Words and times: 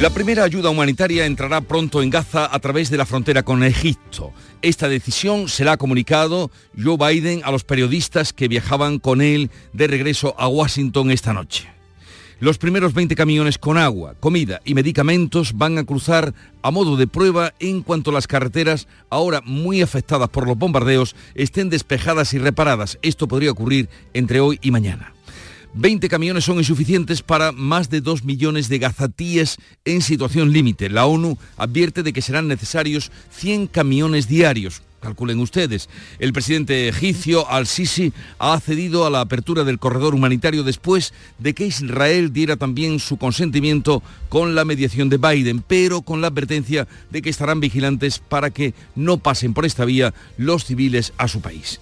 La 0.00 0.08
primera 0.08 0.44
ayuda 0.44 0.70
humanitaria 0.70 1.26
entrará 1.26 1.60
pronto 1.60 2.02
en 2.02 2.08
Gaza 2.08 2.48
a 2.50 2.58
través 2.58 2.88
de 2.88 2.96
la 2.96 3.04
frontera 3.04 3.42
con 3.42 3.62
Egipto. 3.62 4.32
Esta 4.62 4.88
decisión 4.88 5.46
se 5.46 5.62
la 5.62 5.72
ha 5.72 5.76
comunicado 5.76 6.50
Joe 6.82 6.96
Biden 6.96 7.42
a 7.44 7.50
los 7.50 7.64
periodistas 7.64 8.32
que 8.32 8.48
viajaban 8.48 8.98
con 8.98 9.20
él 9.20 9.50
de 9.74 9.88
regreso 9.88 10.34
a 10.38 10.48
Washington 10.48 11.10
esta 11.10 11.34
noche. 11.34 11.68
Los 12.38 12.56
primeros 12.56 12.94
20 12.94 13.14
camiones 13.14 13.58
con 13.58 13.76
agua, 13.76 14.14
comida 14.18 14.62
y 14.64 14.72
medicamentos 14.72 15.52
van 15.58 15.76
a 15.76 15.84
cruzar 15.84 16.32
a 16.62 16.70
modo 16.70 16.96
de 16.96 17.06
prueba 17.06 17.52
en 17.60 17.82
cuanto 17.82 18.10
las 18.10 18.26
carreteras, 18.26 18.88
ahora 19.10 19.42
muy 19.44 19.82
afectadas 19.82 20.30
por 20.30 20.48
los 20.48 20.56
bombardeos, 20.56 21.14
estén 21.34 21.68
despejadas 21.68 22.32
y 22.32 22.38
reparadas. 22.38 22.98
Esto 23.02 23.28
podría 23.28 23.50
ocurrir 23.50 23.90
entre 24.14 24.40
hoy 24.40 24.58
y 24.62 24.70
mañana. 24.70 25.12
20 25.74 26.08
camiones 26.08 26.44
son 26.44 26.58
insuficientes 26.58 27.22
para 27.22 27.52
más 27.52 27.90
de 27.90 28.00
2 28.00 28.24
millones 28.24 28.68
de 28.68 28.78
gazatíes 28.78 29.56
en 29.84 30.02
situación 30.02 30.52
límite. 30.52 30.90
La 30.90 31.06
ONU 31.06 31.38
advierte 31.56 32.02
de 32.02 32.12
que 32.12 32.22
serán 32.22 32.48
necesarios 32.48 33.12
100 33.30 33.68
camiones 33.68 34.26
diarios. 34.26 34.82
Calculen 35.00 35.38
ustedes, 35.38 35.88
el 36.18 36.34
presidente 36.34 36.88
egipcio 36.88 37.48
al-Sisi 37.48 38.12
ha 38.38 38.52
accedido 38.52 39.06
a 39.06 39.10
la 39.10 39.22
apertura 39.22 39.64
del 39.64 39.78
corredor 39.78 40.14
humanitario 40.14 40.62
después 40.62 41.14
de 41.38 41.54
que 41.54 41.66
Israel 41.66 42.34
diera 42.34 42.56
también 42.56 42.98
su 42.98 43.16
consentimiento 43.16 44.02
con 44.28 44.54
la 44.54 44.66
mediación 44.66 45.08
de 45.08 45.16
Biden, 45.16 45.64
pero 45.66 46.02
con 46.02 46.20
la 46.20 46.26
advertencia 46.26 46.86
de 47.10 47.22
que 47.22 47.30
estarán 47.30 47.60
vigilantes 47.60 48.18
para 48.18 48.50
que 48.50 48.74
no 48.94 49.16
pasen 49.16 49.54
por 49.54 49.64
esta 49.64 49.86
vía 49.86 50.12
los 50.36 50.66
civiles 50.66 51.14
a 51.16 51.28
su 51.28 51.40
país. 51.40 51.80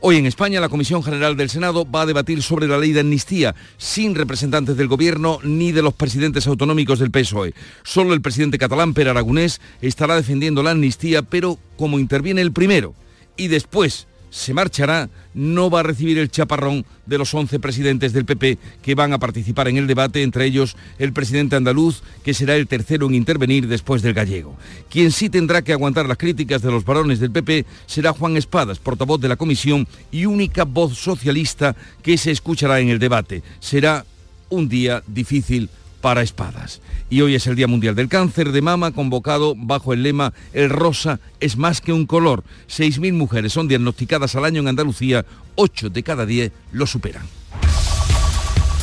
Hoy 0.00 0.16
en 0.16 0.26
España 0.26 0.60
la 0.60 0.68
Comisión 0.68 1.02
General 1.02 1.36
del 1.36 1.50
Senado 1.50 1.84
va 1.84 2.02
a 2.02 2.06
debatir 2.06 2.40
sobre 2.40 2.68
la 2.68 2.78
ley 2.78 2.92
de 2.92 3.00
amnistía 3.00 3.56
sin 3.78 4.14
representantes 4.14 4.76
del 4.76 4.86
Gobierno 4.86 5.40
ni 5.42 5.72
de 5.72 5.82
los 5.82 5.92
presidentes 5.92 6.46
autonómicos 6.46 7.00
del 7.00 7.10
PSOE. 7.10 7.52
Solo 7.82 8.14
el 8.14 8.20
presidente 8.20 8.58
catalán, 8.58 8.94
Per 8.94 9.08
Aragonés, 9.08 9.60
estará 9.82 10.14
defendiendo 10.14 10.62
la 10.62 10.70
amnistía, 10.70 11.22
pero 11.22 11.58
como 11.76 11.98
interviene 11.98 12.42
el 12.42 12.52
primero 12.52 12.94
y 13.36 13.48
después 13.48 14.07
se 14.30 14.54
marchará, 14.54 15.08
no 15.34 15.70
va 15.70 15.80
a 15.80 15.84
recibir 15.84 16.18
el 16.18 16.30
chaparrón 16.30 16.84
de 17.06 17.18
los 17.18 17.32
11 17.32 17.58
presidentes 17.60 18.12
del 18.12 18.24
PP 18.24 18.58
que 18.82 18.94
van 18.94 19.12
a 19.12 19.18
participar 19.18 19.68
en 19.68 19.76
el 19.76 19.86
debate, 19.86 20.22
entre 20.22 20.44
ellos 20.44 20.76
el 20.98 21.12
presidente 21.12 21.56
andaluz, 21.56 22.02
que 22.22 22.34
será 22.34 22.56
el 22.56 22.66
tercero 22.66 23.06
en 23.06 23.14
intervenir 23.14 23.68
después 23.68 24.02
del 24.02 24.14
gallego. 24.14 24.56
Quien 24.90 25.12
sí 25.12 25.30
tendrá 25.30 25.62
que 25.62 25.72
aguantar 25.72 26.06
las 26.06 26.18
críticas 26.18 26.62
de 26.62 26.70
los 26.70 26.84
varones 26.84 27.20
del 27.20 27.30
PP 27.30 27.66
será 27.86 28.12
Juan 28.12 28.36
Espadas, 28.36 28.78
portavoz 28.78 29.20
de 29.20 29.28
la 29.28 29.36
comisión 29.36 29.86
y 30.10 30.26
única 30.26 30.64
voz 30.64 30.96
socialista 30.96 31.74
que 32.02 32.18
se 32.18 32.30
escuchará 32.30 32.80
en 32.80 32.88
el 32.88 32.98
debate. 32.98 33.42
Será 33.60 34.04
un 34.50 34.68
día 34.68 35.02
difícil 35.06 35.68
para 36.00 36.22
espadas. 36.22 36.80
Y 37.10 37.20
hoy 37.22 37.34
es 37.34 37.46
el 37.46 37.56
Día 37.56 37.66
Mundial 37.66 37.94
del 37.94 38.08
Cáncer 38.08 38.52
de 38.52 38.62
Mama, 38.62 38.92
convocado 38.92 39.54
bajo 39.56 39.92
el 39.92 40.02
lema 40.02 40.32
El 40.52 40.70
rosa 40.70 41.20
es 41.40 41.56
más 41.56 41.80
que 41.80 41.92
un 41.92 42.06
color. 42.06 42.44
6.000 42.68 43.12
mujeres 43.12 43.52
son 43.52 43.68
diagnosticadas 43.68 44.36
al 44.36 44.44
año 44.44 44.60
en 44.60 44.68
Andalucía, 44.68 45.24
8 45.54 45.90
de 45.90 46.02
cada 46.02 46.26
10 46.26 46.52
lo 46.72 46.86
superan. 46.86 47.26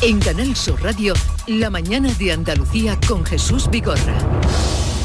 En 0.02 0.18
Canal 0.18 0.54
Sur 0.54 0.82
Radio, 0.82 1.14
La 1.46 1.70
mañana 1.70 2.12
de 2.14 2.32
Andalucía 2.32 2.98
con 3.08 3.24
Jesús 3.24 3.70
Vigorra. 3.70 4.14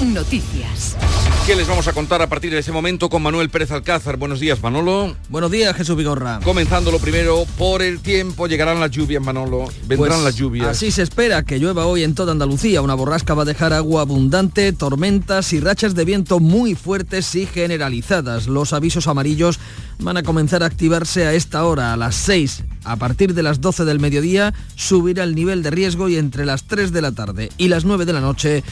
Noticias. 0.02 0.97
¿Qué 1.45 1.55
les 1.55 1.67
vamos 1.67 1.88
a 1.88 1.94
contar 1.94 2.23
a 2.23 2.28
partir 2.28 2.51
de 2.51 2.57
este 2.57 2.72
momento 2.72 3.07
con 3.07 3.22
Manuel 3.22 3.50
Pérez 3.50 3.72
Alcázar? 3.72 4.17
Buenos 4.17 4.39
días, 4.39 4.62
Manolo. 4.62 5.16
Buenos 5.29 5.51
días, 5.51 5.75
Jesús 5.75 5.95
Vigorra. 5.95 6.39
Comenzando 6.44 6.91
lo 6.91 6.97
primero, 6.97 7.45
por 7.57 7.84
el 7.84 8.00
tiempo, 8.00 8.47
llegarán 8.47 8.79
las 8.79 8.89
lluvias, 8.89 9.23
Manolo. 9.23 9.67
Vendrán 9.88 9.97
Pues 9.97 10.23
las 10.23 10.35
lluvias. 10.35 10.67
Así 10.67 10.89
se 10.89 11.03
espera 11.03 11.44
que 11.44 11.59
llueva 11.59 11.85
hoy 11.85 12.03
en 12.03 12.16
toda 12.16 12.31
Andalucía. 12.31 12.81
Una 12.81 12.95
borrasca 12.95 13.35
va 13.35 13.44
a 13.44 13.45
dejar 13.45 13.73
agua 13.73 14.01
abundante, 14.01 14.73
tormentas 14.73 15.53
y 15.53 15.59
rachas 15.59 15.94
de 15.94 16.03
viento 16.03 16.39
muy 16.39 16.73
fuertes 16.73 17.35
y 17.35 17.45
generalizadas. 17.45 18.47
Los 18.47 18.73
avisos 18.73 19.07
amarillos 19.07 19.59
van 20.00 20.18
a 20.18 20.23
comenzar 20.23 20.63
a 20.63 20.66
activarse 20.66 21.28
a 21.28 21.33
esta 21.33 21.63
hora, 21.66 21.94
a 21.94 21.97
las 21.97 22.16
6. 22.16 22.63
A 22.85 22.95
partir 22.95 23.35
de 23.35 23.44
las 23.44 23.62
12 23.62 23.85
del 23.85 24.00
mediodía 24.00 24.53
subirá 24.75 25.23
el 25.23 25.35
nivel 25.35 25.62
de 25.62 25.69
riesgo 25.69 26.09
y 26.09 26.18
entre 26.18 26.45
las 26.45 26.63
3 26.63 26.91
de 26.91 27.01
la 27.01 27.12
tarde 27.12 27.50
y 27.57 27.68
las 27.68 27.85
9 27.85 28.06
de 28.06 28.13
la 28.13 28.22
noche 28.22 28.63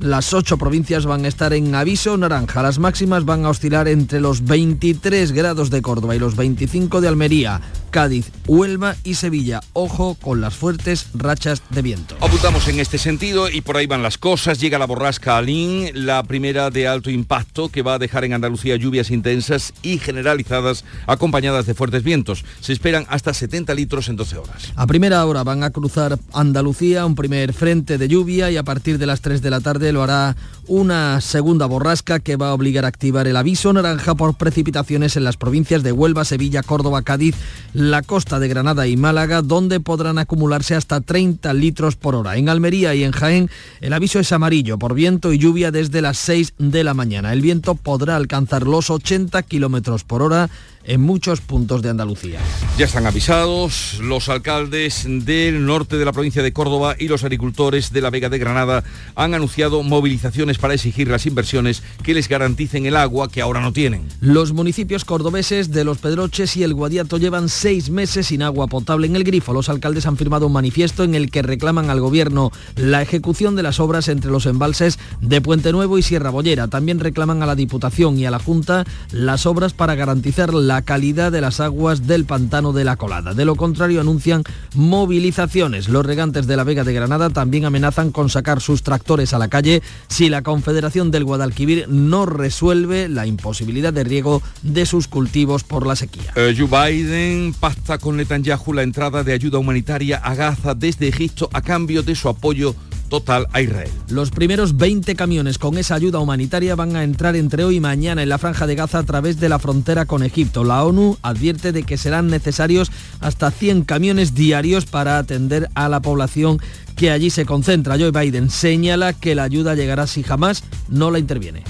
las 0.00 0.32
ocho 0.32 0.58
provincias 0.58 1.06
van 1.06 1.24
a 1.24 1.28
estar 1.28 1.52
en 1.52 1.74
aviso 1.74 2.16
naranja. 2.16 2.62
Las 2.62 2.78
máximas 2.78 3.24
van 3.24 3.44
a 3.44 3.50
oscilar 3.50 3.88
entre 3.88 4.20
los 4.20 4.44
23 4.44 5.32
grados 5.32 5.70
de 5.70 5.82
Córdoba 5.82 6.14
y 6.14 6.18
los 6.18 6.36
25 6.36 7.00
de 7.00 7.08
Almería, 7.08 7.60
Cádiz, 7.90 8.30
Huelva 8.46 8.96
y 9.04 9.14
Sevilla. 9.14 9.60
Ojo 9.72 10.16
con 10.20 10.40
las 10.40 10.54
fuertes 10.54 11.08
rachas 11.14 11.62
de 11.70 11.82
viento. 11.82 12.16
Apuntamos 12.20 12.68
en 12.68 12.80
este 12.80 12.98
sentido 12.98 13.48
y 13.50 13.60
por 13.60 13.76
ahí 13.76 13.86
van 13.86 14.02
las 14.02 14.18
cosas. 14.18 14.60
Llega 14.60 14.78
la 14.78 14.86
borrasca 14.86 15.36
Alín, 15.36 15.90
la 15.94 16.22
primera 16.22 16.70
de 16.70 16.86
alto 16.86 17.10
impacto 17.10 17.68
que 17.68 17.82
va 17.82 17.94
a 17.94 17.98
dejar 17.98 18.24
en 18.24 18.32
Andalucía 18.32 18.76
lluvias 18.76 19.10
intensas 19.10 19.72
y 19.82 19.98
generalizadas 19.98 20.84
acompañadas 21.06 21.66
de 21.66 21.74
fuertes 21.74 22.02
vientos. 22.02 22.44
Se 22.60 22.72
esperan 22.72 23.06
hasta 23.08 23.34
70 23.34 23.74
litros 23.74 24.08
en 24.08 24.16
12 24.16 24.38
horas. 24.38 24.72
A 24.76 24.86
primera 24.86 25.24
hora 25.24 25.44
van 25.44 25.62
a 25.62 25.70
cruzar 25.70 26.18
Andalucía 26.32 27.06
un 27.06 27.14
primer 27.14 27.52
frente 27.52 27.98
de 27.98 28.08
lluvia 28.08 28.50
y 28.50 28.56
a 28.56 28.62
partir 28.62 28.98
de 28.98 29.06
las 29.06 29.20
3 29.20 29.42
de 29.42 29.50
la 29.50 29.60
tarde 29.60 29.92
lo 29.92 30.02
hará 30.02 30.36
una 30.66 31.20
segunda 31.20 31.66
borrasca 31.66 32.20
que 32.20 32.36
va 32.36 32.50
a 32.50 32.54
obligar 32.54 32.84
a 32.84 32.88
activar 32.88 33.26
el 33.26 33.36
aviso 33.36 33.72
naranja 33.72 34.14
por 34.14 34.34
precipitaciones 34.34 35.16
en 35.16 35.24
las 35.24 35.36
provincias 35.36 35.82
de 35.82 35.92
Huelva, 35.92 36.24
Sevilla, 36.24 36.62
Córdoba, 36.62 37.02
Cádiz, 37.02 37.34
la 37.78 38.02
costa 38.02 38.40
de 38.40 38.48
Granada 38.48 38.88
y 38.88 38.96
Málaga, 38.96 39.40
donde 39.40 39.78
podrán 39.78 40.18
acumularse 40.18 40.74
hasta 40.74 41.00
30 41.00 41.54
litros 41.54 41.94
por 41.94 42.16
hora. 42.16 42.36
En 42.36 42.48
Almería 42.48 42.94
y 42.96 43.04
en 43.04 43.12
Jaén 43.12 43.50
el 43.80 43.92
aviso 43.92 44.18
es 44.18 44.32
amarillo 44.32 44.78
por 44.78 44.94
viento 44.94 45.32
y 45.32 45.38
lluvia 45.38 45.70
desde 45.70 46.02
las 46.02 46.18
6 46.18 46.54
de 46.58 46.82
la 46.82 46.94
mañana. 46.94 47.32
El 47.32 47.40
viento 47.40 47.76
podrá 47.76 48.16
alcanzar 48.16 48.66
los 48.66 48.90
80 48.90 49.40
kilómetros 49.44 50.02
por 50.02 50.22
hora 50.22 50.50
en 50.88 51.02
muchos 51.02 51.42
puntos 51.42 51.82
de 51.82 51.90
Andalucía. 51.90 52.40
Ya 52.78 52.86
están 52.86 53.06
avisados 53.06 53.98
los 54.00 54.28
alcaldes 54.30 55.04
del 55.06 55.66
norte 55.66 55.98
de 55.98 56.04
la 56.04 56.12
provincia 56.12 56.42
de 56.42 56.52
Córdoba 56.52 56.96
y 56.98 57.08
los 57.08 57.24
agricultores 57.24 57.92
de 57.92 58.00
la 58.00 58.10
Vega 58.10 58.30
de 58.30 58.38
Granada 58.38 58.82
han 59.14 59.34
anunciado 59.34 59.82
movilizaciones 59.82 60.56
para 60.56 60.74
exigir 60.74 61.08
las 61.08 61.26
inversiones 61.26 61.82
que 62.02 62.14
les 62.14 62.28
garanticen 62.28 62.86
el 62.86 62.96
agua 62.96 63.28
que 63.28 63.42
ahora 63.42 63.60
no 63.60 63.72
tienen. 63.72 64.08
Los 64.20 64.54
municipios 64.54 65.04
cordobeses 65.04 65.70
de 65.70 65.84
Los 65.84 65.98
Pedroches 65.98 66.56
y 66.56 66.62
El 66.62 66.72
Guadiato 66.72 67.18
llevan 67.18 67.50
seis 67.50 67.90
meses 67.90 68.28
sin 68.28 68.42
agua 68.42 68.66
potable 68.66 69.06
en 69.06 69.16
el 69.16 69.24
grifo. 69.24 69.52
Los 69.52 69.68
alcaldes 69.68 70.06
han 70.06 70.16
firmado 70.16 70.46
un 70.46 70.54
manifiesto 70.54 71.04
en 71.04 71.14
el 71.14 71.30
que 71.30 71.42
reclaman 71.42 71.90
al 71.90 72.00
gobierno 72.00 72.50
la 72.76 73.02
ejecución 73.02 73.56
de 73.56 73.62
las 73.62 73.78
obras 73.78 74.08
entre 74.08 74.30
los 74.30 74.46
embalses 74.46 74.98
de 75.20 75.42
Puente 75.42 75.70
Nuevo 75.70 75.98
y 75.98 76.02
Sierra 76.02 76.30
Bollera. 76.30 76.68
También 76.68 76.98
reclaman 76.98 77.42
a 77.42 77.46
la 77.46 77.54
Diputación 77.54 78.18
y 78.18 78.24
a 78.24 78.30
la 78.30 78.38
Junta 78.38 78.86
las 79.12 79.44
obras 79.44 79.74
para 79.74 79.94
garantizar 79.94 80.54
la 80.54 80.77
calidad 80.82 81.32
de 81.32 81.40
las 81.40 81.60
aguas 81.60 82.06
del 82.06 82.24
pantano 82.24 82.72
de 82.72 82.84
la 82.84 82.96
Colada. 82.96 83.34
De 83.34 83.44
lo 83.44 83.56
contrario, 83.56 84.00
anuncian 84.00 84.44
movilizaciones. 84.74 85.88
Los 85.88 86.04
regantes 86.04 86.46
de 86.46 86.56
la 86.56 86.64
Vega 86.64 86.84
de 86.84 86.92
Granada 86.92 87.30
también 87.30 87.64
amenazan 87.64 88.10
con 88.10 88.30
sacar 88.30 88.60
sus 88.60 88.82
tractores 88.82 89.32
a 89.34 89.38
la 89.38 89.48
calle 89.48 89.82
si 90.08 90.28
la 90.28 90.42
Confederación 90.42 91.10
del 91.10 91.24
Guadalquivir 91.24 91.88
no 91.88 92.26
resuelve 92.26 93.08
la 93.08 93.26
imposibilidad 93.26 93.92
de 93.92 94.04
riego 94.04 94.42
de 94.62 94.86
sus 94.86 95.08
cultivos 95.08 95.64
por 95.64 95.86
la 95.86 95.96
sequía. 95.96 96.32
Eh, 96.34 96.54
Joe 96.56 96.90
Biden 96.90 97.54
pacta 97.58 97.98
con 97.98 98.16
Netanyahu 98.16 98.72
la 98.72 98.82
entrada 98.82 99.24
de 99.24 99.32
ayuda 99.32 99.58
humanitaria 99.58 100.18
a 100.18 100.34
Gaza 100.34 100.74
desde 100.74 101.08
Egipto 101.08 101.48
a 101.52 101.62
cambio 101.62 102.02
de 102.02 102.14
su 102.14 102.28
apoyo 102.28 102.74
total 103.08 103.46
a 103.52 103.60
Israel. 103.60 103.90
Los 104.08 104.30
primeros 104.30 104.76
20 104.76 105.14
camiones 105.14 105.58
con 105.58 105.78
esa 105.78 105.94
ayuda 105.94 106.18
humanitaria 106.18 106.74
van 106.74 106.96
a 106.96 107.04
entrar 107.04 107.36
entre 107.36 107.64
hoy 107.64 107.76
y 107.76 107.80
mañana 107.80 108.22
en 108.22 108.28
la 108.28 108.38
franja 108.38 108.66
de 108.66 108.74
Gaza 108.74 108.98
a 108.98 109.02
través 109.02 109.40
de 109.40 109.48
la 109.48 109.58
frontera 109.58 110.04
con 110.04 110.22
Egipto. 110.22 110.64
La 110.64 110.84
ONU 110.84 111.18
advierte 111.22 111.72
de 111.72 111.82
que 111.82 111.96
serán 111.96 112.28
necesarios 112.28 112.90
hasta 113.20 113.50
100 113.50 113.84
camiones 113.84 114.34
diarios 114.34 114.86
para 114.86 115.18
atender 115.18 115.68
a 115.74 115.88
la 115.88 116.00
población 116.00 116.60
que 116.96 117.10
allí 117.10 117.30
se 117.30 117.46
concentra. 117.46 117.98
Joe 117.98 118.10
Biden 118.10 118.50
señala 118.50 119.12
que 119.12 119.34
la 119.34 119.44
ayuda 119.44 119.74
llegará 119.74 120.06
si 120.06 120.22
jamás 120.22 120.64
no 120.88 121.10
la 121.10 121.18
interviene. 121.18 121.62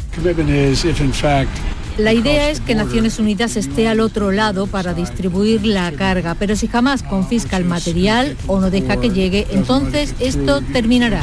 La 1.99 2.13
idea 2.13 2.51
es 2.51 2.61
que 2.61 2.77
Naciones 2.77 3.19
Unidas 3.19 3.57
esté 3.57 3.89
al 3.89 3.99
otro 3.99 4.31
lado 4.31 4.69
para 4.69 4.95
distribuir 4.95 5.67
la 5.67 5.91
carga, 5.91 6.37
pero 6.37 6.55
si 6.55 6.69
jamás 6.69 7.03
confisca 7.03 7.57
el 7.57 7.65
material 7.65 8.37
o 8.47 8.61
no 8.61 8.71
deja 8.71 9.01
que 9.01 9.11
llegue, 9.11 9.49
entonces 9.51 10.15
esto 10.21 10.61
terminará. 10.73 11.23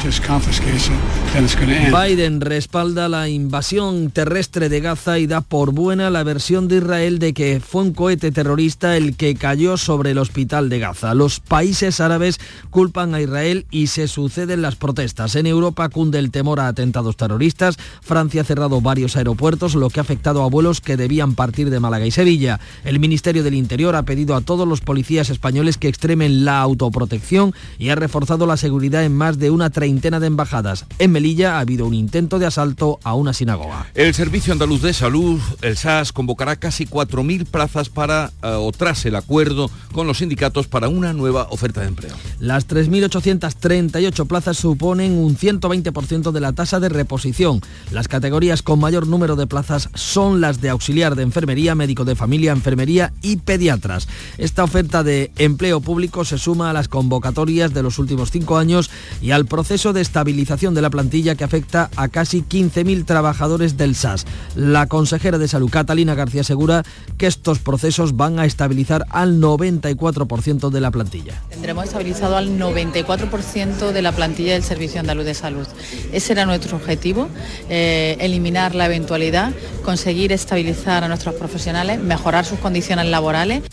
Biden 2.06 2.42
respalda 2.42 3.08
la 3.08 3.26
invasión 3.30 4.10
terrestre 4.10 4.68
de 4.68 4.80
Gaza 4.80 5.18
y 5.18 5.26
da 5.26 5.40
por 5.40 5.72
buena 5.72 6.10
la 6.10 6.22
versión 6.24 6.68
de 6.68 6.76
Israel 6.76 7.18
de 7.20 7.32
que 7.32 7.58
fue 7.60 7.80
un 7.80 7.94
cohete 7.94 8.30
terrorista 8.30 8.98
el 8.98 9.16
que 9.16 9.34
cayó 9.34 9.78
sobre 9.78 10.10
el 10.10 10.18
hospital 10.18 10.68
de 10.68 10.78
Gaza. 10.78 11.14
Los 11.14 11.40
países 11.40 12.00
árabes 12.00 12.38
culpan 12.68 13.14
a 13.14 13.22
Israel 13.22 13.64
y 13.70 13.86
se 13.86 14.08
suceden 14.08 14.60
las 14.60 14.76
protestas. 14.76 15.36
En 15.36 15.46
Europa 15.46 15.88
cunde 15.88 16.18
el 16.18 16.30
temor 16.30 16.60
a 16.60 16.68
atentados 16.68 17.16
terroristas. 17.16 17.78
Francia 18.02 18.42
ha 18.42 18.44
cerrado 18.44 18.82
varios 18.82 19.16
aeropuertos, 19.16 19.74
lo 19.74 19.88
que 19.88 20.00
ha 20.00 20.02
afectado 20.02 20.42
a 20.42 20.50
vuelos 20.50 20.65
que 20.74 20.96
debían 20.96 21.34
partir 21.34 21.70
de 21.70 21.78
Málaga 21.78 22.06
y 22.06 22.10
Sevilla. 22.10 22.58
El 22.84 22.98
Ministerio 22.98 23.44
del 23.44 23.54
Interior 23.54 23.94
ha 23.94 24.02
pedido 24.02 24.34
a 24.34 24.40
todos 24.40 24.66
los 24.66 24.80
policías 24.80 25.30
españoles 25.30 25.78
que 25.78 25.88
extremen 25.88 26.44
la 26.44 26.60
autoprotección 26.60 27.54
y 27.78 27.90
ha 27.90 27.94
reforzado 27.94 28.46
la 28.46 28.56
seguridad 28.56 29.04
en 29.04 29.14
más 29.16 29.38
de 29.38 29.50
una 29.50 29.70
treintena 29.70 30.18
de 30.18 30.26
embajadas. 30.26 30.86
En 30.98 31.12
Melilla 31.12 31.56
ha 31.56 31.60
habido 31.60 31.86
un 31.86 31.94
intento 31.94 32.40
de 32.40 32.46
asalto 32.46 32.98
a 33.04 33.14
una 33.14 33.32
sinagoga. 33.32 33.86
El 33.94 34.12
Servicio 34.12 34.52
Andaluz 34.52 34.82
de 34.82 34.92
Salud, 34.92 35.40
el 35.62 35.76
SAS, 35.76 36.12
convocará 36.12 36.56
casi 36.56 36.86
4.000 36.86 37.46
plazas 37.46 37.88
para 37.88 38.32
eh, 38.42 38.48
o 38.48 38.72
tras 38.72 39.06
el 39.06 39.14
acuerdo 39.14 39.70
con 39.92 40.08
los 40.08 40.18
sindicatos 40.18 40.66
para 40.66 40.88
una 40.88 41.12
nueva 41.12 41.46
oferta 41.50 41.80
de 41.80 41.88
empleo. 41.88 42.14
Las 42.40 42.66
3.838 42.66 44.26
plazas 44.26 44.56
suponen 44.56 45.16
un 45.16 45.36
120% 45.36 46.32
de 46.32 46.40
la 46.40 46.52
tasa 46.52 46.80
de 46.80 46.88
reposición. 46.88 47.60
Las 47.92 48.08
categorías 48.08 48.62
con 48.62 48.80
mayor 48.80 49.06
número 49.06 49.36
de 49.36 49.46
plazas 49.46 49.90
son 49.94 50.40
las 50.40 50.55
de 50.60 50.70
auxiliar 50.70 51.14
de 51.14 51.22
enfermería, 51.22 51.74
médico 51.74 52.04
de 52.04 52.16
familia, 52.16 52.52
enfermería 52.52 53.12
y 53.22 53.36
pediatras. 53.36 54.08
Esta 54.38 54.64
oferta 54.64 55.02
de 55.02 55.30
empleo 55.38 55.80
público 55.80 56.24
se 56.24 56.38
suma 56.38 56.70
a 56.70 56.72
las 56.72 56.88
convocatorias 56.88 57.72
de 57.74 57.82
los 57.82 57.98
últimos 57.98 58.30
cinco 58.30 58.58
años 58.58 58.90
y 59.20 59.30
al 59.30 59.46
proceso 59.46 59.92
de 59.92 60.00
estabilización 60.00 60.74
de 60.74 60.82
la 60.82 60.90
plantilla 60.90 61.34
que 61.34 61.44
afecta 61.44 61.90
a 61.96 62.08
casi 62.08 62.42
15.000 62.42 63.04
trabajadores 63.04 63.76
del 63.76 63.94
SAS. 63.94 64.26
La 64.54 64.86
consejera 64.86 65.38
de 65.38 65.48
Salud, 65.48 65.70
Catalina 65.70 66.14
García, 66.14 66.42
asegura 66.42 66.84
que 67.18 67.26
estos 67.26 67.58
procesos 67.58 68.16
van 68.16 68.38
a 68.38 68.46
estabilizar 68.46 69.06
al 69.10 69.40
94% 69.40 70.70
de 70.70 70.80
la 70.80 70.90
plantilla. 70.90 71.42
Tendremos 71.50 71.84
estabilizado 71.84 72.36
al 72.36 72.58
94% 72.58 73.92
de 73.92 74.02
la 74.02 74.12
plantilla 74.12 74.52
del 74.52 74.62
Servicio 74.62 75.00
Andaluz 75.00 75.24
de 75.24 75.34
Salud. 75.34 75.66
Ese 76.12 76.32
era 76.32 76.46
nuestro 76.46 76.76
objetivo, 76.76 77.28
eh, 77.68 78.16
eliminar 78.20 78.74
la 78.74 78.86
eventualidad, 78.86 79.52
conseguir 79.84 80.32
estabilizar 80.46 81.02
a 81.02 81.08
nuestros 81.08 81.34
profesionales, 81.34 81.98
mejorar 81.98 82.44
sus 82.44 82.60
condiciones 82.60 83.06
laborales. 83.06 83.64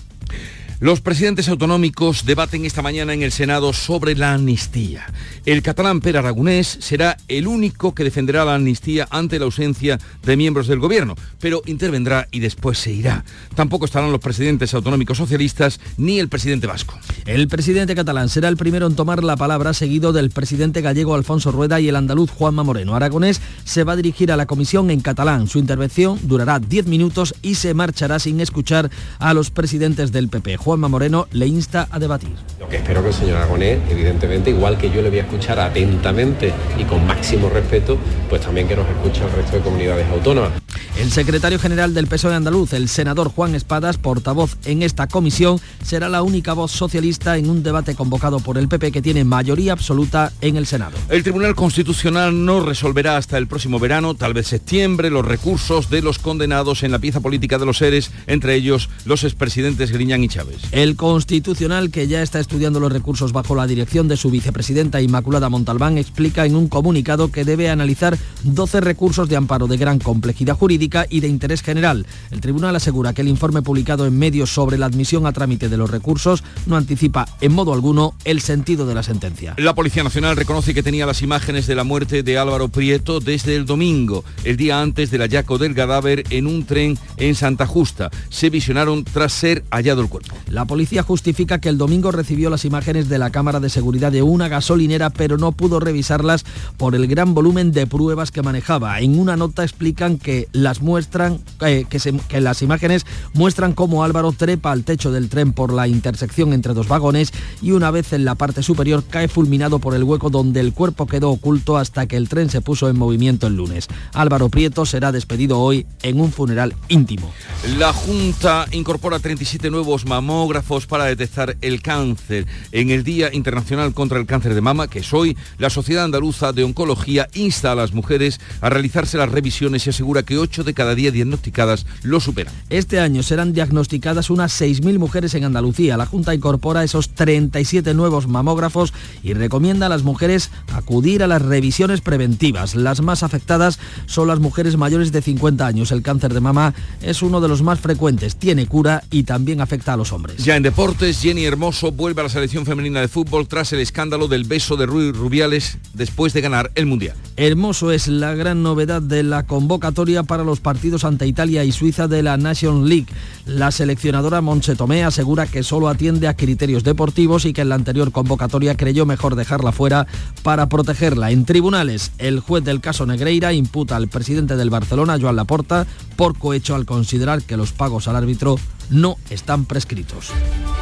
Los 0.79 1.01
presidentes 1.01 1.47
autonómicos 1.47 2.25
debaten 2.25 2.65
esta 2.65 2.81
mañana 2.81 3.13
en 3.13 3.23
el 3.23 3.31
Senado 3.31 3.73
sobre 3.73 4.15
la 4.15 4.33
amnistía. 4.33 5.05
El 5.45 5.61
catalán 5.61 6.01
Per 6.01 6.17
Aragonés 6.17 6.77
será 6.81 7.17
el 7.27 7.47
único 7.47 7.93
que 7.95 8.03
defenderá 8.03 8.43
la 8.43 8.55
amnistía 8.55 9.07
ante 9.09 9.39
la 9.39 9.45
ausencia 9.45 9.99
de 10.23 10.37
miembros 10.37 10.67
del 10.67 10.79
gobierno, 10.79 11.15
pero 11.39 11.61
intervendrá 11.65 12.27
y 12.31 12.39
después 12.39 12.77
se 12.77 12.91
irá. 12.91 13.23
Tampoco 13.55 13.85
estarán 13.85 14.11
los 14.11 14.21
presidentes 14.21 14.73
autonómicos 14.73 15.17
socialistas 15.17 15.79
ni 15.97 16.19
el 16.19 16.29
presidente 16.29 16.67
vasco. 16.67 16.97
El 17.25 17.47
presidente 17.47 17.95
catalán 17.95 18.29
será 18.29 18.49
el 18.49 18.57
primero 18.57 18.87
en 18.87 18.95
tomar 18.95 19.23
la 19.23 19.37
palabra, 19.37 19.73
seguido 19.73 20.11
del 20.11 20.31
presidente 20.31 20.81
gallego 20.81 21.15
Alfonso 21.15 21.51
Rueda 21.51 21.79
y 21.79 21.87
el 21.87 21.95
andaluz 21.95 22.29
Juanma 22.31 22.63
Moreno. 22.63 22.95
Aragonés 22.95 23.41
se 23.63 23.83
va 23.83 23.93
a 23.93 23.97
dirigir 23.97 24.31
a 24.31 24.37
la 24.37 24.45
comisión 24.45 24.91
en 24.91 24.99
catalán. 24.99 25.47
Su 25.47 25.59
intervención 25.59 26.19
durará 26.23 26.59
10 26.59 26.87
minutos 26.87 27.35
y 27.41 27.55
se 27.55 27.73
marchará 27.73 28.19
sin 28.19 28.41
escuchar 28.41 28.89
a 29.19 29.33
los 29.33 29.49
presidentes 29.49 30.11
del 30.11 30.29
PP. 30.29 30.57
Juanma 30.63 30.87
Moreno 30.87 31.27
le 31.31 31.45
insta 31.45 31.87
a 31.91 31.99
debatir. 31.99 32.31
Lo 32.59 32.69
que 32.69 32.77
espero 32.77 33.01
que 33.01 33.09
el 33.09 33.13
señor 33.13 33.37
Aragonés, 33.37 33.79
evidentemente, 33.89 34.49
igual 34.49 34.77
que 34.77 34.89
yo 34.89 35.01
le 35.01 35.09
voy 35.09 35.19
a 35.19 35.23
escuchar 35.23 35.59
atentamente 35.59 36.53
y 36.79 36.83
con 36.85 37.05
máximo 37.05 37.49
respeto, 37.49 37.97
pues 38.29 38.41
también 38.41 38.67
que 38.67 38.75
nos 38.75 38.87
escuche 38.87 39.23
el 39.25 39.31
resto 39.31 39.57
de 39.57 39.61
comunidades 39.61 40.07
autónomas. 40.09 40.51
El 40.97 41.11
secretario 41.11 41.59
general 41.59 41.93
del 41.93 42.07
PSOE 42.07 42.35
andaluz, 42.35 42.73
el 42.73 42.87
senador 42.87 43.29
Juan 43.29 43.55
Espadas, 43.55 43.97
portavoz 43.97 44.57
en 44.63 44.83
esta 44.83 45.07
comisión, 45.07 45.59
será 45.83 46.07
la 46.07 46.21
única 46.21 46.53
voz 46.53 46.71
socialista 46.71 47.35
en 47.37 47.49
un 47.49 47.63
debate 47.63 47.95
convocado 47.95 48.39
por 48.39 48.57
el 48.57 48.67
PP 48.67 48.91
que 48.91 49.01
tiene 49.01 49.23
mayoría 49.23 49.73
absoluta 49.73 50.31
en 50.39 50.55
el 50.55 50.67
Senado. 50.67 50.95
El 51.09 51.23
Tribunal 51.23 51.55
Constitucional 51.55 52.45
no 52.45 52.61
resolverá 52.61 53.17
hasta 53.17 53.37
el 53.37 53.47
próximo 53.47 53.79
verano, 53.79 54.13
tal 54.13 54.33
vez 54.33 54.47
septiembre, 54.47 55.09
los 55.09 55.25
recursos 55.25 55.89
de 55.89 56.01
los 56.01 56.19
condenados 56.19 56.83
en 56.83 56.91
la 56.91 56.99
pieza 56.99 57.19
política 57.19 57.57
de 57.57 57.65
los 57.65 57.79
seres, 57.79 58.11
entre 58.27 58.55
ellos 58.55 58.89
los 59.05 59.23
expresidentes 59.23 59.91
Griñán 59.91 60.23
y 60.23 60.27
Chávez. 60.27 60.52
El 60.71 60.95
Constitucional, 60.95 61.91
que 61.91 62.07
ya 62.07 62.21
está 62.21 62.39
estudiando 62.39 62.79
los 62.79 62.91
recursos 62.91 63.31
bajo 63.31 63.55
la 63.55 63.67
dirección 63.67 64.07
de 64.07 64.17
su 64.17 64.29
vicepresidenta 64.29 65.01
Inmaculada 65.01 65.49
Montalbán, 65.49 65.97
explica 65.97 66.45
en 66.45 66.55
un 66.55 66.67
comunicado 66.67 67.31
que 67.31 67.45
debe 67.45 67.69
analizar 67.69 68.17
12 68.43 68.81
recursos 68.81 69.29
de 69.29 69.35
amparo 69.35 69.67
de 69.67 69.77
gran 69.77 69.99
complejidad 69.99 70.55
jurídica 70.55 71.05
y 71.09 71.19
de 71.19 71.27
interés 71.27 71.61
general. 71.61 72.05
El 72.31 72.41
tribunal 72.41 72.75
asegura 72.75 73.13
que 73.13 73.21
el 73.21 73.27
informe 73.27 73.61
publicado 73.61 74.05
en 74.05 74.17
medios 74.17 74.53
sobre 74.53 74.77
la 74.77 74.85
admisión 74.87 75.25
a 75.25 75.33
trámite 75.33 75.69
de 75.69 75.77
los 75.77 75.89
recursos 75.89 76.43
no 76.65 76.75
anticipa 76.75 77.27
en 77.41 77.53
modo 77.53 77.73
alguno 77.73 78.15
el 78.25 78.41
sentido 78.41 78.85
de 78.85 78.95
la 78.95 79.03
sentencia. 79.03 79.55
La 79.57 79.75
Policía 79.75 80.03
Nacional 80.03 80.35
reconoce 80.35 80.73
que 80.73 80.83
tenía 80.83 81.05
las 81.05 81.21
imágenes 81.21 81.67
de 81.67 81.75
la 81.75 81.83
muerte 81.83 82.23
de 82.23 82.37
Álvaro 82.37 82.69
Prieto 82.69 83.19
desde 83.19 83.55
el 83.55 83.65
domingo, 83.65 84.23
el 84.43 84.57
día 84.57 84.81
antes 84.81 85.11
del 85.11 85.21
hallazgo 85.21 85.57
del 85.57 85.75
cadáver 85.75 86.23
en 86.29 86.47
un 86.47 86.65
tren 86.65 86.97
en 87.17 87.35
Santa 87.35 87.65
Justa. 87.65 88.09
Se 88.29 88.49
visionaron 88.49 89.03
tras 89.03 89.33
ser 89.33 89.63
hallado 89.71 90.01
el 90.01 90.09
cuerpo. 90.09 90.35
La 90.49 90.65
policía 90.65 91.03
justifica 91.03 91.59
que 91.59 91.69
el 91.69 91.77
domingo 91.77 92.11
recibió 92.11 92.49
las 92.49 92.65
imágenes 92.65 93.09
de 93.09 93.17
la 93.17 93.29
cámara 93.29 93.59
de 93.59 93.69
seguridad 93.69 94.11
de 94.11 94.21
una 94.21 94.47
gasolinera, 94.47 95.09
pero 95.09 95.37
no 95.37 95.51
pudo 95.51 95.79
revisarlas 95.79 96.45
por 96.77 96.95
el 96.95 97.07
gran 97.07 97.33
volumen 97.33 97.71
de 97.71 97.87
pruebas 97.87 98.31
que 98.31 98.41
manejaba. 98.41 98.99
En 98.99 99.19
una 99.19 99.37
nota 99.37 99.63
explican 99.63 100.17
que 100.17 100.47
las 100.51 100.81
muestran, 100.81 101.39
eh, 101.61 101.85
que, 101.89 102.41
las 102.41 102.61
imágenes 102.61 103.05
muestran 103.33 103.73
cómo 103.73 104.03
Álvaro 104.03 104.31
trepa 104.31 104.71
al 104.71 104.83
techo 104.83 105.11
del 105.11 105.29
tren 105.29 105.53
por 105.53 105.73
la 105.73 105.87
intersección 105.87 106.53
entre 106.53 106.73
dos 106.73 106.87
vagones 106.87 107.31
y 107.61 107.71
una 107.71 107.91
vez 107.91 108.13
en 108.13 108.25
la 108.25 108.35
parte 108.35 108.63
superior 108.63 109.03
cae 109.09 109.27
fulminado 109.27 109.79
por 109.79 109.95
el 109.95 110.03
hueco 110.03 110.29
donde 110.29 110.59
el 110.59 110.73
cuerpo 110.73 111.07
quedó 111.07 111.31
oculto 111.31 111.77
hasta 111.77 112.05
que 112.07 112.17
el 112.17 112.29
tren 112.29 112.49
se 112.49 112.61
puso 112.61 112.89
en 112.89 112.97
movimiento 112.97 113.47
el 113.47 113.55
lunes. 113.55 113.87
Álvaro 114.13 114.49
Prieto 114.49 114.85
será 114.85 115.11
despedido 115.11 115.59
hoy 115.59 115.85
en 116.01 116.19
un 116.19 116.31
funeral 116.31 116.75
íntimo. 116.89 117.31
La 117.77 117.93
Junta 117.93 118.65
incorpora 118.71 119.19
37 119.19 119.69
nuevos 119.69 120.05
mamógrafos 120.33 120.87
para 120.87 121.05
detectar 121.05 121.57
el 121.61 121.81
cáncer. 121.81 122.47
En 122.71 122.89
el 122.89 123.03
Día 123.03 123.31
Internacional 123.33 123.93
contra 123.93 124.19
el 124.19 124.25
Cáncer 124.25 124.55
de 124.55 124.61
Mama, 124.61 124.87
que 124.87 124.99
es 124.99 125.13
hoy, 125.13 125.37
la 125.59 125.69
Sociedad 125.69 126.05
Andaluza 126.05 126.53
de 126.53 126.63
Oncología 126.63 127.27
insta 127.33 127.71
a 127.71 127.75
las 127.75 127.93
mujeres 127.93 128.39
a 128.59 128.69
realizarse 128.69 129.17
las 129.17 129.29
revisiones 129.29 129.85
y 129.85 129.91
asegura 129.91 130.23
que 130.23 130.39
8 130.39 130.63
de 130.63 130.73
cada 130.73 130.95
10 130.95 131.13
diagnosticadas 131.13 131.85
lo 132.01 132.19
superan. 132.19 132.53
Este 132.71 132.99
año 132.99 133.21
serán 133.21 133.53
diagnosticadas 133.53 134.31
unas 134.31 134.59
6.000 134.59 134.97
mujeres 134.97 135.35
en 135.35 135.43
Andalucía. 135.43 135.97
La 135.97 136.07
Junta 136.07 136.33
incorpora 136.33 136.83
esos 136.83 137.09
37 137.09 137.93
nuevos 137.93 138.27
mamógrafos 138.27 138.91
y 139.21 139.33
recomienda 139.33 139.85
a 139.85 139.89
las 139.89 140.01
mujeres 140.01 140.49
acudir 140.73 141.21
a 141.21 141.27
las 141.27 141.43
revisiones 141.43 142.01
preventivas. 142.01 142.73
Las 142.73 143.01
más 143.01 143.21
afectadas 143.21 143.77
son 144.07 144.27
las 144.27 144.39
mujeres 144.39 144.77
mayores 144.77 145.11
de 145.11 145.21
50 145.21 145.67
años. 145.67 145.91
El 145.91 146.01
cáncer 146.01 146.33
de 146.33 146.39
mama 146.39 146.73
es 147.01 147.21
uno 147.21 147.39
de 147.39 147.47
los 147.47 147.61
más 147.61 147.79
frecuentes, 147.79 148.35
tiene 148.37 148.65
cura 148.65 149.03
y 149.11 149.23
también 149.23 149.61
afecta 149.61 149.93
a 149.93 149.97
los 149.97 150.11
hombres. 150.11 150.22
Ya 150.37 150.55
en 150.55 150.63
deportes, 150.63 151.21
Jenny 151.21 151.45
Hermoso 151.45 151.91
vuelve 151.91 152.21
a 152.21 152.23
la 152.23 152.29
selección 152.29 152.65
femenina 152.65 153.01
de 153.01 153.07
fútbol 153.07 153.47
tras 153.47 153.73
el 153.73 153.79
escándalo 153.79 154.27
del 154.27 154.43
beso 154.43 154.75
de 154.75 154.85
Rui 154.85 155.11
Rubiales 155.11 155.77
después 155.93 156.33
de 156.33 156.41
ganar 156.41 156.71
el 156.75 156.85
Mundial. 156.85 157.15
Hermoso 157.35 157.91
es 157.91 158.07
la 158.07 158.35
gran 158.35 158.61
novedad 158.61 159.01
de 159.01 159.23
la 159.23 159.43
convocatoria 159.43 160.23
para 160.23 160.43
los 160.43 160.59
partidos 160.59 161.03
ante 161.03 161.27
Italia 161.27 161.63
y 161.63 161.71
Suiza 161.71 162.07
de 162.07 162.23
la 162.23 162.37
Nation 162.37 162.87
League. 162.87 163.07
La 163.45 163.71
seleccionadora 163.71 164.41
Montse 164.41 164.75
Tomé 164.75 165.03
asegura 165.03 165.47
que 165.47 165.63
solo 165.63 165.89
atiende 165.89 166.27
a 166.27 166.35
criterios 166.35 166.83
deportivos 166.83 167.45
y 167.45 167.53
que 167.53 167.61
en 167.61 167.69
la 167.69 167.75
anterior 167.75 168.11
convocatoria 168.11 168.75
creyó 168.75 169.05
mejor 169.05 169.35
dejarla 169.35 169.71
fuera 169.71 170.07
para 170.43 170.69
protegerla. 170.69 171.31
En 171.31 171.45
tribunales, 171.45 172.11
el 172.17 172.39
juez 172.39 172.63
del 172.63 172.81
caso 172.81 173.05
Negreira 173.05 173.53
imputa 173.53 173.95
al 173.95 174.09
presidente 174.09 174.55
del 174.55 174.69
Barcelona, 174.69 175.17
Joan 175.19 175.35
Laporta, 175.35 175.87
por 176.15 176.37
cohecho 176.37 176.75
al 176.75 176.85
considerar 176.85 177.41
que 177.41 177.57
los 177.57 177.71
pagos 177.71 178.07
al 178.07 178.15
árbitro 178.15 178.57
no 178.89 179.17
están 179.29 179.65
prescritos. 179.65 180.12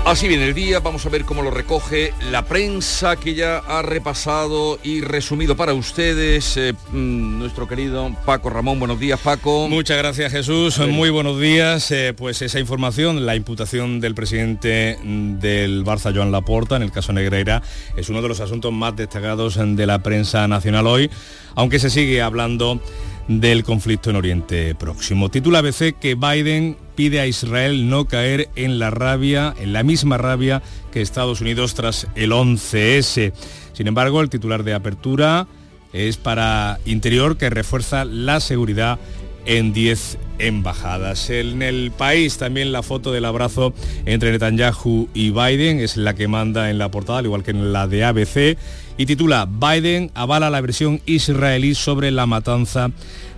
Así 0.05 0.27
viene 0.27 0.47
el 0.47 0.53
día, 0.53 0.79
vamos 0.79 1.05
a 1.05 1.09
ver 1.09 1.25
cómo 1.25 1.43
lo 1.43 1.51
recoge 1.51 2.13
la 2.31 2.45
prensa 2.45 3.15
que 3.15 3.35
ya 3.35 3.59
ha 3.59 3.81
repasado 3.81 4.79
y 4.83 5.01
resumido 5.01 5.55
para 5.55 5.73
ustedes 5.73 6.57
eh, 6.57 6.73
mm, 6.91 7.38
nuestro 7.39 7.67
querido 7.67 8.15
Paco 8.25 8.50
Ramón. 8.50 8.79
Buenos 8.79 9.00
días, 9.00 9.19
Paco. 9.19 9.67
Muchas 9.69 9.97
gracias, 9.97 10.31
Jesús. 10.31 10.79
Muy 10.79 11.11
buenos 11.11 11.39
días. 11.39 11.91
Eh, 11.91 12.13
pues 12.17 12.41
esa 12.41 12.59
información, 12.59 13.25
la 13.25 13.35
imputación 13.35 14.00
del 14.00 14.15
presidente 14.15 14.97
del 15.03 15.85
Barça, 15.85 16.13
Joan 16.15 16.31
Laporta, 16.31 16.75
en 16.77 16.81
el 16.81 16.91
caso 16.91 17.13
Negreira, 17.13 17.61
es 17.95 18.09
uno 18.09 18.21
de 18.21 18.27
los 18.27 18.39
asuntos 18.39 18.73
más 18.73 18.95
destacados 18.95 19.59
de 19.61 19.85
la 19.85 20.01
prensa 20.01 20.47
nacional 20.47 20.88
hoy, 20.88 21.11
aunque 21.55 21.79
se 21.79 21.89
sigue 21.89 22.21
hablando 22.21 22.81
del 23.27 23.63
conflicto 23.63 24.09
en 24.09 24.15
Oriente 24.15 24.75
Próximo. 24.75 25.29
Titula 25.29 25.59
ABC 25.59 25.97
que 26.00 26.15
Biden 26.15 26.77
pide 27.01 27.20
a 27.20 27.25
Israel 27.25 27.89
no 27.89 28.05
caer 28.05 28.50
en 28.55 28.77
la 28.77 28.91
rabia, 28.91 29.55
en 29.60 29.74
la 29.74 29.81
misma 29.81 30.20
rabia 30.20 30.62
que 30.91 31.01
Estados 31.01 31.41
Unidos 31.41 31.74
tras 31.74 32.05
el 32.13 32.31
11S. 32.31 33.34
Sin 33.74 33.88
embargo, 33.88 34.22
el 34.22 34.29
titular 34.29 34.63
de 34.63 34.75
apertura 34.75 35.48
es 35.93 36.17
para 36.17 36.77
Interior 36.86 37.38
que 37.38 37.50
refuerza 37.50 38.05
la 38.05 38.39
seguridad 38.39 39.00
en 39.45 39.74
10 39.74 40.17
embajadas. 40.39 41.29
En 41.29 41.62
el 41.62 41.91
país 41.91 42.38
también 42.38 42.71
la 42.71 42.83
foto 42.83 43.12
del 43.12 43.25
abrazo 43.25 43.74
entre 44.05 44.31
Netanyahu 44.31 45.10
y 45.13 45.29
Biden 45.29 45.79
es 45.79 45.98
la 45.98 46.15
que 46.15 46.27
manda 46.27 46.69
en 46.69 46.77
la 46.77 46.89
portada, 46.89 47.19
al 47.19 47.25
igual 47.25 47.43
que 47.43 47.51
en 47.51 47.74
la 47.74 47.88
de 47.88 48.03
ABC, 48.03 48.57
y 48.98 49.05
titula 49.05 49.48
Biden 49.48 50.12
avala 50.13 50.50
la 50.50 50.62
versión 50.62 51.01
israelí 51.05 51.75
sobre 51.75 52.12
la 52.12 52.25
matanza 52.25 52.91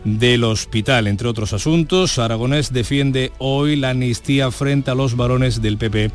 del 0.04 0.44
hospital. 0.44 1.08
Entre 1.08 1.28
otros 1.28 1.54
asuntos, 1.54 2.20
Aragonés 2.20 2.74
defiende 2.74 3.32
hoy 3.38 3.76
la 3.76 3.92
amnistía 3.92 4.52
frente 4.52 4.92
a 4.92 4.96
los 4.96 5.16
varones 5.16 5.62
del 5.62 5.78
PP 5.78 6.12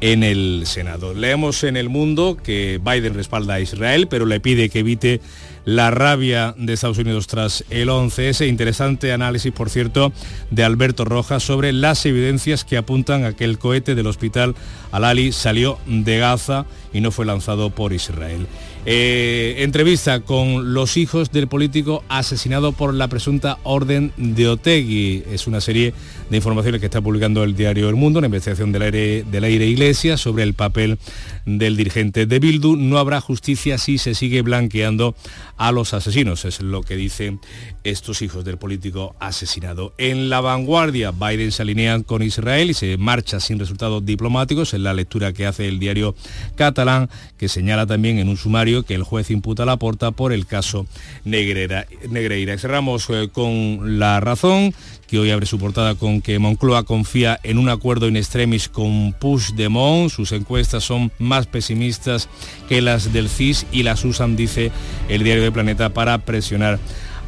en 0.00 0.22
el 0.22 0.62
Senado. 0.66 1.14
Leemos 1.14 1.64
en 1.64 1.76
el 1.76 1.88
mundo 1.88 2.36
que 2.42 2.80
Biden 2.82 3.14
respalda 3.14 3.54
a 3.54 3.60
Israel, 3.60 4.08
pero 4.08 4.26
le 4.26 4.40
pide 4.40 4.68
que 4.68 4.80
evite 4.80 5.20
la 5.64 5.90
rabia 5.90 6.54
de 6.56 6.72
Estados 6.72 6.98
Unidos 6.98 7.26
tras 7.26 7.64
el 7.70 7.88
11S. 7.88 8.48
Interesante 8.48 9.12
análisis, 9.12 9.52
por 9.52 9.68
cierto, 9.68 10.12
de 10.50 10.64
Alberto 10.64 11.04
Rojas 11.04 11.42
sobre 11.42 11.72
las 11.72 12.06
evidencias 12.06 12.64
que 12.64 12.76
apuntan 12.76 13.24
a 13.24 13.32
que 13.32 13.44
el 13.44 13.58
cohete 13.58 13.94
del 13.94 14.06
hospital 14.06 14.54
Al-Ali 14.92 15.32
salió 15.32 15.78
de 15.86 16.18
Gaza 16.18 16.66
y 16.92 17.00
no 17.00 17.10
fue 17.10 17.26
lanzado 17.26 17.70
por 17.70 17.92
Israel. 17.92 18.46
Eh, 18.88 19.64
entrevista 19.64 20.20
con 20.20 20.72
los 20.72 20.96
hijos 20.96 21.32
del 21.32 21.48
político 21.48 22.04
asesinado 22.08 22.70
por 22.70 22.94
la 22.94 23.08
presunta 23.08 23.58
orden 23.64 24.12
de 24.16 24.46
Otegui. 24.46 25.24
Es 25.28 25.48
una 25.48 25.60
serie 25.60 25.92
de 26.30 26.36
informaciones 26.36 26.78
que 26.80 26.86
está 26.86 27.00
publicando 27.00 27.42
el 27.42 27.56
diario 27.56 27.88
El 27.88 27.96
Mundo, 27.96 28.20
una 28.20 28.26
investigación 28.26 28.70
del 28.70 28.82
aire, 28.82 29.24
del 29.24 29.42
aire 29.42 29.66
Iglesia 29.66 30.16
sobre 30.16 30.44
el 30.44 30.54
papel 30.54 30.98
del 31.46 31.76
dirigente 31.76 32.26
de 32.26 32.38
Bildu. 32.38 32.76
No 32.76 32.98
habrá 32.98 33.20
justicia 33.20 33.78
si 33.78 33.98
se 33.98 34.14
sigue 34.14 34.42
blanqueando 34.42 35.14
a 35.56 35.72
los 35.72 35.94
asesinos, 35.94 36.44
es 36.44 36.60
lo 36.60 36.82
que 36.82 36.96
dicen 36.96 37.40
estos 37.84 38.20
hijos 38.20 38.44
del 38.44 38.58
político 38.58 39.16
asesinado. 39.20 39.94
En 39.96 40.28
la 40.28 40.40
vanguardia, 40.40 41.12
Biden 41.12 41.52
se 41.52 41.62
alinea 41.62 42.02
con 42.02 42.22
Israel 42.22 42.70
y 42.70 42.74
se 42.74 42.96
marcha 42.98 43.40
sin 43.40 43.58
resultados 43.58 44.04
diplomáticos, 44.04 44.74
en 44.74 44.82
la 44.82 44.92
lectura 44.92 45.32
que 45.32 45.46
hace 45.46 45.68
el 45.68 45.78
diario 45.78 46.14
catalán, 46.56 47.08
que 47.38 47.48
señala 47.48 47.86
también 47.86 48.18
en 48.18 48.28
un 48.28 48.36
sumario 48.36 48.82
que 48.82 48.94
el 48.94 49.04
juez 49.04 49.30
imputa 49.30 49.64
la 49.64 49.78
porta 49.78 50.10
por 50.10 50.32
el 50.32 50.46
caso 50.46 50.86
Negreira. 51.24 51.86
Negreira. 52.10 52.58
Cerramos 52.58 53.08
eh, 53.10 53.28
con 53.32 53.98
la 53.98 54.20
razón 54.20 54.74
que 55.06 55.18
hoy 55.18 55.30
abre 55.30 55.46
su 55.46 55.58
portada 55.58 55.94
con 55.94 56.20
que 56.20 56.38
Moncloa 56.38 56.84
confía 56.84 57.38
en 57.42 57.58
un 57.58 57.68
acuerdo 57.68 58.08
in 58.08 58.16
extremis 58.16 58.68
con 58.68 59.12
Puigdemont. 59.12 60.10
Sus 60.10 60.32
encuestas 60.32 60.84
son 60.84 61.12
más 61.18 61.46
pesimistas 61.46 62.28
que 62.68 62.82
las 62.82 63.12
del 63.12 63.28
CIS 63.28 63.66
y 63.72 63.82
las 63.82 64.04
usan, 64.04 64.36
dice 64.36 64.72
el 65.08 65.22
diario 65.22 65.44
de 65.44 65.52
Planeta, 65.52 65.90
para 65.90 66.18
presionar 66.18 66.78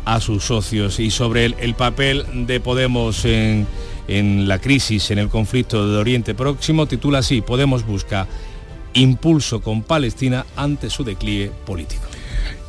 a 0.05 0.21
sus 0.21 0.45
socios. 0.45 0.99
Y 1.01 1.11
sobre 1.11 1.45
el, 1.45 1.57
el 1.59 1.75
papel 1.75 2.25
de 2.47 2.61
Podemos 2.61 3.25
en, 3.25 3.67
en 4.09 4.49
la 4.49 4.59
crisis, 4.59 5.11
en 5.11 5.19
el 5.19 5.29
conflicto 5.29 5.89
de 5.89 5.97
Oriente 5.99 6.35
Próximo, 6.35 6.87
titula 6.87 7.19
así, 7.19 7.41
Podemos 7.41 7.87
busca 7.87 8.27
impulso 8.95 9.61
con 9.61 9.83
Palestina 9.83 10.47
ante 10.57 10.91
su 10.91 11.05
declive 11.05 11.53
político. 11.67 12.03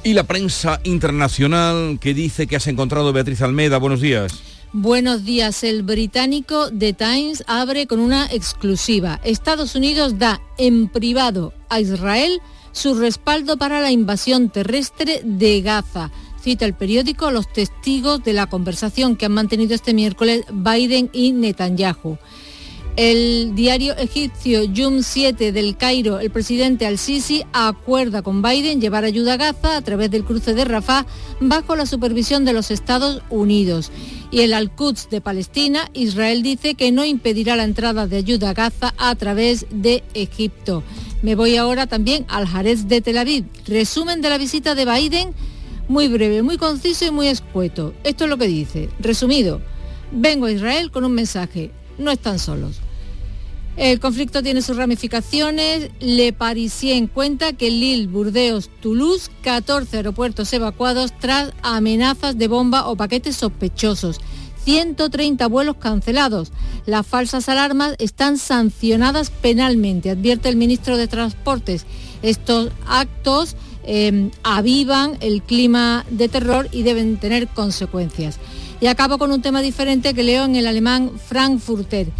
Y 0.03 0.13
la 0.13 0.23
prensa 0.23 0.79
internacional 0.83 1.97
que 1.99 2.13
dice 2.13 2.47
que 2.47 2.55
has 2.55 2.67
encontrado 2.67 3.11
Beatriz 3.11 3.41
Almeida. 3.41 3.77
Buenos 3.77 4.01
días. 4.01 4.48
Buenos 4.71 5.25
días. 5.25 5.63
El 5.63 5.81
británico 5.81 6.69
The 6.69 6.93
Times 6.93 7.43
abre 7.47 7.87
con 7.87 7.99
una 7.99 8.27
exclusiva. 8.27 9.19
Estados 9.23 9.73
Unidos 9.73 10.19
da 10.19 10.41
en 10.59 10.89
privado 10.89 11.53
a 11.69 11.79
Israel 11.79 12.39
su 12.71 12.93
respaldo 12.93 13.57
para 13.57 13.81
la 13.81 13.89
invasión 13.89 14.51
terrestre 14.51 15.21
de 15.23 15.61
Gaza. 15.61 16.11
Cita 16.39 16.65
el 16.65 16.75
periódico 16.75 17.31
los 17.31 17.51
testigos 17.51 18.23
de 18.23 18.33
la 18.33 18.45
conversación 18.45 19.15
que 19.15 19.25
han 19.25 19.31
mantenido 19.31 19.73
este 19.73 19.95
miércoles 19.95 20.45
Biden 20.51 21.09
y 21.13 21.31
Netanyahu. 21.31 22.19
El 23.01 23.55
diario 23.55 23.95
egipcio 23.95 24.65
Yum 24.65 25.03
7 25.03 25.53
del 25.53 25.77
Cairo, 25.77 26.19
el 26.19 26.31
presidente 26.31 26.85
al-Sisi 26.85 27.45
acuerda 27.53 28.23
con 28.23 28.41
Biden 28.41 28.81
llevar 28.81 29.05
ayuda 29.05 29.35
a 29.35 29.37
Gaza 29.37 29.77
a 29.77 29.81
través 29.81 30.11
del 30.11 30.25
cruce 30.25 30.53
de 30.53 30.65
Rafah 30.65 31.05
bajo 31.39 31.77
la 31.77 31.85
supervisión 31.85 32.43
de 32.43 32.51
los 32.51 32.71
Estados 32.71 33.21
Unidos. 33.29 33.89
Y 34.31 34.41
el 34.41 34.53
Al-Quds 34.53 35.09
de 35.09 35.21
Palestina, 35.21 35.89
Israel 35.93 36.43
dice 36.43 36.75
que 36.75 36.91
no 36.91 37.05
impedirá 37.05 37.55
la 37.55 37.63
entrada 37.63 38.05
de 38.05 38.17
ayuda 38.17 38.49
a 38.49 38.53
Gaza 38.53 38.93
a 38.97 39.15
través 39.15 39.65
de 39.71 40.03
Egipto. 40.13 40.83
Me 41.21 41.35
voy 41.35 41.55
ahora 41.55 41.87
también 41.87 42.25
al 42.27 42.47
Jarez 42.47 42.89
de 42.89 42.99
Tel 42.99 43.19
Aviv. 43.19 43.45
Resumen 43.65 44.19
de 44.19 44.29
la 44.29 44.37
visita 44.37 44.75
de 44.75 44.83
Biden, 44.83 45.33
muy 45.87 46.09
breve, 46.09 46.43
muy 46.43 46.57
conciso 46.57 47.05
y 47.05 47.11
muy 47.11 47.27
escueto. 47.27 47.93
Esto 48.03 48.25
es 48.25 48.29
lo 48.29 48.37
que 48.37 48.47
dice. 48.47 48.89
Resumido, 48.99 49.61
vengo 50.11 50.47
a 50.47 50.51
Israel 50.51 50.91
con 50.91 51.05
un 51.05 51.13
mensaje. 51.13 51.71
No 51.97 52.11
están 52.11 52.39
solos. 52.39 52.81
El 53.79 54.01
conflicto 54.01 54.43
tiene 54.43 54.61
sus 54.61 54.75
ramificaciones. 54.75 55.89
Le 56.01 56.33
Parisien 56.33 57.07
cuenta 57.07 57.53
que 57.53 57.71
Lille, 57.71 58.07
Burdeos, 58.07 58.69
Toulouse, 58.81 59.31
14 59.41 59.95
aeropuertos 59.95 60.51
evacuados 60.51 61.13
tras 61.17 61.53
amenazas 61.63 62.37
de 62.37 62.49
bomba 62.49 62.89
o 62.89 62.97
paquetes 62.97 63.37
sospechosos. 63.37 64.19
130 64.65 65.47
vuelos 65.47 65.77
cancelados. 65.77 66.51
Las 66.85 67.07
falsas 67.07 67.47
alarmas 67.47 67.95
están 67.99 68.37
sancionadas 68.37 69.29
penalmente, 69.29 70.09
advierte 70.09 70.49
el 70.49 70.57
ministro 70.57 70.97
de 70.97 71.07
Transportes. 71.07 71.85
Estos 72.21 72.71
actos 72.85 73.55
eh, 73.85 74.29
avivan 74.43 75.15
el 75.21 75.41
clima 75.41 76.05
de 76.09 76.27
terror 76.27 76.67
y 76.73 76.83
deben 76.83 77.15
tener 77.15 77.47
consecuencias. 77.47 78.39
Y 78.81 78.87
acabo 78.87 79.17
con 79.17 79.31
un 79.31 79.41
tema 79.41 79.61
diferente 79.61 80.13
que 80.13 80.23
leo 80.23 80.43
en 80.43 80.57
el 80.57 80.67
alemán 80.67 81.13
Frankfurter 81.29 82.11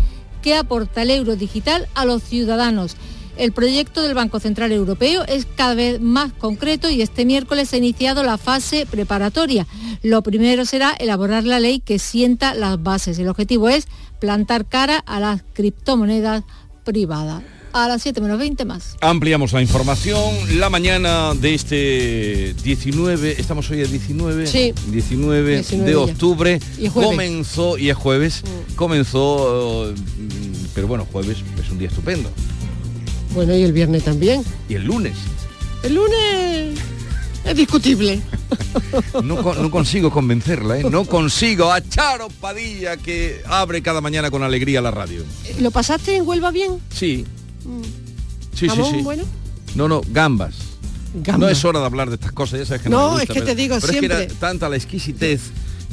¿Qué 0.42 0.56
aporta 0.56 1.02
el 1.02 1.12
euro 1.12 1.36
digital 1.36 1.88
a 1.96 2.06
los 2.06 2.24
ciudadanos. 2.24 2.96
El 3.38 3.54
proyecto 3.54 4.02
del 4.02 4.16
Banco 4.16 4.40
Central 4.40 4.72
Europeo 4.74 5.24
es 5.26 5.48
cada 5.56 5.74
vez 5.74 6.02
más 6.02 6.34
concreto 6.34 6.90
y 6.90 7.02
este 7.02 7.26
miércoles 7.26 7.72
ha 7.74 7.78
iniciado 7.78 8.22
la 8.24 8.38
fase 8.38 8.86
preparatoria. 8.86 9.66
Lo 10.04 10.22
primero 10.24 10.66
será 10.66 10.92
elaborar 10.92 11.46
la 11.46 11.62
ley 11.62 11.80
que 11.80 12.00
sienta 12.00 12.54
las 12.54 12.84
bases. 12.84 13.18
El 13.18 13.30
objetivo 13.30 13.70
es 13.70 13.88
plantar 14.20 14.66
cara 14.66 14.98
a 14.98 15.22
las 15.22 15.42
criptomonedas 15.54 16.44
privadas 16.84 17.44
a 17.74 17.88
las 17.88 18.02
7 18.02 18.22
menos 18.22 18.40
20 18.40 18.66
más. 18.66 18.96
Ampliamos 19.02 19.54
la 19.54 19.62
información. 19.62 20.20
La 20.60 20.70
mañana 20.70 21.34
de 21.36 21.54
este 21.56 22.56
19, 22.64 23.36
estamos 23.40 23.70
hoy 23.70 23.82
el 23.82 23.90
19, 23.92 24.48
sí, 24.48 24.74
19, 24.88 25.54
19 25.56 25.90
de 25.90 25.96
octubre, 25.96 26.60
Y 26.78 26.90
comenzó, 26.90 27.78
y 27.78 27.90
es 27.90 27.96
jueves, 27.98 28.44
Mm. 28.44 28.76
comenzó, 28.76 29.90
eh, 29.90 29.96
pero 30.74 30.88
bueno, 30.88 31.08
jueves 31.12 31.38
es 31.64 31.70
un 31.72 31.78
día 31.80 31.88
estupendo. 31.90 32.30
Bueno, 33.34 33.56
y 33.56 33.62
el 33.64 33.74
viernes 33.74 34.04
también. 34.04 34.44
Y 34.68 34.74
el 34.76 34.84
lunes, 34.86 35.14
El 35.84 35.96
lunes 35.96 36.78
es 37.46 37.56
discutible. 37.56 38.20
no, 39.24 39.42
con- 39.44 39.62
no 39.62 39.70
consigo 39.72 40.10
convencerla, 40.12 40.80
¿eh? 40.80 40.84
no 40.90 41.06
consigo 41.06 41.72
a 41.72 41.82
Charo 41.82 42.28
Padilla 42.42 42.98
que 42.98 43.42
abre 43.48 43.82
cada 43.82 44.02
mañana 44.02 44.30
con 44.32 44.44
alegría 44.44 44.82
la 44.82 44.92
radio. 44.92 45.24
¿Lo 45.60 45.72
pasaste 45.72 46.16
en 46.18 46.28
Huelva 46.28 46.52
bien? 46.52 46.80
Sí, 46.94 47.26
sí, 47.64 48.60
sí, 48.62 48.68
¿Jamón 48.68 48.96
sí. 48.96 49.02
bueno? 49.02 49.24
No, 49.76 49.88
no, 49.88 50.02
gambas. 50.12 50.56
Gamba. 51.14 51.46
No 51.48 51.50
es 51.52 51.64
hora 51.66 51.80
de 51.80 51.86
hablar 51.86 52.10
de 52.10 52.16
estas 52.16 52.32
cosas, 52.32 52.60
ya 52.60 52.66
sabes 52.66 52.84
que 52.84 52.90
no, 52.90 53.10
No, 53.12 53.18
me 53.18 53.24
es 53.24 53.30
que 53.30 53.42
te 53.42 53.56
digo 53.56 53.78
pero 53.82 53.94
es 53.94 54.00
que 54.00 54.06
era 54.06 54.18
siempre. 54.18 54.38
tanta 54.40 54.70
la 54.70 54.76
exquisitez 54.76 55.42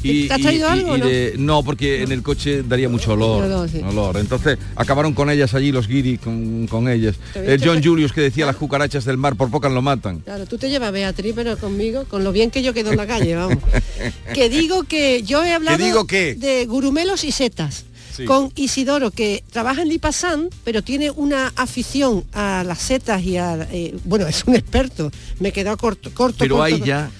y, 0.03 0.27
¿Te 0.27 0.33
has 0.35 0.39
y- 0.39 0.43
traído 0.43 0.67
y- 0.67 0.71
algo 0.71 0.87
y 0.89 0.91
o 0.91 0.97
no? 0.99 1.05
de- 1.07 1.33
no, 1.39 1.63
porque 1.63 2.03
en 2.03 2.11
el 2.11 2.21
coche 2.21 2.61
daría 2.61 2.87
mucho 2.87 3.13
olor, 3.13 3.43
Olor, 3.45 3.67
sí. 3.67 3.79
olor. 3.79 4.17
Entonces 4.17 4.59
acabaron 4.75 5.13
con 5.13 5.31
ellas 5.31 5.55
allí 5.55 5.71
los 5.71 5.87
guiris 5.87 6.19
con, 6.19 6.67
con 6.67 6.87
ellas. 6.87 7.15
El 7.33 7.47
viste 7.57 7.67
John 7.67 7.81
que- 7.81 7.87
Julius 7.89 8.13
que 8.13 8.21
decía 8.21 8.45
las 8.45 8.57
cucarachas 8.57 9.05
del 9.05 9.17
mar 9.17 9.35
por 9.35 9.49
pocas 9.49 9.71
lo 9.71 9.81
matan. 9.81 10.19
Claro, 10.19 10.45
tú 10.45 10.59
te 10.59 10.69
llevas 10.69 10.91
Beatriz, 10.91 11.33
pero 11.35 11.57
conmigo, 11.57 12.05
con 12.05 12.23
lo 12.23 12.31
bien 12.31 12.51
que 12.51 12.61
yo 12.61 12.75
quedo 12.75 12.91
en 12.91 12.97
la 12.97 13.07
calle, 13.07 13.35
vamos. 13.35 13.57
que 14.35 14.49
digo 14.49 14.83
que 14.83 15.23
yo 15.23 15.43
he 15.43 15.51
hablado 15.51 15.83
digo 15.83 16.05
qué? 16.05 16.35
de 16.35 16.67
gurumelos 16.67 17.23
y 17.23 17.31
setas. 17.31 17.85
Sí. 18.17 18.25
con 18.25 18.51
Isidoro, 18.55 19.11
que 19.11 19.43
trabaja 19.51 19.83
en 19.83 19.89
Lipasan, 19.89 20.49
pero 20.63 20.81
tiene 20.83 21.11
una 21.11 21.53
afición 21.55 22.25
a 22.33 22.63
las 22.65 22.79
setas 22.79 23.21
y 23.23 23.37
a... 23.37 23.67
eh, 23.71 23.95
bueno, 24.05 24.27
es 24.27 24.43
un 24.45 24.55
experto, 24.55 25.11
me 25.39 25.51
quedó 25.51 25.77
corto. 25.77 26.11
corto 26.13 26.37
Pero 26.39 26.55
corto, 26.55 26.63
hay 26.63 26.71
corto. 26.73 26.85
ya... 26.85 27.11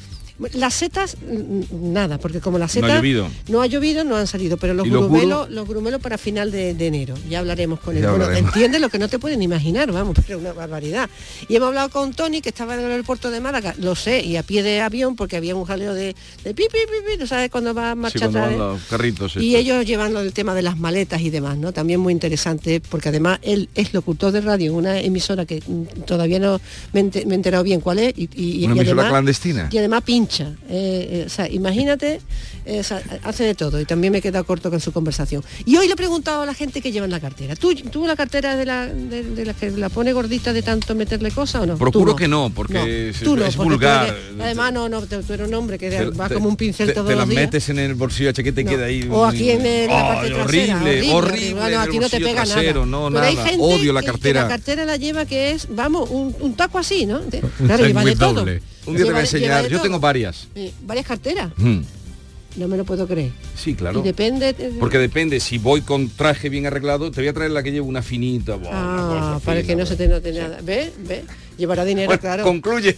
Las 0.54 0.76
setas, 0.76 1.18
nada, 1.72 2.18
porque 2.20 2.40
como 2.40 2.58
las 2.60 2.76
No 2.76 2.80
ha 2.80 2.88
setas... 2.90 2.98
llovido. 3.02 3.28
No 3.48 3.62
ha 3.62 3.66
llovido, 3.68 4.04
no 4.04 4.16
han 4.16 4.28
salido, 4.28 4.58
pero 4.58 4.74
los, 4.74 4.86
¿Y 4.86 4.90
los 4.90 5.04
grumelos, 5.10 5.50
los 5.50 5.68
grumelos 5.68 6.02
para 6.02 6.18
final 6.18 6.52
de, 6.52 6.74
de 6.74 6.88
enero. 6.88 7.16
Ya 7.30 7.40
hablaremos 7.40 7.80
con 7.80 7.98
él. 7.98 8.06
Bueno, 8.08 8.30
entiende 8.32 8.80
lo 8.80 8.90
que 8.90 9.00
no 9.00 9.08
te 9.10 9.20
pueden 9.20 9.42
imaginar, 9.42 9.92
vamos, 9.92 10.16
pero 10.28 10.38
una 10.40 10.54
barbaridad. 10.54 11.10
Y 11.50 11.56
hemos 11.56 11.70
hablado 11.70 11.90
con 11.90 12.14
Tony, 12.14 12.42
que 12.42 12.50
estaba 12.50 12.76
en 12.76 12.82
el 12.82 12.92
aeropuerto 12.92 13.32
de 13.32 13.40
Málaga, 13.40 13.74
lo 13.80 13.96
sé, 13.96 14.24
y 14.24 14.38
a 14.38 14.44
pie 14.44 14.64
de 14.64 14.82
avión, 14.82 15.16
porque 15.16 15.38
había 15.38 15.56
un 15.56 15.66
jaleo 15.66 15.94
de, 15.94 16.16
de 16.44 16.54
pi, 16.54 16.64
pi, 16.72 16.78
pi, 16.86 17.12
pi, 17.14 17.18
¿no 17.20 17.26
sabes 17.28 17.50
cuando 17.50 17.74
va 17.74 17.92
a 17.92 17.94
Sí, 17.96 18.00
marcha 18.00 18.20
cuando 18.20 18.40
atrás? 18.40 18.58
van 18.58 18.68
los 18.74 18.82
carritos. 18.84 19.36
Y 19.38 19.56
ellos 19.56 19.86
llevando 19.86 20.22
el 20.22 20.34
tema 20.34 20.54
de 20.54 20.62
las 20.62 20.78
maletas 20.78 21.22
y 21.22 21.30
demás, 21.30 21.58
¿no? 21.58 21.72
También 21.72 22.00
muy 22.00 22.14
interesante, 22.14 22.80
porque 22.80 23.10
además 23.10 23.40
él 23.42 23.70
es 23.76 23.94
locutor 23.94 24.32
de 24.32 24.42
radio, 24.42 24.74
una 24.76 25.00
emisora 25.00 25.46
que 25.46 25.62
mm, 25.66 26.02
todavía 26.06 26.40
no 26.40 26.62
me, 26.94 27.00
he 27.02 27.22
enterado 27.34 27.64
bien 27.64 27.82
cuál 27.82 28.00
es. 28.00 28.14
Y, 28.16 28.30
y- 28.36 28.66
¿Una 28.66 28.76
y 28.76 28.78
emisora 28.80 29.02
además, 29.02 29.10
clandestina? 29.10 29.70
Y 29.72 29.78
además 29.78 30.04
eh, 30.70 31.08
eh, 31.12 31.24
o 31.26 31.30
sea, 31.30 31.50
imagínate, 31.50 32.22
eh, 32.68 32.84
sea, 32.84 33.02
hace 33.24 33.46
de 33.46 33.56
todo. 33.56 33.80
Y 33.80 33.86
también 33.86 34.12
me 34.12 34.20
he 34.20 34.22
quedado 34.22 34.44
corto 34.46 34.70
con 34.70 34.80
su 34.82 34.92
conversación. 34.92 35.44
Y 35.66 35.78
hoy 35.78 35.88
le 35.88 35.94
he 35.94 35.96
preguntado 35.96 36.42
a 36.42 36.46
la 36.46 36.54
gente 36.54 36.82
que 36.82 36.92
lleva 36.92 37.06
en 37.06 37.12
la 37.12 37.20
cartera. 37.20 37.56
¿Tú, 37.56 37.74
tú 37.76 38.06
la 38.06 38.16
cartera 38.16 38.56
de 38.56 38.66
la, 38.66 38.86
de, 38.88 39.24
de 39.24 39.46
la 39.46 39.54
que 39.54 39.72
la 39.72 39.90
pone 39.90 40.12
gordita 40.14 40.52
de 40.54 40.62
tanto 40.62 40.94
meterle 40.94 41.32
cosas 41.32 41.64
o 41.64 41.66
no? 41.66 41.78
Procuro 41.78 42.12
no. 42.12 42.16
que 42.18 42.28
no, 42.28 42.52
porque 42.54 42.74
No, 42.74 42.86
es- 42.86 43.20
tú 43.22 43.36
no, 43.38 43.46
es 43.46 43.56
porque 43.56 43.70
tú 43.70 43.76
vulgar. 43.76 44.08
eres- 44.10 44.42
además, 44.42 44.74
no, 44.74 44.90
no, 44.90 45.02
tú 45.02 45.16
eres 45.34 45.48
un 45.48 45.54
hombre 45.54 45.78
que 45.80 45.90
Te- 45.90 46.06
va 46.10 46.28
te- 46.28 46.36
como 46.36 46.50
un 46.50 46.56
pincel 46.58 46.88
te, 46.88 46.94
todos 46.94 47.08
te 47.08 47.16
las 47.16 47.28
metes 47.28 47.70
en 47.70 47.80
el 47.80 47.96
bolsillo 47.96 48.34
de 48.34 48.64
No. 48.64 48.70
queda 48.70 48.86
ahí. 48.86 49.08
O 49.10 49.26
aquí 49.26 49.50
en 49.52 49.66
el- 49.66 49.88
la 49.88 50.08
parte 50.08 50.26
Ay, 50.28 50.34
trasera, 50.34 50.76
horrible, 50.76 50.90
horrible, 51.12 51.14
horrible. 51.14 51.54
Bueno, 51.54 51.68
en 51.68 51.76
a 51.76 51.88
ti 51.88 52.00
no 52.00 52.10
te 52.10 52.20
pega 52.20 52.44
trasero, 52.44 52.86
nada. 52.86 53.10
No, 53.10 53.10
Pero 53.16 53.26
hay 53.26 53.36
nada. 53.36 53.48
gente 53.48 53.64
Odio 53.64 53.94
la 53.94 54.02
que- 54.02 54.06
que 54.08 54.12
cartera. 54.12 54.42
la 54.44 54.48
cartera 54.50 54.86
la 54.86 54.98
lleva 54.98 55.26
que 55.26 55.52
es, 55.52 55.68
vamos, 55.74 56.10
un, 56.10 56.36
un 56.40 56.54
taco 56.56 56.78
así, 56.80 57.06
¿no? 57.06 57.22
Claro, 57.66 57.86
lleva 57.86 58.04
de 58.04 58.16
todo. 58.16 58.46
Un 58.86 58.96
día 58.96 59.06
te 59.06 59.12
voy 59.12 59.18
a 59.18 59.22
enseñar. 59.22 59.64
Yo 59.64 59.78
todo. 59.78 59.82
tengo 59.84 60.00
varias. 60.00 60.48
Sí, 60.54 60.74
varias 60.84 61.06
carteras. 61.06 61.52
No 62.58 62.68
me 62.68 62.76
lo 62.76 62.84
puedo 62.86 63.08
creer. 63.08 63.32
Sí, 63.56 63.76
claro. 63.76 64.00
Y 64.00 64.04
depende. 64.04 64.50
eh, 64.58 64.74
Porque 64.80 64.98
depende, 64.98 65.40
si 65.40 65.58
voy 65.60 65.82
con 65.82 66.10
traje 66.10 66.50
bien 66.50 66.66
arreglado, 66.66 67.12
te 67.12 67.22
voy 67.22 67.28
a 67.28 67.34
traer 67.34 67.52
la 67.52 67.62
que 67.64 67.72
llevo 67.72 67.88
una 67.88 68.02
finita. 68.02 68.56
buah, 68.56 68.70
Ah, 68.74 69.40
para 69.46 69.62
que 69.64 69.76
no 69.76 69.86
se 69.86 69.96
te 69.96 70.08
note 70.08 70.32
nada. 70.34 70.60
¿Ve? 70.64 70.92
¿Ve? 71.08 71.24
Llevará 71.58 71.84
dinero, 71.86 72.08
Bueno, 72.08 72.22
claro. 72.22 72.44
concluye. 72.44 72.98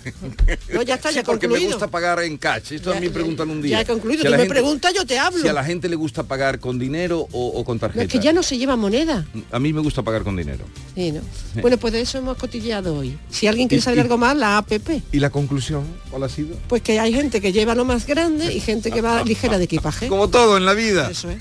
No, 0.74 0.82
ya 0.82 0.96
está, 0.96 1.12
ya 1.12 1.22
Sí, 1.22 1.26
porque 1.26 1.48
me 1.48 1.54
concluido. 1.54 1.72
gusta 1.78 1.88
pagar 1.88 2.22
en 2.24 2.38
cash. 2.38 2.74
Esto 2.74 2.92
a 2.92 2.96
Ya- 2.96 3.00
mí 3.00 3.08
me 3.08 3.14
preguntan 3.14 3.50
un 3.50 3.62
día. 3.62 3.78
Ya 3.78 3.82
he 3.82 3.86
concluido. 3.86 4.22
Si 4.22 4.26
Tú 4.26 4.32
me 4.32 4.38
gente- 4.38 4.50
preguntas, 4.54 4.94
yo 4.94 5.06
te 5.06 5.18
hablo. 5.18 5.42
Si 5.42 5.48
a 5.48 5.54
la 5.54 5.64
gente 5.64 5.88
le 5.88 5.96
gusta 5.96 6.24
pagar 6.24 6.60
con 6.60 6.78
dinero 6.78 7.28
o, 7.32 7.48
o 7.48 7.64
con 7.64 7.78
No, 7.78 7.80
tarjeta. 7.82 8.04
es 8.04 8.10
que 8.12 8.20
ya 8.20 8.34
no 8.34 8.44
se 8.44 8.58
lleva 8.58 8.76
moneda. 8.76 9.26
A 9.52 9.60
mí 9.60 9.72
me 9.74 9.82
gusta 9.82 10.04
pagar 10.04 10.24
con 10.24 10.36
dinero. 10.36 10.66
Sí, 10.96 11.12
¿no? 11.12 11.22
Bueno, 11.62 11.78
pues 11.78 11.94
de 11.94 12.02
eso 12.02 12.18
hemos 12.18 12.38
cotilleado 12.38 12.96
hoy. 12.98 13.18
Si 13.30 13.48
alguien 13.48 13.68
quiere 13.68 13.82
saber 13.82 13.98
y- 14.00 14.02
algo 14.02 14.18
más, 14.18 14.36
la 14.36 14.58
APP. 14.58 15.02
¿Y 15.12 15.20
la 15.20 15.30
conclusión 15.30 15.84
cuál 16.10 16.24
ha 16.24 16.30
sido? 16.30 16.58
Pues 16.68 16.82
que 16.82 17.00
hay 17.00 17.14
gente 17.14 17.40
que 17.42 17.52
lleva 17.54 17.76
lo 17.76 17.86
más 17.86 18.06
grande 18.06 18.54
y 18.54 18.60
gente 18.60 18.92
que 18.92 19.02
va 19.02 19.24
ligera 19.24 19.58
de 19.58 19.64
equipaje. 19.64 20.08
Como 20.08 20.30
todo 20.30 20.58
en 20.58 20.66
la 20.66 20.74
vida. 20.74 21.10
Eso 21.10 21.30
es. 21.30 21.38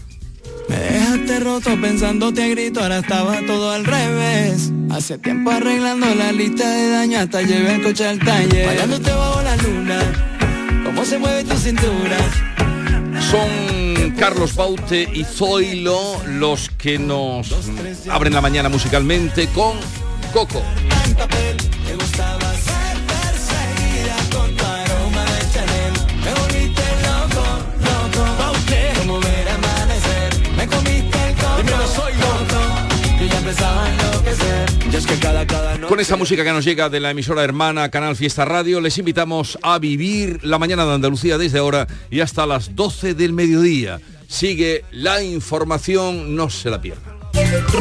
Me 0.68 0.76
dejaste 0.76 1.40
roto 1.40 1.80
pensándote 1.80 2.42
a 2.42 2.48
grito, 2.48 2.80
ahora 2.80 2.98
estaba 2.98 3.40
todo 3.46 3.70
al 3.70 3.84
revés. 3.84 4.70
Hace 4.90 5.18
tiempo 5.18 5.50
arreglando 5.50 6.06
la 6.14 6.32
lista 6.32 6.68
de 6.68 6.90
daño 6.90 7.18
hasta 7.20 7.42
llevé 7.42 7.76
el 7.76 7.82
coche 7.82 8.06
al 8.06 8.18
taller. 8.18 8.66
Bailándote 8.66 9.10
bajo 9.10 9.42
la 9.42 9.56
luna, 9.56 10.00
cómo 10.84 11.04
se 11.04 11.18
mueve 11.18 11.44
tu 11.44 11.56
cintura. 11.56 12.16
Son 13.30 14.12
Carlos 14.18 14.54
Baute 14.54 15.08
y 15.12 15.24
Zoilo 15.24 16.20
los 16.26 16.70
que 16.70 16.98
nos 16.98 17.54
abren 18.10 18.34
la 18.34 18.40
mañana 18.40 18.68
musicalmente 18.68 19.46
con 19.48 19.76
Coco. 20.32 20.62
Con 35.88 36.00
esta 36.00 36.16
música 36.16 36.44
que 36.44 36.52
nos 36.52 36.64
llega 36.64 36.88
de 36.90 37.00
la 37.00 37.10
emisora 37.10 37.42
hermana 37.42 37.90
Canal 37.90 38.14
Fiesta 38.14 38.44
Radio, 38.44 38.80
les 38.80 38.98
invitamos 38.98 39.58
a 39.62 39.78
vivir 39.78 40.44
la 40.44 40.58
mañana 40.58 40.84
de 40.84 40.94
Andalucía 40.94 41.38
desde 41.38 41.58
ahora 41.58 41.86
y 42.10 42.20
hasta 42.20 42.46
las 42.46 42.76
12 42.76 43.14
del 43.14 43.32
mediodía. 43.32 44.00
Sigue 44.26 44.84
la 44.92 45.22
información, 45.22 46.36
no 46.36 46.50
se 46.50 46.68
la 46.68 46.80
pierdan. 46.80 47.17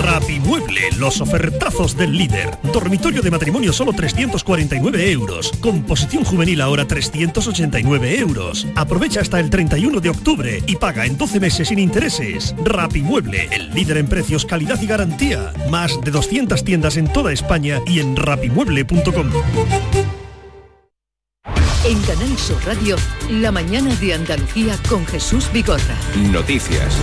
Rapimueble, 0.04 0.82
los 0.98 1.22
ofertazos 1.22 1.96
del 1.96 2.18
líder. 2.18 2.58
Dormitorio 2.74 3.22
de 3.22 3.32
matrimonio 3.32 3.74
solo 3.74 3.94
349 3.94 5.12
euros. 5.12 5.52
Composición 5.60 6.24
juvenil 6.24 6.62
ahora 6.62 6.86
389 6.86 8.20
euros. 8.20 8.68
Aprovecha 8.76 9.22
hasta 9.22 9.40
el 9.40 9.50
31 9.50 10.00
de 10.00 10.10
octubre 10.10 10.64
y 10.66 10.76
paga 10.76 11.06
en 11.06 11.18
12 11.18 11.40
meses 11.40 11.68
sin 11.70 11.80
intereses. 11.80 12.56
Rapimueble, 12.64 13.48
el 13.52 13.74
líder 13.74 13.98
en 13.98 14.08
precios, 14.08 14.46
calidad 14.46 14.82
y 14.82 14.88
garantía. 14.88 15.54
Más 15.70 16.00
de 16.02 16.12
200 16.12 16.64
tiendas 16.64 16.98
en 16.98 17.12
toda 17.12 17.32
España 17.32 17.82
y 17.86 18.00
en 18.00 18.16
rapimueble.com. 18.16 19.32
En 21.86 22.02
Canal 22.02 22.38
Sur 22.38 22.58
Radio, 22.66 22.98
la 23.30 23.52
mañana 23.52 23.96
de 23.96 24.14
Andalucía 24.14 24.78
con 24.90 25.06
Jesús 25.06 25.50
Vigorra. 25.54 25.96
Noticias. 26.32 26.98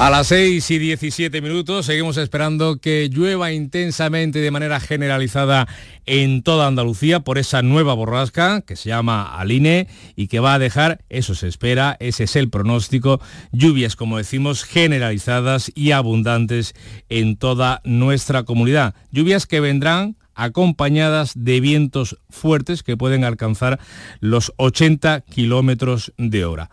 A 0.00 0.10
las 0.10 0.26
6 0.26 0.72
y 0.72 0.78
17 0.78 1.40
minutos 1.40 1.86
seguimos 1.86 2.16
esperando 2.16 2.78
que 2.78 3.08
llueva 3.08 3.52
intensamente 3.52 4.40
de 4.40 4.50
manera 4.50 4.80
generalizada 4.80 5.68
en 6.04 6.42
toda 6.42 6.66
Andalucía 6.66 7.20
por 7.20 7.38
esa 7.38 7.62
nueva 7.62 7.94
borrasca 7.94 8.62
que 8.62 8.74
se 8.74 8.88
llama 8.88 9.38
Aline 9.38 9.86
y 10.16 10.26
que 10.26 10.40
va 10.40 10.54
a 10.54 10.58
dejar, 10.58 11.04
eso 11.10 11.36
se 11.36 11.46
espera, 11.46 11.96
ese 12.00 12.24
es 12.24 12.34
el 12.34 12.50
pronóstico, 12.50 13.20
lluvias, 13.52 13.94
como 13.94 14.18
decimos, 14.18 14.64
generalizadas 14.64 15.70
y 15.76 15.92
abundantes 15.92 16.74
en 17.08 17.36
toda 17.36 17.80
nuestra 17.84 18.42
comunidad. 18.42 18.96
Lluvias 19.12 19.46
que 19.46 19.60
vendrán 19.60 20.16
acompañadas 20.34 21.34
de 21.36 21.60
vientos 21.60 22.18
fuertes 22.30 22.82
que 22.82 22.96
pueden 22.96 23.22
alcanzar 23.22 23.78
los 24.18 24.52
80 24.56 25.20
kilómetros 25.20 26.12
de 26.18 26.44
hora. 26.44 26.70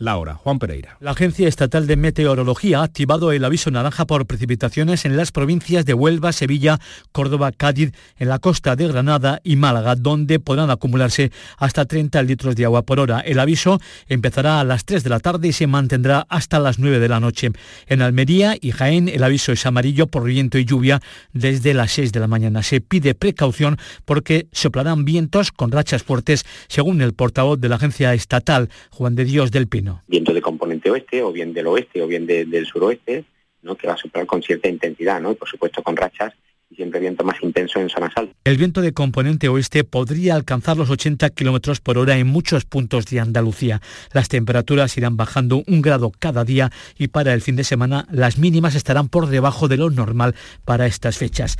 La 0.00 0.16
hora, 0.16 0.34
Juan 0.34 0.58
Pereira. 0.58 0.96
La 1.00 1.10
Agencia 1.10 1.46
Estatal 1.46 1.86
de 1.86 1.94
Meteorología 1.94 2.80
ha 2.80 2.84
activado 2.84 3.32
el 3.32 3.44
aviso 3.44 3.70
naranja 3.70 4.06
por 4.06 4.26
precipitaciones 4.26 5.04
en 5.04 5.14
las 5.14 5.30
provincias 5.30 5.84
de 5.84 5.92
Huelva, 5.92 6.32
Sevilla, 6.32 6.80
Córdoba, 7.12 7.52
Cádiz, 7.52 7.92
en 8.16 8.30
la 8.30 8.38
costa 8.38 8.76
de 8.76 8.88
Granada 8.88 9.42
y 9.44 9.56
Málaga, 9.56 9.96
donde 9.96 10.40
podrán 10.40 10.70
acumularse 10.70 11.32
hasta 11.58 11.84
30 11.84 12.22
litros 12.22 12.56
de 12.56 12.64
agua 12.64 12.80
por 12.80 12.98
hora. 12.98 13.20
El 13.20 13.38
aviso 13.38 13.78
empezará 14.08 14.58
a 14.58 14.64
las 14.64 14.86
3 14.86 15.04
de 15.04 15.10
la 15.10 15.20
tarde 15.20 15.48
y 15.48 15.52
se 15.52 15.66
mantendrá 15.66 16.24
hasta 16.30 16.58
las 16.60 16.78
9 16.78 16.98
de 16.98 17.08
la 17.08 17.20
noche. 17.20 17.50
En 17.86 18.00
Almería 18.00 18.56
y 18.58 18.70
Jaén 18.70 19.06
el 19.06 19.22
aviso 19.22 19.52
es 19.52 19.66
amarillo 19.66 20.06
por 20.06 20.24
viento 20.24 20.56
y 20.56 20.64
lluvia 20.64 21.02
desde 21.34 21.74
las 21.74 21.92
6 21.92 22.10
de 22.12 22.20
la 22.20 22.26
mañana. 22.26 22.62
Se 22.62 22.80
pide 22.80 23.14
precaución 23.14 23.76
porque 24.06 24.48
soplarán 24.50 25.04
vientos 25.04 25.52
con 25.52 25.70
rachas 25.70 26.02
fuertes, 26.02 26.46
según 26.68 27.02
el 27.02 27.12
portavoz 27.12 27.60
de 27.60 27.68
la 27.68 27.76
Agencia 27.76 28.14
Estatal, 28.14 28.70
Juan 28.88 29.14
de 29.14 29.26
Dios 29.26 29.50
del 29.50 29.68
Pino 29.68 29.89
viento 30.06 30.32
de 30.32 30.42
componente 30.42 30.90
oeste 30.90 31.22
o 31.22 31.32
bien 31.32 31.52
del 31.52 31.66
oeste 31.66 32.02
o 32.02 32.06
bien 32.06 32.26
de, 32.26 32.44
del 32.44 32.66
suroeste, 32.66 33.24
¿no? 33.62 33.76
que 33.76 33.86
va 33.86 33.94
a 33.94 33.96
soplar 33.96 34.26
con 34.26 34.42
cierta 34.42 34.68
intensidad, 34.68 35.20
¿no? 35.20 35.32
y 35.32 35.34
por 35.34 35.48
supuesto 35.48 35.82
con 35.82 35.96
rachas 35.96 36.32
y 36.70 36.76
siempre 36.76 37.00
viento 37.00 37.24
más 37.24 37.36
intenso 37.42 37.80
en 37.80 37.88
zonas 37.88 38.12
altas. 38.16 38.36
El 38.44 38.56
viento 38.56 38.80
de 38.80 38.92
componente 38.92 39.48
oeste 39.48 39.82
podría 39.84 40.36
alcanzar 40.36 40.76
los 40.76 40.88
80 40.88 41.28
kilómetros 41.30 41.80
por 41.80 41.98
hora 41.98 42.16
en 42.16 42.28
muchos 42.28 42.64
puntos 42.64 43.06
de 43.06 43.20
Andalucía. 43.20 43.80
Las 44.12 44.28
temperaturas 44.28 44.96
irán 44.96 45.16
bajando 45.16 45.62
un 45.66 45.82
grado 45.82 46.12
cada 46.16 46.44
día 46.44 46.70
y 46.96 47.08
para 47.08 47.34
el 47.34 47.42
fin 47.42 47.56
de 47.56 47.64
semana 47.64 48.06
las 48.10 48.38
mínimas 48.38 48.76
estarán 48.76 49.08
por 49.08 49.26
debajo 49.26 49.66
de 49.66 49.78
lo 49.78 49.90
normal 49.90 50.34
para 50.64 50.86
estas 50.86 51.18
fechas. 51.18 51.56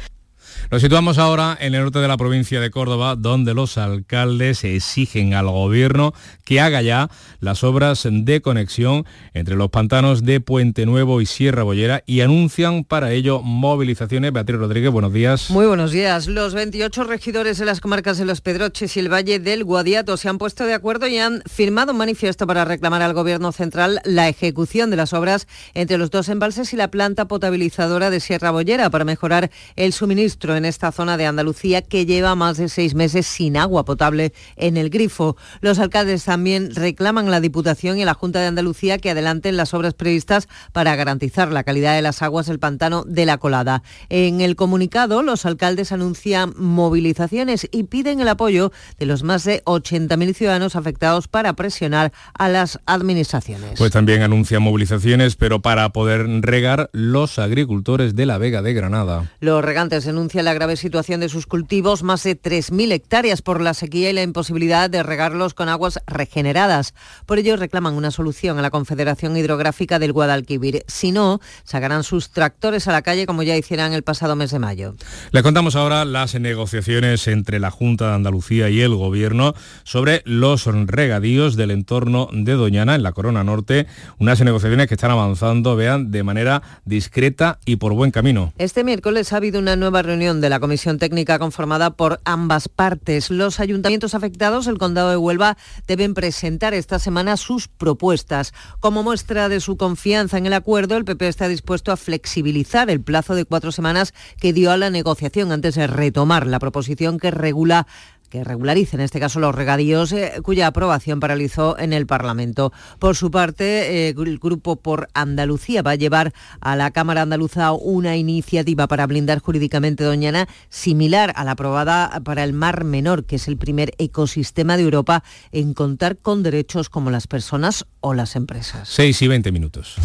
Nos 0.70 0.82
situamos 0.82 1.18
ahora 1.18 1.56
en 1.60 1.74
el 1.74 1.82
norte 1.82 1.98
de 1.98 2.08
la 2.08 2.16
provincia 2.16 2.60
de 2.60 2.70
Córdoba, 2.70 3.16
donde 3.16 3.54
los 3.54 3.78
alcaldes 3.78 4.64
exigen 4.64 5.34
al 5.34 5.46
gobierno 5.46 6.14
que 6.44 6.60
haga 6.60 6.82
ya 6.82 7.08
las 7.40 7.64
obras 7.64 8.06
de 8.10 8.40
conexión 8.40 9.06
entre 9.34 9.56
los 9.56 9.70
pantanos 9.70 10.24
de 10.24 10.40
Puente 10.40 10.86
Nuevo 10.86 11.20
y 11.20 11.26
Sierra 11.26 11.62
Bollera 11.62 12.02
y 12.06 12.20
anuncian 12.20 12.84
para 12.84 13.12
ello 13.12 13.42
movilizaciones. 13.42 14.32
Beatriz 14.32 14.58
Rodríguez, 14.58 14.90
buenos 14.90 15.12
días. 15.12 15.50
Muy 15.50 15.66
buenos 15.66 15.92
días. 15.92 16.26
Los 16.26 16.54
28 16.54 17.04
regidores 17.04 17.58
de 17.58 17.64
las 17.64 17.80
comarcas 17.80 18.18
de 18.18 18.24
Los 18.24 18.40
Pedroches 18.40 18.96
y 18.96 19.00
el 19.00 19.12
Valle 19.12 19.38
del 19.38 19.64
Guadiato 19.64 20.16
se 20.16 20.28
han 20.28 20.38
puesto 20.38 20.64
de 20.64 20.74
acuerdo 20.74 21.06
y 21.06 21.18
han 21.18 21.42
firmado 21.46 21.92
un 21.92 21.98
manifiesto 21.98 22.46
para 22.46 22.64
reclamar 22.64 23.02
al 23.02 23.14
Gobierno 23.14 23.52
central 23.52 24.00
la 24.04 24.28
ejecución 24.28 24.90
de 24.90 24.96
las 24.96 25.12
obras 25.12 25.46
entre 25.74 25.98
los 25.98 26.10
dos 26.10 26.28
embalses 26.28 26.72
y 26.72 26.76
la 26.76 26.90
planta 26.90 27.26
potabilizadora 27.26 28.10
de 28.10 28.20
Sierra 28.20 28.50
Bollera 28.50 28.90
para 28.90 29.04
mejorar 29.04 29.50
el 29.76 29.92
suministro 29.92 30.39
en 30.48 30.64
esta 30.64 30.90
zona 30.90 31.16
de 31.16 31.26
Andalucía 31.26 31.82
que 31.82 32.06
lleva 32.06 32.34
más 32.34 32.56
de 32.56 32.68
seis 32.68 32.94
meses 32.94 33.26
sin 33.26 33.56
agua 33.56 33.84
potable 33.84 34.32
en 34.56 34.76
el 34.76 34.90
grifo. 34.90 35.36
Los 35.60 35.78
alcaldes 35.78 36.24
también 36.24 36.74
reclaman 36.74 37.28
a 37.28 37.30
la 37.30 37.40
Diputación 37.40 37.98
y 37.98 38.02
a 38.02 38.06
la 38.06 38.14
Junta 38.14 38.40
de 38.40 38.46
Andalucía 38.46 38.98
que 38.98 39.10
adelanten 39.10 39.56
las 39.56 39.74
obras 39.74 39.94
previstas 39.94 40.48
para 40.72 40.96
garantizar 40.96 41.52
la 41.52 41.62
calidad 41.62 41.94
de 41.94 42.02
las 42.02 42.22
aguas 42.22 42.46
del 42.46 42.58
pantano 42.58 43.04
de 43.06 43.26
la 43.26 43.38
colada. 43.38 43.82
En 44.08 44.40
el 44.40 44.56
comunicado, 44.56 45.22
los 45.22 45.44
alcaldes 45.44 45.92
anuncian 45.92 46.54
movilizaciones 46.56 47.68
y 47.70 47.84
piden 47.84 48.20
el 48.20 48.28
apoyo 48.28 48.72
de 48.98 49.06
los 49.06 49.22
más 49.22 49.44
de 49.44 49.62
80.000 49.64 50.34
ciudadanos 50.34 50.74
afectados 50.74 51.28
para 51.28 51.52
presionar 51.52 52.12
a 52.34 52.48
las 52.48 52.80
administraciones. 52.86 53.78
Pues 53.78 53.92
también 53.92 54.22
anuncia 54.22 54.58
movilizaciones, 54.58 55.36
pero 55.36 55.60
para 55.60 55.90
poder 55.90 56.26
regar 56.40 56.88
los 56.92 57.38
agricultores 57.38 58.14
de 58.14 58.26
la 58.26 58.38
Vega 58.38 58.62
de 58.62 58.72
Granada. 58.72 59.30
Los 59.40 59.64
regantes 59.64 60.06
denuncian 60.30 60.44
la 60.44 60.54
grave 60.54 60.76
situación 60.76 61.18
de 61.18 61.28
sus 61.28 61.46
cultivos, 61.46 62.04
más 62.04 62.22
de 62.22 62.40
3.000 62.40 62.92
hectáreas 62.92 63.42
por 63.42 63.60
la 63.60 63.74
sequía 63.74 64.10
y 64.10 64.12
la 64.12 64.22
imposibilidad 64.22 64.88
de 64.88 65.02
regarlos 65.02 65.54
con 65.54 65.68
aguas 65.68 65.98
regeneradas. 66.06 66.94
Por 67.26 67.40
ello 67.40 67.56
reclaman 67.56 67.94
una 67.94 68.12
solución 68.12 68.56
a 68.56 68.62
la 68.62 68.70
Confederación 68.70 69.36
Hidrográfica 69.36 69.98
del 69.98 70.12
Guadalquivir. 70.12 70.84
Si 70.86 71.10
no, 71.10 71.40
sacarán 71.64 72.04
sus 72.04 72.30
tractores 72.30 72.86
a 72.86 72.92
la 72.92 73.02
calle 73.02 73.26
como 73.26 73.42
ya 73.42 73.56
hicieran 73.56 73.92
el 73.92 74.04
pasado 74.04 74.36
mes 74.36 74.52
de 74.52 74.60
mayo. 74.60 74.94
Le 75.32 75.42
contamos 75.42 75.74
ahora 75.74 76.04
las 76.04 76.38
negociaciones 76.38 77.26
entre 77.26 77.58
la 77.58 77.72
Junta 77.72 78.06
de 78.06 78.14
Andalucía 78.14 78.70
y 78.70 78.82
el 78.82 78.94
Gobierno 78.94 79.54
sobre 79.82 80.22
los 80.26 80.66
regadíos 80.66 81.56
del 81.56 81.72
entorno 81.72 82.28
de 82.32 82.52
Doñana, 82.52 82.94
en 82.94 83.02
la 83.02 83.10
Corona 83.10 83.42
Norte. 83.42 83.88
Unas 84.20 84.40
negociaciones 84.42 84.86
que 84.86 84.94
están 84.94 85.10
avanzando, 85.10 85.74
vean, 85.74 86.12
de 86.12 86.22
manera 86.22 86.62
discreta 86.84 87.58
y 87.66 87.76
por 87.76 87.94
buen 87.94 88.12
camino. 88.12 88.52
Este 88.58 88.84
miércoles 88.84 89.32
ha 89.32 89.38
habido 89.38 89.58
una 89.58 89.74
nueva 89.74 90.02
reunión 90.02 90.19
de 90.20 90.50
la 90.50 90.60
Comisión 90.60 90.98
Técnica 90.98 91.38
conformada 91.38 91.96
por 91.96 92.20
ambas 92.26 92.68
partes. 92.68 93.30
Los 93.30 93.58
ayuntamientos 93.58 94.14
afectados, 94.14 94.66
el 94.66 94.76
Condado 94.76 95.08
de 95.08 95.16
Huelva, 95.16 95.56
deben 95.86 96.12
presentar 96.12 96.74
esta 96.74 96.98
semana 96.98 97.38
sus 97.38 97.68
propuestas. 97.68 98.52
Como 98.80 99.02
muestra 99.02 99.48
de 99.48 99.60
su 99.60 99.78
confianza 99.78 100.36
en 100.36 100.44
el 100.44 100.52
acuerdo, 100.52 100.98
el 100.98 101.06
PP 101.06 101.26
está 101.26 101.48
dispuesto 101.48 101.90
a 101.90 101.96
flexibilizar 101.96 102.90
el 102.90 103.00
plazo 103.00 103.34
de 103.34 103.46
cuatro 103.46 103.72
semanas 103.72 104.12
que 104.38 104.52
dio 104.52 104.70
a 104.72 104.76
la 104.76 104.90
negociación 104.90 105.52
antes 105.52 105.74
de 105.76 105.86
retomar 105.86 106.46
la 106.46 106.58
proposición 106.58 107.18
que 107.18 107.30
regula 107.30 107.86
que 108.30 108.44
regularice 108.44 108.96
en 108.96 109.02
este 109.02 109.20
caso 109.20 109.40
los 109.40 109.54
regadíos, 109.54 110.12
eh, 110.12 110.34
cuya 110.42 110.68
aprobación 110.68 111.20
paralizó 111.20 111.78
en 111.78 111.92
el 111.92 112.06
Parlamento. 112.06 112.72
Por 112.98 113.16
su 113.16 113.30
parte, 113.30 114.08
eh, 114.08 114.14
el 114.16 114.38
Grupo 114.38 114.76
por 114.76 115.08
Andalucía 115.12 115.82
va 115.82 115.92
a 115.92 115.96
llevar 115.96 116.32
a 116.60 116.76
la 116.76 116.92
Cámara 116.92 117.22
Andaluza 117.22 117.72
una 117.72 118.16
iniciativa 118.16 118.86
para 118.86 119.06
blindar 119.06 119.40
jurídicamente 119.40 120.04
Doñana, 120.04 120.48
similar 120.68 121.32
a 121.36 121.44
la 121.44 121.52
aprobada 121.52 122.20
para 122.24 122.44
el 122.44 122.52
Mar 122.52 122.84
Menor, 122.84 123.24
que 123.24 123.36
es 123.36 123.48
el 123.48 123.56
primer 123.56 123.92
ecosistema 123.98 124.76
de 124.76 124.84
Europa 124.84 125.22
en 125.52 125.74
contar 125.74 126.16
con 126.16 126.42
derechos 126.42 126.88
como 126.88 127.10
las 127.10 127.26
personas 127.26 127.84
o 128.00 128.14
las 128.14 128.36
empresas. 128.36 128.88
6 128.88 129.22
y 129.22 129.28
20 129.28 129.52
minutos. 129.52 129.96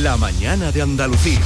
La 0.00 0.16
mañana 0.16 0.70
de 0.70 0.82
Andalucía. 0.82 1.40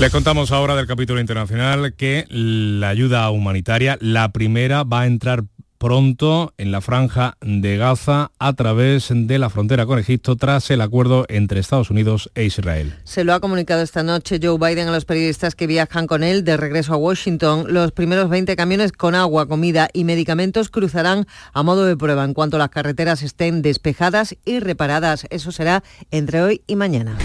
Le 0.00 0.10
contamos 0.10 0.50
ahora 0.50 0.74
del 0.74 0.86
capítulo 0.86 1.20
internacional 1.20 1.94
que 1.94 2.26
la 2.28 2.88
ayuda 2.88 3.30
humanitaria, 3.30 3.98
la 4.00 4.32
primera, 4.32 4.82
va 4.82 5.02
a 5.02 5.06
entrar 5.06 5.44
pronto 5.82 6.54
en 6.58 6.70
la 6.70 6.80
franja 6.80 7.36
de 7.40 7.76
Gaza 7.76 8.30
a 8.38 8.52
través 8.52 9.08
de 9.12 9.38
la 9.40 9.50
frontera 9.50 9.84
con 9.84 9.98
Egipto 9.98 10.36
tras 10.36 10.70
el 10.70 10.80
acuerdo 10.80 11.26
entre 11.28 11.58
Estados 11.58 11.90
Unidos 11.90 12.30
e 12.36 12.44
Israel. 12.44 12.94
Se 13.02 13.24
lo 13.24 13.34
ha 13.34 13.40
comunicado 13.40 13.82
esta 13.82 14.04
noche 14.04 14.38
Joe 14.40 14.58
Biden 14.58 14.86
a 14.86 14.92
los 14.92 15.04
periodistas 15.04 15.56
que 15.56 15.66
viajan 15.66 16.06
con 16.06 16.22
él 16.22 16.44
de 16.44 16.56
regreso 16.56 16.94
a 16.94 16.98
Washington. 16.98 17.64
Los 17.66 17.90
primeros 17.90 18.30
20 18.30 18.54
camiones 18.54 18.92
con 18.92 19.16
agua, 19.16 19.48
comida 19.48 19.88
y 19.92 20.04
medicamentos 20.04 20.68
cruzarán 20.68 21.26
a 21.52 21.64
modo 21.64 21.84
de 21.84 21.96
prueba 21.96 22.24
en 22.24 22.32
cuanto 22.32 22.58
las 22.58 22.68
carreteras 22.68 23.24
estén 23.24 23.60
despejadas 23.60 24.36
y 24.44 24.60
reparadas. 24.60 25.26
Eso 25.30 25.50
será 25.50 25.82
entre 26.12 26.42
hoy 26.42 26.62
y 26.68 26.76
mañana. 26.76 27.18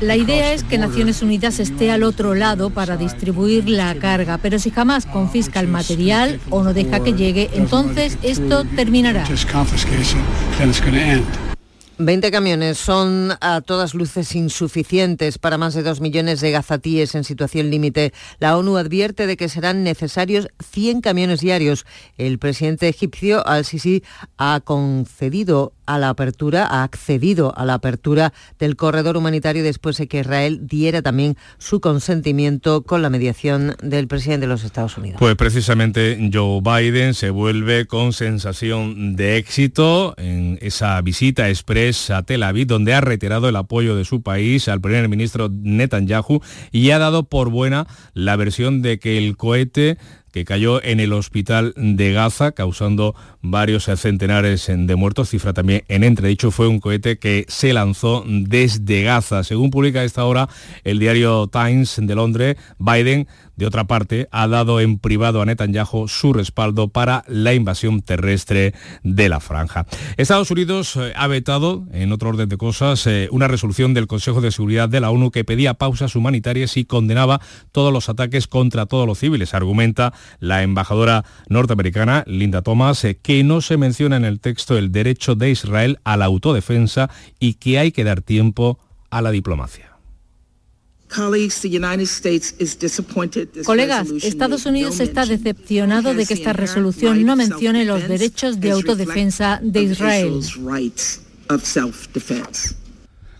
La 0.00 0.16
idea 0.16 0.52
es 0.52 0.62
que 0.62 0.78
Naciones 0.78 1.22
Unidas 1.22 1.58
esté 1.58 1.90
al 1.90 2.04
otro 2.04 2.36
lado 2.36 2.70
para 2.70 2.96
distribuir 2.96 3.68
la 3.68 3.92
carga, 3.96 4.38
pero 4.38 4.60
si 4.60 4.70
jamás 4.70 5.06
confisca 5.06 5.58
el 5.58 5.66
material 5.66 6.40
o 6.50 6.62
no 6.62 6.72
deja 6.72 7.02
que 7.02 7.14
llegue, 7.14 7.50
entonces 7.54 8.16
esto 8.22 8.64
terminará. 8.76 9.26
20 12.00 12.30
camiones 12.30 12.78
son 12.78 13.32
a 13.40 13.60
todas 13.60 13.94
luces 13.94 14.36
insuficientes 14.36 15.38
para 15.38 15.58
más 15.58 15.74
de 15.74 15.82
dos 15.82 16.00
millones 16.00 16.40
de 16.40 16.52
gazatíes 16.52 17.16
en 17.16 17.24
situación 17.24 17.68
límite. 17.68 18.12
La 18.38 18.56
ONU 18.56 18.76
advierte 18.76 19.26
de 19.26 19.36
que 19.36 19.48
serán 19.48 19.82
necesarios 19.82 20.46
100 20.62 21.00
camiones 21.00 21.40
diarios. 21.40 21.86
El 22.16 22.38
presidente 22.38 22.86
egipcio 22.86 23.44
Al-Sisi 23.44 24.04
ha 24.36 24.60
concedido 24.60 25.72
a 25.88 25.98
la 25.98 26.10
apertura, 26.10 26.66
ha 26.66 26.82
accedido 26.82 27.56
a 27.56 27.64
la 27.64 27.74
apertura 27.74 28.34
del 28.58 28.76
corredor 28.76 29.16
humanitario 29.16 29.62
después 29.62 29.96
de 29.96 30.06
que 30.06 30.20
Israel 30.20 30.66
diera 30.66 31.00
también 31.00 31.36
su 31.56 31.80
consentimiento 31.80 32.82
con 32.82 33.00
la 33.00 33.08
mediación 33.08 33.74
del 33.82 34.06
presidente 34.06 34.46
de 34.46 34.52
los 34.52 34.64
Estados 34.64 34.98
Unidos. 34.98 35.18
Pues 35.18 35.34
precisamente 35.34 36.30
Joe 36.32 36.60
Biden 36.60 37.14
se 37.14 37.30
vuelve 37.30 37.86
con 37.86 38.12
sensación 38.12 39.16
de 39.16 39.38
éxito 39.38 40.14
en 40.18 40.58
esa 40.60 41.00
visita 41.00 41.48
express 41.48 42.10
a 42.10 42.22
Tel 42.22 42.42
Aviv, 42.42 42.66
donde 42.66 42.92
ha 42.92 43.00
reiterado 43.00 43.48
el 43.48 43.56
apoyo 43.56 43.96
de 43.96 44.04
su 44.04 44.22
país 44.22 44.68
al 44.68 44.82
primer 44.82 45.08
ministro 45.08 45.48
Netanyahu 45.50 46.42
y 46.70 46.90
ha 46.90 46.98
dado 46.98 47.24
por 47.24 47.48
buena 47.48 47.86
la 48.12 48.36
versión 48.36 48.82
de 48.82 48.98
que 48.98 49.16
el 49.16 49.38
cohete 49.38 49.96
cayó 50.44 50.82
en 50.82 51.00
el 51.00 51.12
hospital 51.12 51.72
de 51.76 52.12
Gaza, 52.12 52.52
causando 52.52 53.14
varios 53.40 53.84
centenares 53.84 54.66
de 54.68 54.96
muertos, 54.96 55.30
cifra 55.30 55.52
también 55.52 55.84
en 55.88 56.04
entredicho, 56.04 56.50
fue 56.50 56.68
un 56.68 56.80
cohete 56.80 57.18
que 57.18 57.44
se 57.48 57.72
lanzó 57.72 58.24
desde 58.26 59.02
Gaza. 59.02 59.44
Según 59.44 59.70
publica 59.70 60.00
a 60.00 60.04
esta 60.04 60.24
hora 60.24 60.48
el 60.84 60.98
diario 60.98 61.48
Times 61.48 61.96
de 62.02 62.14
Londres, 62.14 62.56
Biden 62.78 63.26
de 63.58 63.66
otra 63.66 63.84
parte, 63.88 64.28
ha 64.30 64.46
dado 64.46 64.80
en 64.80 64.98
privado 64.98 65.42
a 65.42 65.44
Netanyahu 65.44 66.06
su 66.06 66.32
respaldo 66.32 66.88
para 66.88 67.24
la 67.26 67.54
invasión 67.54 68.02
terrestre 68.02 68.72
de 69.02 69.28
la 69.28 69.40
franja. 69.40 69.84
Estados 70.16 70.52
Unidos 70.52 70.94
eh, 70.96 71.12
ha 71.16 71.26
vetado, 71.26 71.86
en 71.92 72.12
otro 72.12 72.28
orden 72.28 72.48
de 72.48 72.56
cosas, 72.56 73.04
eh, 73.08 73.28
una 73.32 73.48
resolución 73.48 73.94
del 73.94 74.06
Consejo 74.06 74.40
de 74.40 74.52
Seguridad 74.52 74.88
de 74.88 75.00
la 75.00 75.10
ONU 75.10 75.32
que 75.32 75.42
pedía 75.42 75.74
pausas 75.74 76.14
humanitarias 76.14 76.76
y 76.76 76.84
condenaba 76.84 77.40
todos 77.72 77.92
los 77.92 78.08
ataques 78.08 78.46
contra 78.46 78.86
todos 78.86 79.08
los 79.08 79.18
civiles. 79.18 79.54
Argumenta 79.54 80.12
la 80.40 80.62
embajadora 80.62 81.24
norteamericana 81.48 82.24
Linda 82.26 82.62
Thomas 82.62 83.04
eh, 83.04 83.18
que 83.20 83.44
no 83.44 83.60
se 83.60 83.76
menciona 83.76 84.16
en 84.16 84.24
el 84.24 84.40
texto 84.40 84.76
el 84.76 84.92
derecho 84.92 85.34
de 85.34 85.50
Israel 85.50 85.98
a 86.04 86.16
la 86.16 86.26
autodefensa 86.26 87.10
y 87.38 87.54
que 87.54 87.78
hay 87.78 87.92
que 87.92 88.04
dar 88.04 88.22
tiempo 88.22 88.78
a 89.10 89.22
la 89.22 89.30
diplomacia. 89.30 89.88
Colegas, 93.64 94.08
Estados 94.22 94.66
Unidos 94.66 95.00
está 95.00 95.24
decepcionado 95.24 96.12
de 96.12 96.26
que 96.26 96.34
esta 96.34 96.52
resolución 96.52 97.24
no 97.24 97.34
mencione 97.34 97.84
los 97.84 98.06
derechos 98.06 98.60
de 98.60 98.72
autodefensa 98.72 99.58
de 99.62 99.82
Israel. 99.84 100.40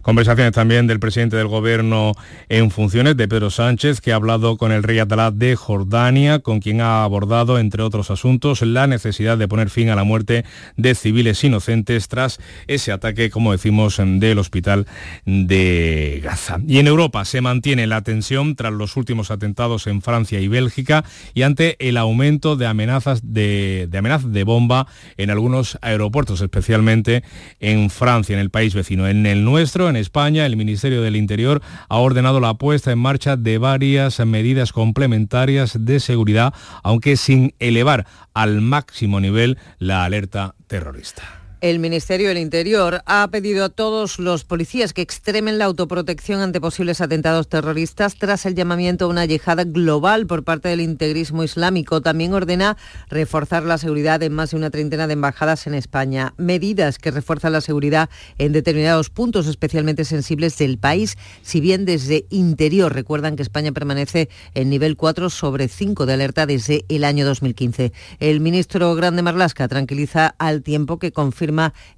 Conversaciones 0.02 0.52
también 0.52 0.86
del 0.86 1.00
presidente 1.00 1.36
del 1.36 1.48
gobierno 1.48 2.14
en 2.48 2.70
funciones 2.70 3.16
de 3.16 3.28
Pedro 3.28 3.50
Sánchez, 3.50 4.00
que 4.00 4.12
ha 4.12 4.16
hablado 4.16 4.56
con 4.56 4.72
el 4.72 4.82
rey 4.82 4.98
Abdalá 4.98 5.30
de 5.30 5.56
Jordania, 5.56 6.38
con 6.38 6.60
quien 6.60 6.80
ha 6.80 7.04
abordado, 7.04 7.58
entre 7.58 7.82
otros 7.82 8.10
asuntos, 8.10 8.62
la 8.62 8.86
necesidad 8.86 9.38
de 9.38 9.48
poner 9.48 9.70
fin 9.70 9.90
a 9.90 9.96
la 9.96 10.04
muerte 10.04 10.44
de 10.76 10.94
civiles 10.94 11.42
inocentes 11.44 12.08
tras 12.08 12.38
ese 12.66 12.92
ataque, 12.92 13.30
como 13.30 13.52
decimos, 13.52 13.98
del 13.98 14.38
hospital 14.38 14.86
de 15.26 16.20
Gaza. 16.22 16.58
Y 16.66 16.78
en 16.78 16.86
Europa 16.86 17.24
se 17.24 17.40
mantiene 17.40 17.86
la 17.86 18.02
tensión 18.02 18.56
tras 18.56 18.72
los 18.72 18.96
últimos 18.96 19.30
atentados 19.30 19.86
en 19.86 20.02
Francia 20.02 20.40
y 20.40 20.48
Bélgica 20.48 21.04
y 21.34 21.42
ante 21.42 21.76
el 21.86 21.96
aumento 21.96 22.56
de 22.56 22.66
amenazas 22.66 23.20
de, 23.22 23.88
de 23.90 23.98
amenazas 23.98 24.32
de 24.32 24.44
bomba 24.44 24.86
en 25.16 25.30
algunos 25.30 25.78
aeropuertos, 25.82 26.40
especialmente 26.40 27.22
en 27.60 27.90
Francia, 27.90 28.34
en 28.34 28.40
el 28.40 28.50
país 28.50 28.74
vecino. 28.74 29.08
En 29.08 29.26
el 29.26 29.44
nuestro, 29.44 29.87
en 29.88 29.96
España, 29.96 30.46
el 30.46 30.56
Ministerio 30.56 31.02
del 31.02 31.16
Interior 31.16 31.62
ha 31.88 31.98
ordenado 31.98 32.40
la 32.40 32.54
puesta 32.54 32.92
en 32.92 32.98
marcha 32.98 33.36
de 33.36 33.58
varias 33.58 34.18
medidas 34.20 34.72
complementarias 34.72 35.76
de 35.84 36.00
seguridad, 36.00 36.54
aunque 36.82 37.16
sin 37.16 37.54
elevar 37.58 38.06
al 38.34 38.60
máximo 38.60 39.20
nivel 39.20 39.58
la 39.78 40.04
alerta 40.04 40.54
terrorista. 40.66 41.37
El 41.60 41.80
Ministerio 41.80 42.28
del 42.28 42.38
Interior 42.38 43.02
ha 43.04 43.26
pedido 43.32 43.64
a 43.64 43.68
todos 43.68 44.20
los 44.20 44.44
policías 44.44 44.92
que 44.92 45.02
extremen 45.02 45.58
la 45.58 45.64
autoprotección 45.64 46.40
ante 46.40 46.60
posibles 46.60 47.00
atentados 47.00 47.48
terroristas 47.48 48.14
tras 48.14 48.46
el 48.46 48.54
llamamiento 48.54 49.06
a 49.06 49.08
una 49.08 49.24
yihad 49.24 49.66
global 49.66 50.28
por 50.28 50.44
parte 50.44 50.68
del 50.68 50.80
integrismo 50.80 51.42
islámico. 51.42 52.00
También 52.00 52.32
ordena 52.32 52.76
reforzar 53.08 53.64
la 53.64 53.76
seguridad 53.76 54.22
en 54.22 54.34
más 54.34 54.52
de 54.52 54.56
una 54.56 54.70
treintena 54.70 55.08
de 55.08 55.14
embajadas 55.14 55.66
en 55.66 55.74
España. 55.74 56.32
Medidas 56.36 56.98
que 56.98 57.10
refuerzan 57.10 57.54
la 57.54 57.60
seguridad 57.60 58.08
en 58.38 58.52
determinados 58.52 59.10
puntos 59.10 59.48
especialmente 59.48 60.04
sensibles 60.04 60.56
del 60.58 60.78
país, 60.78 61.18
si 61.42 61.60
bien 61.60 61.84
desde 61.84 62.26
Interior 62.30 62.94
recuerdan 62.94 63.34
que 63.34 63.42
España 63.42 63.72
permanece 63.72 64.28
en 64.54 64.70
nivel 64.70 64.96
4 64.96 65.28
sobre 65.28 65.66
5 65.66 66.06
de 66.06 66.12
alerta 66.12 66.46
desde 66.46 66.84
el 66.88 67.02
año 67.02 67.26
2015. 67.26 67.92
El 68.20 68.38
ministro 68.38 68.94
Grande 68.94 69.22
Marlasca 69.22 69.66
tranquiliza 69.66 70.36
al 70.38 70.62
tiempo 70.62 71.00
que 71.00 71.10
confirma 71.10 71.47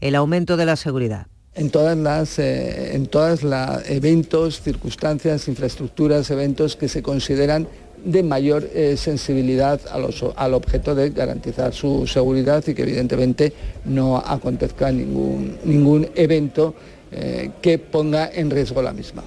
el 0.00 0.14
aumento 0.14 0.56
de 0.56 0.66
la 0.66 0.76
seguridad. 0.76 1.26
En 1.54 1.70
todas 1.70 1.96
las 1.96 2.38
eh, 2.38 2.94
en 2.94 3.06
todas 3.06 3.42
los 3.42 3.88
eventos, 3.88 4.60
circunstancias, 4.62 5.48
infraestructuras, 5.48 6.30
eventos 6.30 6.76
que 6.76 6.88
se 6.88 7.02
consideran 7.02 7.66
de 8.04 8.22
mayor 8.22 8.68
eh, 8.72 8.96
sensibilidad 8.96 9.80
al 10.36 10.54
objeto 10.54 10.94
de 10.94 11.10
garantizar 11.10 11.74
su 11.74 12.06
seguridad 12.06 12.64
y 12.66 12.74
que 12.74 12.82
evidentemente 12.82 13.52
no 13.84 14.16
acontezca 14.16 14.90
ningún, 14.90 15.58
ningún 15.64 16.08
evento 16.14 16.74
eh, 17.12 17.50
que 17.60 17.78
ponga 17.78 18.30
en 18.32 18.50
riesgo 18.50 18.80
la 18.80 18.92
misma 18.92 19.22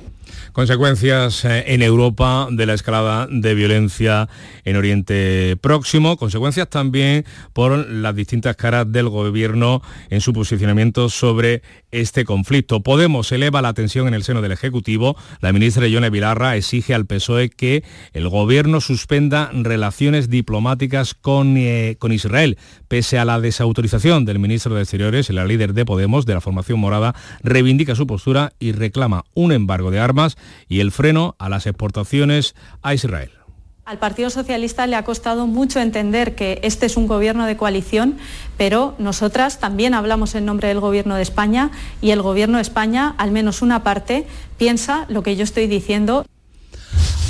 consecuencias 0.51 1.45
eh, 1.45 1.63
en 1.67 1.81
Europa 1.81 2.47
de 2.51 2.65
la 2.65 2.73
escalada 2.73 3.27
de 3.29 3.53
violencia 3.55 4.29
en 4.63 4.75
Oriente 4.75 5.57
Próximo, 5.61 6.17
consecuencias 6.17 6.69
también 6.69 7.25
por 7.53 7.89
las 7.89 8.15
distintas 8.15 8.55
caras 8.55 8.91
del 8.91 9.09
gobierno 9.09 9.81
en 10.09 10.21
su 10.21 10.33
posicionamiento 10.33 11.09
sobre 11.09 11.61
este 11.91 12.25
conflicto. 12.25 12.81
Podemos 12.81 13.31
eleva 13.31 13.61
la 13.61 13.73
tensión 13.73 14.07
en 14.07 14.13
el 14.13 14.23
seno 14.23 14.41
del 14.41 14.51
Ejecutivo. 14.51 15.15
La 15.41 15.53
ministra 15.53 15.87
Yone 15.87 16.09
Vilarra 16.09 16.55
exige 16.55 16.93
al 16.93 17.05
PSOE 17.05 17.49
que 17.49 17.83
el 18.13 18.29
gobierno 18.29 18.81
suspenda 18.81 19.49
relaciones 19.53 20.29
diplomáticas 20.29 21.13
con, 21.13 21.55
eh, 21.57 21.95
con 21.99 22.11
Israel. 22.11 22.57
Pese 22.87 23.19
a 23.19 23.25
la 23.25 23.39
desautorización 23.39 24.25
del 24.25 24.39
ministro 24.39 24.75
de 24.75 24.81
Exteriores, 24.81 25.29
la 25.29 25.45
líder 25.45 25.73
de 25.73 25.85
Podemos, 25.85 26.25
de 26.25 26.33
la 26.33 26.41
formación 26.41 26.79
morada, 26.79 27.15
reivindica 27.43 27.95
su 27.95 28.07
postura 28.07 28.53
y 28.59 28.71
reclama 28.71 29.23
un 29.33 29.51
embargo 29.51 29.91
de 29.91 29.99
armas 29.99 30.22
y 30.67 30.79
el 30.79 30.91
freno 30.91 31.35
a 31.39 31.49
las 31.49 31.65
exportaciones 31.65 32.55
a 32.81 32.93
Israel. 32.93 33.31
Al 33.85 33.99
Partido 33.99 34.29
Socialista 34.29 34.87
le 34.87 34.95
ha 34.95 35.03
costado 35.03 35.45
mucho 35.45 35.81
entender 35.81 36.35
que 36.35 36.59
este 36.63 36.85
es 36.85 36.95
un 36.95 37.05
gobierno 37.05 37.45
de 37.45 37.57
coalición, 37.57 38.17
pero 38.57 38.95
nosotras 38.97 39.59
también 39.59 39.93
hablamos 39.93 40.35
en 40.35 40.45
nombre 40.45 40.69
del 40.69 40.79
Gobierno 40.79 41.15
de 41.15 41.21
España 41.21 41.69
y 42.01 42.11
el 42.11 42.21
Gobierno 42.21 42.59
de 42.59 42.61
España, 42.61 43.13
al 43.17 43.31
menos 43.31 43.61
una 43.61 43.83
parte, 43.83 44.25
piensa 44.57 45.05
lo 45.09 45.21
que 45.21 45.35
yo 45.35 45.43
estoy 45.43 45.67
diciendo. 45.67 46.25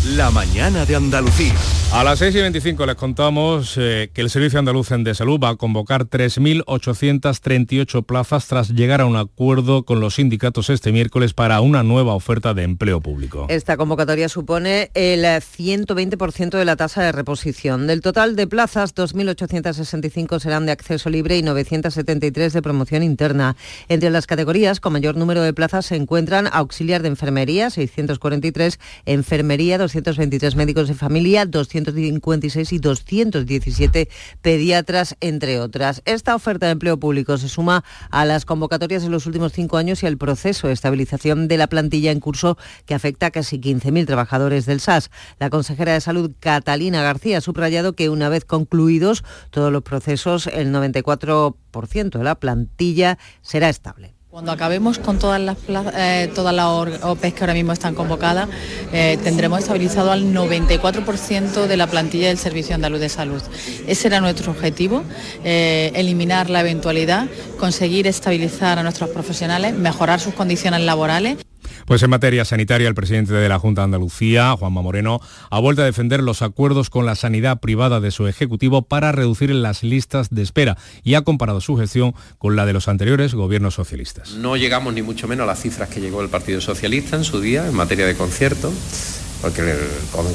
La 0.05 0.29
mañana 0.31 0.85
de 0.85 0.97
Andalucía. 0.97 1.53
A 1.93 2.03
las 2.03 2.19
6 2.19 2.35
y 2.35 2.41
25 2.41 2.85
les 2.87 2.95
contamos 2.95 3.77
eh, 3.77 4.09
que 4.13 4.21
el 4.21 4.29
Servicio 4.29 4.59
Andaluz 4.59 4.89
de 4.89 5.15
Salud 5.15 5.39
va 5.39 5.49
a 5.49 5.55
convocar 5.55 6.05
3.838 6.05 8.03
plazas 8.03 8.47
tras 8.47 8.69
llegar 8.69 8.99
a 8.99 9.05
un 9.05 9.15
acuerdo 9.15 9.83
con 9.83 9.99
los 10.01 10.15
sindicatos 10.15 10.71
este 10.71 10.91
miércoles 10.91 11.33
para 11.33 11.61
una 11.61 11.83
nueva 11.83 12.15
oferta 12.15 12.55
de 12.55 12.63
empleo 12.63 12.99
público. 12.99 13.45
Esta 13.47 13.77
convocatoria 13.77 14.27
supone 14.27 14.89
el 14.95 15.23
120% 15.23 16.57
de 16.57 16.65
la 16.65 16.75
tasa 16.75 17.03
de 17.03 17.11
reposición. 17.11 17.85
Del 17.85 18.01
total 18.01 18.35
de 18.35 18.47
plazas, 18.47 18.95
2.865 18.95 20.39
serán 20.39 20.65
de 20.65 20.71
acceso 20.73 21.11
libre 21.11 21.37
y 21.37 21.43
973 21.43 22.51
de 22.53 22.61
promoción 22.61 23.03
interna. 23.03 23.55
Entre 23.87 24.09
las 24.09 24.25
categorías 24.25 24.79
con 24.79 24.93
mayor 24.93 25.15
número 25.15 25.43
de 25.43 25.53
plazas 25.53 25.85
se 25.85 25.95
encuentran 25.95 26.49
auxiliar 26.51 27.03
de 27.03 27.09
enfermería, 27.09 27.69
643, 27.69 28.79
enfermería, 29.05 29.77
223 30.01 30.55
médicos 30.55 30.87
de 30.87 30.93
familia, 30.93 31.45
200 31.45 31.83
256 31.93 32.73
y 32.73 32.79
217 32.79 34.09
pediatras, 34.41 35.15
entre 35.21 35.59
otras. 35.59 36.01
Esta 36.05 36.35
oferta 36.35 36.67
de 36.67 36.73
empleo 36.73 36.97
público 36.97 37.37
se 37.37 37.49
suma 37.49 37.83
a 38.09 38.25
las 38.25 38.45
convocatorias 38.45 39.03
de 39.03 39.09
los 39.09 39.25
últimos 39.25 39.53
cinco 39.53 39.77
años 39.77 40.03
y 40.03 40.05
al 40.05 40.17
proceso 40.17 40.67
de 40.67 40.73
estabilización 40.73 41.47
de 41.47 41.57
la 41.57 41.67
plantilla 41.67 42.11
en 42.11 42.19
curso 42.19 42.57
que 42.85 42.95
afecta 42.95 43.27
a 43.27 43.31
casi 43.31 43.59
15.000 43.59 44.05
trabajadores 44.05 44.65
del 44.65 44.79
SAS. 44.79 45.09
La 45.39 45.49
consejera 45.49 45.93
de 45.93 46.01
Salud, 46.01 46.31
Catalina 46.39 47.01
García, 47.01 47.39
ha 47.39 47.41
subrayado 47.41 47.93
que 47.93 48.09
una 48.09 48.29
vez 48.29 48.45
concluidos 48.45 49.23
todos 49.49 49.71
los 49.71 49.83
procesos, 49.83 50.47
el 50.47 50.71
94% 50.73 52.17
de 52.17 52.23
la 52.23 52.35
plantilla 52.35 53.17
será 53.41 53.69
estable. 53.69 54.12
Cuando 54.33 54.51
acabemos 54.51 54.97
con 54.97 55.19
todas 55.19 55.39
las, 55.39 55.57
eh, 55.95 56.27
todas 56.33 56.55
las 56.55 56.65
OPEs 57.03 57.35
que 57.35 57.41
ahora 57.41 57.53
mismo 57.53 57.71
están 57.71 57.93
convocadas, 57.93 58.49
eh, 58.91 59.19
tendremos 59.23 59.59
estabilizado 59.59 60.11
al 60.11 60.33
94% 60.33 61.67
de 61.67 61.77
la 61.77 61.85
plantilla 61.85 62.29
del 62.29 62.39
Servicio 62.39 62.73
Andaluz 62.73 62.99
de 62.99 63.09
Salud. 63.09 63.43
Ese 63.85 64.07
era 64.07 64.21
nuestro 64.21 64.51
objetivo, 64.51 65.03
eh, 65.43 65.91
eliminar 65.93 66.49
la 66.49 66.61
eventualidad, 66.61 67.27
conseguir 67.59 68.07
estabilizar 68.07 68.79
a 68.79 68.81
nuestros 68.81 69.11
profesionales, 69.11 69.75
mejorar 69.75 70.19
sus 70.19 70.33
condiciones 70.33 70.81
laborales. 70.81 71.37
Pues 71.85 72.01
en 72.03 72.09
materia 72.09 72.45
sanitaria, 72.45 72.87
el 72.87 72.95
presidente 72.95 73.33
de 73.33 73.49
la 73.49 73.59
Junta 73.59 73.81
de 73.81 73.85
Andalucía, 73.85 74.55
Juanma 74.57 74.81
Moreno, 74.81 75.19
ha 75.49 75.59
vuelto 75.59 75.81
a 75.81 75.85
defender 75.85 76.21
los 76.21 76.41
acuerdos 76.41 76.89
con 76.89 77.05
la 77.05 77.15
sanidad 77.15 77.59
privada 77.59 77.99
de 77.99 78.11
su 78.11 78.27
Ejecutivo 78.27 78.83
para 78.83 79.11
reducir 79.11 79.51
las 79.51 79.83
listas 79.83 80.29
de 80.29 80.41
espera 80.41 80.77
y 81.03 81.15
ha 81.15 81.21
comparado 81.21 81.61
su 81.61 81.77
gestión 81.77 82.13
con 82.37 82.55
la 82.55 82.65
de 82.65 82.73
los 82.73 82.87
anteriores 82.87 83.33
gobiernos 83.33 83.73
socialistas. 83.73 84.33
No 84.33 84.55
llegamos 84.55 84.93
ni 84.93 85.01
mucho 85.01 85.27
menos 85.27 85.43
a 85.43 85.47
las 85.47 85.61
cifras 85.61 85.89
que 85.89 86.01
llegó 86.01 86.21
el 86.21 86.29
Partido 86.29 86.61
Socialista 86.61 87.15
en 87.15 87.23
su 87.23 87.41
día 87.41 87.67
en 87.67 87.75
materia 87.75 88.05
de 88.05 88.15
conciertos 88.15 89.22
porque 89.43 89.75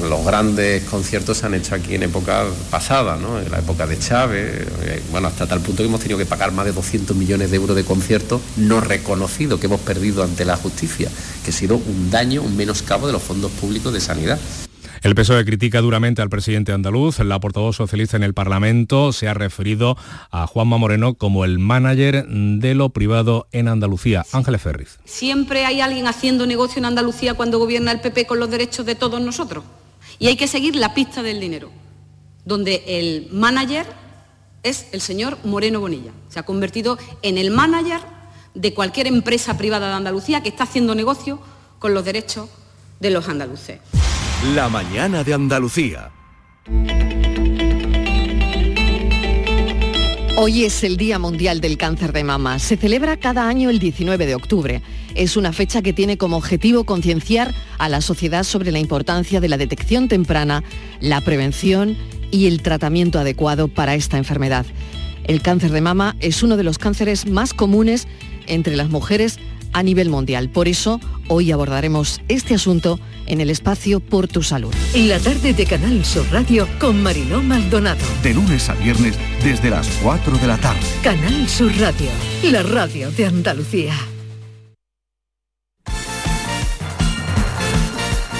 los 0.07 0.23
grandes 0.23 0.83
conciertos 0.83 1.39
se 1.39 1.47
han 1.47 1.55
hecho 1.55 1.73
aquí 1.73 1.95
en 1.95 2.03
época 2.03 2.45
pasada, 2.69 3.17
¿no? 3.17 3.39
en 3.39 3.51
la 3.51 3.57
época 3.57 3.87
de 3.87 3.97
Chávez, 3.97 4.67
eh, 4.83 5.01
bueno, 5.09 5.27
hasta 5.27 5.47
tal 5.47 5.61
punto 5.61 5.81
que 5.81 5.89
hemos 5.89 5.99
tenido 5.99 6.19
que 6.19 6.27
pagar 6.27 6.51
más 6.51 6.65
de 6.65 6.73
200 6.73 7.17
millones 7.17 7.49
de 7.49 7.57
euros 7.57 7.75
de 7.75 7.83
conciertos 7.83 8.39
no 8.55 8.81
reconocidos 8.81 9.59
que 9.59 9.65
hemos 9.65 9.81
perdido 9.81 10.23
ante 10.23 10.45
la 10.45 10.57
justicia, 10.57 11.09
que 11.43 11.49
ha 11.49 11.53
sido 11.53 11.77
un 11.77 12.11
daño, 12.11 12.43
un 12.43 12.55
menoscabo 12.55 13.07
de 13.07 13.13
los 13.13 13.23
fondos 13.23 13.49
públicos 13.53 13.91
de 13.91 13.99
sanidad. 13.99 14.39
El 15.01 15.15
PSOE 15.15 15.45
critica 15.45 15.79
duramente 15.79 16.21
al 16.21 16.29
presidente 16.29 16.73
andaluz. 16.73 17.19
La 17.19 17.39
portavoz 17.39 17.77
socialista 17.77 18.17
en 18.17 18.23
el 18.23 18.33
Parlamento 18.33 19.13
se 19.13 19.29
ha 19.29 19.33
referido 19.33 19.95
a 20.29 20.45
Juanma 20.45 20.77
Moreno 20.77 21.13
como 21.13 21.45
el 21.45 21.57
manager 21.57 22.25
de 22.27 22.75
lo 22.75 22.89
privado 22.89 23.47
en 23.53 23.69
Andalucía. 23.69 24.25
Ángeles 24.33 24.61
Ferriz. 24.61 24.99
Siempre 25.05 25.65
hay 25.65 25.79
alguien 25.79 26.07
haciendo 26.07 26.45
negocio 26.45 26.79
en 26.79 26.85
Andalucía 26.85 27.33
cuando 27.35 27.59
gobierna 27.59 27.93
el 27.93 28.01
PP 28.01 28.27
con 28.27 28.39
los 28.39 28.51
derechos 28.51 28.85
de 28.85 28.95
todos 28.95 29.21
nosotros. 29.21 29.63
Y 30.19 30.27
hay 30.27 30.35
que 30.35 30.47
seguir 30.47 30.75
la 30.75 30.93
pista 30.93 31.23
del 31.23 31.39
dinero, 31.39 31.71
donde 32.43 32.83
el 32.85 33.29
manager 33.31 33.85
es 34.63 34.87
el 34.91 34.99
señor 34.99 35.37
Moreno 35.45 35.79
Bonilla. 35.79 36.11
Se 36.27 36.39
ha 36.39 36.43
convertido 36.43 36.97
en 37.21 37.37
el 37.37 37.51
manager 37.51 38.01
de 38.53 38.73
cualquier 38.73 39.07
empresa 39.07 39.57
privada 39.57 39.87
de 39.87 39.93
Andalucía 39.93 40.43
que 40.43 40.49
está 40.49 40.65
haciendo 40.65 40.93
negocio 40.93 41.39
con 41.79 41.93
los 41.93 42.03
derechos 42.03 42.49
de 42.99 43.11
los 43.11 43.29
andaluces. 43.29 43.79
La 44.41 44.69
mañana 44.69 45.25
de 45.25 45.33
Andalucía. 45.33 46.11
Hoy 50.37 50.63
es 50.63 50.81
el 50.85 50.95
Día 50.95 51.19
Mundial 51.19 51.59
del 51.59 51.77
Cáncer 51.77 52.13
de 52.13 52.23
Mama. 52.23 52.57
Se 52.57 52.77
celebra 52.77 53.17
cada 53.17 53.49
año 53.49 53.69
el 53.69 53.79
19 53.79 54.25
de 54.25 54.35
octubre. 54.35 54.81
Es 55.13 55.35
una 55.35 55.51
fecha 55.51 55.81
que 55.81 55.91
tiene 55.91 56.17
como 56.17 56.37
objetivo 56.37 56.85
concienciar 56.85 57.53
a 57.79 57.89
la 57.89 57.99
sociedad 57.99 58.45
sobre 58.45 58.71
la 58.71 58.79
importancia 58.79 59.41
de 59.41 59.49
la 59.49 59.57
detección 59.57 60.07
temprana, 60.07 60.63
la 61.01 61.19
prevención 61.19 61.97
y 62.31 62.47
el 62.47 62.61
tratamiento 62.61 63.19
adecuado 63.19 63.67
para 63.67 63.93
esta 63.93 64.17
enfermedad. 64.17 64.65
El 65.25 65.41
cáncer 65.41 65.71
de 65.71 65.81
mama 65.81 66.15
es 66.21 66.43
uno 66.43 66.55
de 66.55 66.63
los 66.63 66.77
cánceres 66.77 67.27
más 67.27 67.53
comunes 67.53 68.07
entre 68.47 68.77
las 68.77 68.89
mujeres 68.89 69.37
a 69.73 69.83
nivel 69.83 70.09
mundial. 70.09 70.49
Por 70.49 70.67
eso, 70.67 70.99
hoy 71.27 71.51
abordaremos 71.51 72.21
este 72.27 72.55
asunto 72.55 72.99
en 73.25 73.41
el 73.41 73.49
espacio 73.49 73.99
Por 73.99 74.27
tu 74.27 74.43
Salud. 74.43 74.73
La 74.95 75.19
tarde 75.19 75.53
de 75.53 75.65
Canal 75.65 76.03
Sur 76.03 76.25
Radio 76.31 76.67
con 76.79 77.01
Mariló 77.01 77.41
Maldonado. 77.41 78.05
De 78.23 78.33
lunes 78.33 78.69
a 78.69 78.73
viernes 78.73 79.17
desde 79.43 79.69
las 79.69 79.87
4 80.03 80.37
de 80.37 80.47
la 80.47 80.57
tarde. 80.57 80.81
Canal 81.03 81.47
Sur 81.47 81.71
Radio, 81.77 82.09
la 82.43 82.63
radio 82.63 83.11
de 83.11 83.25
Andalucía. 83.25 83.93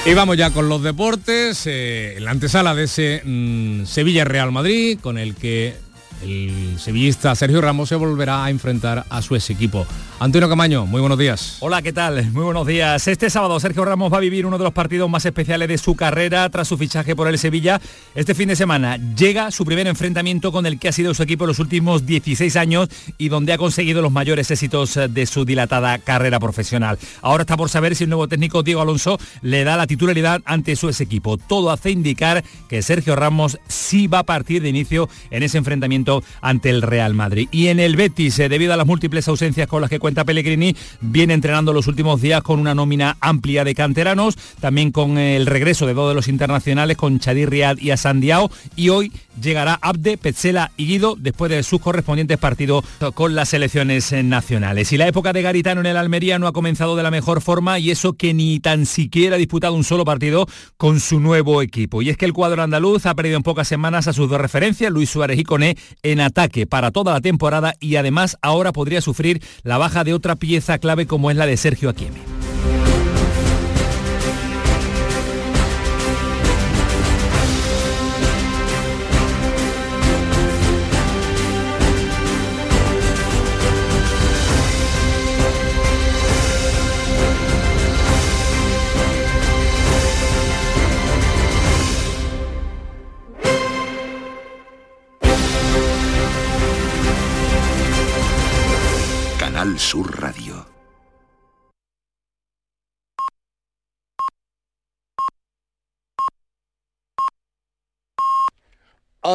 Y 0.05 0.13
vamos 0.13 0.37
ya 0.37 0.49
con 0.49 0.69
los 0.69 0.81
deportes, 0.81 1.67
eh, 1.67 2.15
en 2.17 2.25
la 2.25 2.31
antesala 2.31 2.73
de 2.73 2.85
ese 2.85 3.21
mm, 3.23 3.85
Sevilla-Real 3.85 4.51
Madrid, 4.51 4.97
con 4.99 5.17
el 5.17 5.35
que 5.35 5.75
el 6.23 6.77
sevillista 6.79 7.35
Sergio 7.35 7.61
Ramos 7.61 7.89
se 7.89 7.95
volverá 7.95 8.43
a 8.43 8.49
enfrentar 8.49 9.05
a 9.09 9.21
su 9.21 9.35
ex 9.35 9.49
equipo, 9.49 9.85
Antonio 10.21 10.49
Camaño, 10.49 10.85
muy 10.85 10.99
buenos 10.99 11.17
días. 11.17 11.55
Hola, 11.61 11.81
¿qué 11.81 11.93
tal? 11.93 12.29
Muy 12.33 12.43
buenos 12.43 12.67
días. 12.67 13.07
Este 13.07 13.29
sábado 13.29 13.57
Sergio 13.57 13.85
Ramos 13.85 14.11
va 14.11 14.17
a 14.17 14.19
vivir 14.19 14.45
uno 14.45 14.57
de 14.57 14.65
los 14.65 14.73
partidos 14.73 15.09
más 15.09 15.25
especiales 15.25 15.69
de 15.69 15.77
su 15.77 15.95
carrera 15.95 16.49
tras 16.49 16.67
su 16.67 16.77
fichaje 16.77 17.15
por 17.15 17.29
el 17.29 17.39
Sevilla. 17.39 17.79
Este 18.15 18.35
fin 18.35 18.49
de 18.49 18.57
semana 18.57 18.97
llega 18.97 19.49
su 19.49 19.63
primer 19.63 19.87
enfrentamiento 19.87 20.51
con 20.51 20.65
el 20.65 20.77
que 20.77 20.89
ha 20.89 20.91
sido 20.91 21.13
su 21.13 21.23
equipo 21.23 21.45
en 21.45 21.49
los 21.49 21.59
últimos 21.59 22.05
16 22.05 22.53
años 22.57 22.89
y 23.17 23.29
donde 23.29 23.53
ha 23.53 23.57
conseguido 23.57 24.01
los 24.01 24.11
mayores 24.11 24.51
éxitos 24.51 24.99
de 25.09 25.25
su 25.25 25.45
dilatada 25.45 25.97
carrera 25.99 26.37
profesional. 26.37 26.99
Ahora 27.21 27.43
está 27.43 27.55
por 27.55 27.69
saber 27.69 27.95
si 27.95 28.03
el 28.03 28.09
nuevo 28.09 28.27
técnico 28.27 28.61
Diego 28.61 28.81
Alonso 28.81 29.17
le 29.41 29.63
da 29.63 29.77
la 29.77 29.87
titularidad 29.87 30.41
ante 30.43 30.75
su 30.75 30.89
ex 30.89 30.99
equipo. 30.99 31.37
Todo 31.37 31.71
hace 31.71 31.91
indicar 31.91 32.43
que 32.67 32.81
Sergio 32.81 33.15
Ramos 33.15 33.57
sí 33.69 34.07
va 34.07 34.19
a 34.19 34.23
partir 34.23 34.61
de 34.63 34.67
inicio 34.67 35.07
en 35.31 35.43
ese 35.43 35.57
enfrentamiento 35.57 36.23
ante 36.41 36.69
el 36.69 36.81
Real 36.81 37.13
Madrid. 37.13 37.47
Y 37.51 37.67
en 37.67 37.79
el 37.79 37.95
Betis, 37.95 38.37
eh, 38.39 38.49
debido 38.49 38.73
a 38.73 38.77
las 38.77 38.85
múltiples 38.85 39.25
ausencias 39.29 39.69
con 39.69 39.79
las 39.79 39.89
que 39.89 39.97
cuenta 39.97 40.08
Pellegrini, 40.13 40.75
viene 41.01 41.33
entrenando 41.33 41.73
los 41.73 41.87
últimos 41.87 42.21
días 42.21 42.41
con 42.41 42.59
una 42.59 42.75
nómina 42.75 43.17
amplia 43.21 43.63
de 43.63 43.75
canteranos, 43.75 44.35
también 44.59 44.91
con 44.91 45.17
el 45.17 45.45
regreso 45.45 45.85
de 45.85 45.93
dos 45.93 46.09
de 46.09 46.15
los 46.15 46.27
internacionales, 46.27 46.97
con 46.97 47.19
Chadir 47.19 47.49
Riad 47.49 47.77
y 47.77 47.91
Asandiao, 47.91 48.51
y 48.75 48.89
hoy 48.89 49.11
llegará 49.41 49.79
Abde, 49.81 50.17
Petzela 50.17 50.71
y 50.77 50.85
Guido 50.85 51.15
después 51.17 51.49
de 51.51 51.63
sus 51.63 51.79
correspondientes 51.79 52.37
partidos 52.37 52.83
con 53.13 53.35
las 53.35 53.49
selecciones 53.49 54.11
nacionales. 54.23 54.91
Y 54.91 54.97
la 54.97 55.07
época 55.07 55.33
de 55.33 55.41
Garitano 55.41 55.81
en 55.81 55.87
el 55.87 55.97
Almería 55.97 56.39
no 56.39 56.47
ha 56.47 56.53
comenzado 56.53 56.95
de 56.95 57.03
la 57.03 57.11
mejor 57.11 57.41
forma 57.41 57.79
y 57.79 57.91
eso 57.91 58.13
que 58.13 58.33
ni 58.33 58.59
tan 58.59 58.85
siquiera 58.85 59.35
ha 59.35 59.39
disputado 59.39 59.73
un 59.73 59.83
solo 59.83 60.05
partido 60.05 60.47
con 60.77 60.99
su 60.99 61.19
nuevo 61.19 61.61
equipo. 61.61 62.01
Y 62.01 62.09
es 62.09 62.17
que 62.17 62.25
el 62.25 62.33
cuadro 62.33 62.63
andaluz 62.63 63.05
ha 63.05 63.15
perdido 63.15 63.37
en 63.37 63.43
pocas 63.43 63.67
semanas 63.67 64.07
a 64.07 64.13
sus 64.13 64.29
dos 64.29 64.41
referencias, 64.41 64.91
Luis 64.91 65.09
Suárez 65.09 65.39
y 65.39 65.43
Coné, 65.43 65.77
en 66.03 66.19
ataque 66.19 66.67
para 66.67 66.91
toda 66.91 67.13
la 67.13 67.21
temporada 67.21 67.73
y 67.79 67.95
además 67.95 68.37
ahora 68.41 68.71
podría 68.73 69.01
sufrir 69.01 69.41
la 69.63 69.77
baja 69.77 69.98
de 70.03 70.13
otra 70.13 70.35
pieza 70.35 70.77
clave 70.77 71.05
como 71.05 71.31
es 71.31 71.37
la 71.37 71.45
de 71.45 71.57
Sergio 71.57 71.89
Aquieme. 71.89 72.38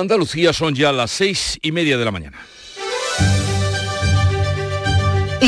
Andalucía 0.01 0.53
son 0.53 0.75
ya 0.75 0.93
las 0.93 1.11
seis 1.11 1.59
y 1.63 1.73
media 1.73 1.97
de 1.99 2.05
la 2.05 2.11
mañana. 2.11 2.39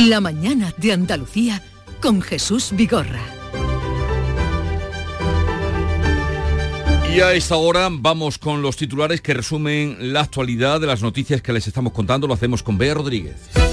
La 0.08 0.20
mañana 0.20 0.72
de 0.76 0.92
Andalucía 0.92 1.62
con 2.00 2.20
Jesús 2.20 2.70
Vigorra. 2.72 3.22
Y 7.14 7.20
a 7.20 7.32
esta 7.32 7.56
hora 7.56 7.88
vamos 7.90 8.36
con 8.36 8.60
los 8.60 8.76
titulares 8.76 9.22
que 9.22 9.32
resumen 9.32 10.12
la 10.12 10.20
actualidad 10.20 10.80
de 10.80 10.86
las 10.86 11.02
noticias 11.02 11.40
que 11.40 11.52
les 11.52 11.66
estamos 11.66 11.92
contando. 11.92 12.26
Lo 12.26 12.34
hacemos 12.34 12.62
con 12.62 12.76
Bea 12.76 12.92
Rodríguez. 12.92 13.65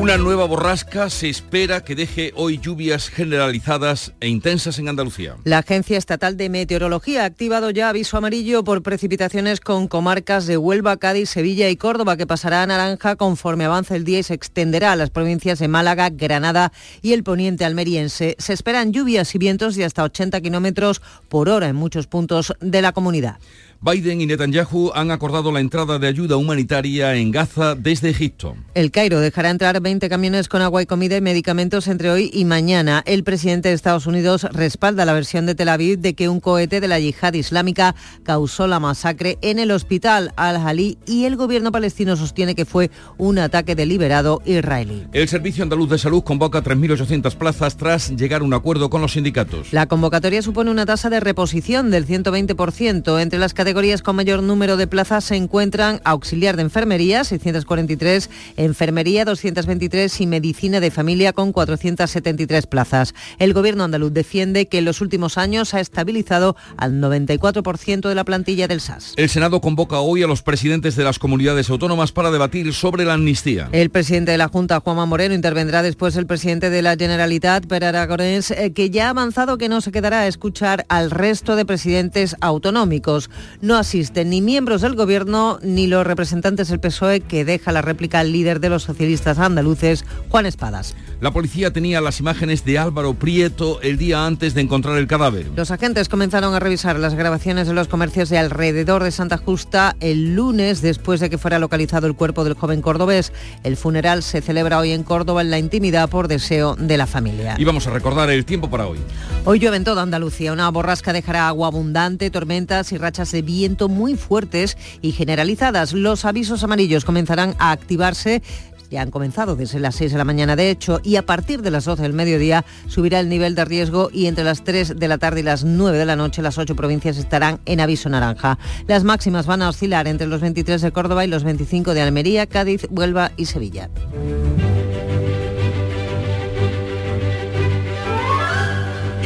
Una 0.00 0.16
nueva 0.16 0.44
borrasca 0.44 1.10
se 1.10 1.28
espera 1.28 1.82
que 1.82 1.96
deje 1.96 2.32
hoy 2.36 2.58
lluvias 2.58 3.08
generalizadas 3.08 4.12
e 4.20 4.28
intensas 4.28 4.78
en 4.78 4.88
Andalucía. 4.88 5.34
La 5.42 5.58
Agencia 5.58 5.98
Estatal 5.98 6.36
de 6.36 6.48
Meteorología 6.48 7.24
ha 7.24 7.26
activado 7.26 7.70
ya 7.70 7.88
aviso 7.88 8.16
amarillo 8.16 8.62
por 8.62 8.84
precipitaciones 8.84 9.58
con 9.58 9.88
comarcas 9.88 10.46
de 10.46 10.56
Huelva, 10.56 10.98
Cádiz, 10.98 11.30
Sevilla 11.30 11.68
y 11.68 11.76
Córdoba, 11.76 12.16
que 12.16 12.28
pasará 12.28 12.62
a 12.62 12.66
naranja 12.68 13.16
conforme 13.16 13.64
avance 13.64 13.96
el 13.96 14.04
día 14.04 14.20
y 14.20 14.22
se 14.22 14.34
extenderá 14.34 14.92
a 14.92 14.96
las 14.96 15.10
provincias 15.10 15.58
de 15.58 15.66
Málaga, 15.66 16.10
Granada 16.10 16.72
y 17.02 17.12
el 17.12 17.24
poniente 17.24 17.64
almeriense. 17.64 18.36
Se 18.38 18.52
esperan 18.52 18.92
lluvias 18.92 19.34
y 19.34 19.38
vientos 19.38 19.74
de 19.74 19.84
hasta 19.84 20.04
80 20.04 20.40
kilómetros 20.40 21.02
por 21.28 21.48
hora 21.48 21.66
en 21.68 21.74
muchos 21.74 22.06
puntos 22.06 22.54
de 22.60 22.82
la 22.82 22.92
comunidad. 22.92 23.38
Biden 23.80 24.20
y 24.20 24.26
Netanyahu 24.26 24.90
han 24.92 25.12
acordado 25.12 25.52
la 25.52 25.60
entrada 25.60 26.00
de 26.00 26.08
ayuda 26.08 26.36
humanitaria 26.36 27.14
en 27.14 27.30
Gaza 27.30 27.76
desde 27.76 28.10
Egipto. 28.10 28.56
El 28.74 28.90
Cairo 28.90 29.20
dejará 29.20 29.50
entrar 29.50 29.80
20 29.80 30.08
camiones 30.08 30.48
con 30.48 30.62
agua 30.62 30.82
y 30.82 30.86
comida 30.86 31.16
y 31.16 31.20
medicamentos 31.20 31.86
entre 31.86 32.10
hoy 32.10 32.28
y 32.34 32.44
mañana. 32.44 33.04
El 33.06 33.22
presidente 33.22 33.68
de 33.68 33.76
Estados 33.76 34.08
Unidos 34.08 34.48
respalda 34.50 35.04
la 35.04 35.12
versión 35.12 35.46
de 35.46 35.54
Tel 35.54 35.68
Aviv 35.68 36.00
de 36.00 36.14
que 36.14 36.28
un 36.28 36.40
cohete 36.40 36.80
de 36.80 36.88
la 36.88 36.98
yihad 36.98 37.34
islámica 37.34 37.94
causó 38.24 38.66
la 38.66 38.80
masacre 38.80 39.38
en 39.42 39.60
el 39.60 39.70
hospital 39.70 40.32
Al-Halí 40.34 40.98
y 41.06 41.26
el 41.26 41.36
gobierno 41.36 41.70
palestino 41.70 42.16
sostiene 42.16 42.56
que 42.56 42.64
fue 42.64 42.90
un 43.16 43.38
ataque 43.38 43.76
deliberado 43.76 44.42
israelí. 44.44 45.06
El 45.12 45.28
Servicio 45.28 45.62
Andaluz 45.62 45.88
de 45.88 45.98
Salud 45.98 46.24
convoca 46.24 46.64
3.800 46.64 47.36
plazas 47.36 47.76
tras 47.76 48.10
llegar 48.10 48.40
a 48.40 48.44
un 48.44 48.54
acuerdo 48.54 48.90
con 48.90 49.02
los 49.02 49.12
sindicatos. 49.12 49.72
La 49.72 49.86
convocatoria 49.86 50.42
supone 50.42 50.72
una 50.72 50.84
tasa 50.84 51.10
de 51.10 51.20
reposición 51.20 51.92
del 51.92 52.08
120%. 52.08 53.22
Entre 53.22 53.38
las 53.38 53.54
categorías 53.54 53.67
con 54.02 54.16
mayor 54.16 54.42
número 54.42 54.76
de 54.78 54.86
plazas 54.86 55.24
se 55.24 55.36
encuentran 55.36 56.00
auxiliar 56.04 56.56
de 56.56 56.62
enfermería, 56.62 57.22
643, 57.22 58.30
enfermería 58.56 59.26
223 59.26 60.20
y 60.22 60.26
medicina 60.26 60.80
de 60.80 60.90
familia 60.90 61.34
con 61.34 61.52
473 61.52 62.66
plazas. 62.66 63.14
El 63.38 63.52
gobierno 63.52 63.84
andaluz 63.84 64.12
defiende 64.12 64.68
que 64.68 64.78
en 64.78 64.86
los 64.86 65.02
últimos 65.02 65.36
años 65.36 65.74
ha 65.74 65.80
estabilizado 65.80 66.56
al 66.78 67.00
94% 67.00 68.08
de 68.08 68.14
la 68.14 68.24
plantilla 68.24 68.68
del 68.68 68.80
SAS. 68.80 69.12
El 69.16 69.28
Senado 69.28 69.60
convoca 69.60 69.98
hoy 69.98 70.22
a 70.22 70.26
los 70.26 70.42
presidentes 70.42 70.96
de 70.96 71.04
las 71.04 71.18
comunidades 71.18 71.68
autónomas 71.68 72.10
para 72.12 72.30
debatir 72.30 72.72
sobre 72.72 73.04
la 73.04 73.14
amnistía. 73.14 73.68
El 73.72 73.90
presidente 73.90 74.32
de 74.32 74.38
la 74.38 74.48
Junta, 74.48 74.80
Juanma 74.80 75.04
Moreno, 75.04 75.34
intervendrá 75.34 75.82
después 75.82 76.16
el 76.16 76.26
presidente 76.26 76.70
de 76.70 76.80
la 76.80 76.96
Generalitat, 76.96 77.66
Per 77.66 77.84
Aragonés, 77.84 78.50
eh, 78.50 78.72
que 78.72 78.88
ya 78.88 79.08
ha 79.08 79.10
avanzado 79.10 79.58
que 79.58 79.68
no 79.68 79.82
se 79.82 79.92
quedará 79.92 80.20
a 80.20 80.26
escuchar 80.26 80.86
al 80.88 81.10
resto 81.10 81.54
de 81.54 81.66
presidentes 81.66 82.34
autonómicos. 82.40 83.28
No 83.60 83.76
asisten 83.76 84.30
ni 84.30 84.40
miembros 84.40 84.82
del 84.82 84.94
gobierno 84.94 85.58
ni 85.62 85.88
los 85.88 86.06
representantes 86.06 86.68
del 86.68 86.78
PSOE 86.78 87.20
que 87.20 87.44
deja 87.44 87.72
la 87.72 87.82
réplica 87.82 88.20
al 88.20 88.30
líder 88.30 88.60
de 88.60 88.68
los 88.68 88.84
socialistas 88.84 89.40
andaluces, 89.40 90.04
Juan 90.28 90.46
Espadas. 90.46 90.94
La 91.20 91.32
policía 91.32 91.72
tenía 91.72 92.00
las 92.00 92.20
imágenes 92.20 92.64
de 92.64 92.78
Álvaro 92.78 93.14
Prieto 93.14 93.80
el 93.82 93.98
día 93.98 94.24
antes 94.24 94.54
de 94.54 94.60
encontrar 94.60 94.96
el 94.98 95.08
cadáver. 95.08 95.50
Los 95.56 95.72
agentes 95.72 96.08
comenzaron 96.08 96.54
a 96.54 96.60
revisar 96.60 97.00
las 97.00 97.14
grabaciones 97.14 97.66
de 97.66 97.74
los 97.74 97.88
comercios 97.88 98.28
de 98.28 98.38
alrededor 98.38 99.02
de 99.02 99.10
Santa 99.10 99.38
Justa 99.38 99.96
el 99.98 100.36
lunes 100.36 100.80
después 100.80 101.18
de 101.18 101.28
que 101.28 101.38
fuera 101.38 101.58
localizado 101.58 102.06
el 102.06 102.14
cuerpo 102.14 102.44
del 102.44 102.54
joven 102.54 102.80
cordobés. 102.80 103.32
El 103.64 103.76
funeral 103.76 104.22
se 104.22 104.40
celebra 104.40 104.78
hoy 104.78 104.92
en 104.92 105.02
Córdoba 105.02 105.40
en 105.40 105.50
la 105.50 105.58
intimidad 105.58 106.08
por 106.08 106.28
deseo 106.28 106.76
de 106.76 106.96
la 106.96 107.08
familia. 107.08 107.56
Y 107.58 107.64
vamos 107.64 107.88
a 107.88 107.90
recordar 107.90 108.30
el 108.30 108.44
tiempo 108.44 108.70
para 108.70 108.86
hoy. 108.86 108.98
Hoy 109.44 109.58
llueve 109.58 109.78
en 109.78 109.84
toda 109.84 110.02
Andalucía. 110.02 110.52
Una 110.52 110.70
borrasca 110.70 111.12
dejará 111.12 111.48
agua 111.48 111.66
abundante, 111.66 112.30
tormentas 112.30 112.92
y 112.92 112.98
rachas 112.98 113.32
de 113.32 113.42
viento 113.48 113.88
muy 113.88 114.14
fuertes 114.14 114.76
y 115.00 115.12
generalizadas. 115.12 115.94
Los 115.94 116.26
avisos 116.26 116.62
amarillos 116.62 117.06
comenzarán 117.06 117.54
a 117.58 117.72
activarse 117.72 118.42
ya 118.90 119.02
han 119.02 119.10
comenzado 119.10 119.54
desde 119.54 119.80
las 119.80 119.96
6 119.96 120.12
de 120.12 120.18
la 120.18 120.24
mañana 120.24 120.56
de 120.56 120.70
hecho 120.70 121.00
y 121.04 121.16
a 121.16 121.26
partir 121.26 121.60
de 121.60 121.70
las 121.70 121.84
12 121.84 122.02
del 122.02 122.14
mediodía 122.14 122.64
subirá 122.86 123.20
el 123.20 123.28
nivel 123.28 123.54
de 123.54 123.66
riesgo 123.66 124.08
y 124.10 124.26
entre 124.26 124.44
las 124.44 124.64
3 124.64 124.98
de 124.98 125.08
la 125.08 125.18
tarde 125.18 125.40
y 125.40 125.42
las 125.42 125.62
9 125.62 125.98
de 125.98 126.06
la 126.06 126.16
noche 126.16 126.40
las 126.40 126.56
8 126.56 126.74
provincias 126.74 127.18
estarán 127.18 127.60
en 127.66 127.80
aviso 127.80 128.08
naranja. 128.08 128.58
Las 128.86 129.04
máximas 129.04 129.46
van 129.46 129.60
a 129.60 129.68
oscilar 129.68 130.08
entre 130.08 130.26
los 130.26 130.40
23 130.40 130.80
de 130.80 130.92
Córdoba 130.92 131.24
y 131.24 131.28
los 131.28 131.44
25 131.44 131.92
de 131.92 132.00
Almería, 132.00 132.46
Cádiz, 132.46 132.86
Huelva 132.90 133.32
y 133.36 133.44
Sevilla. 133.44 133.90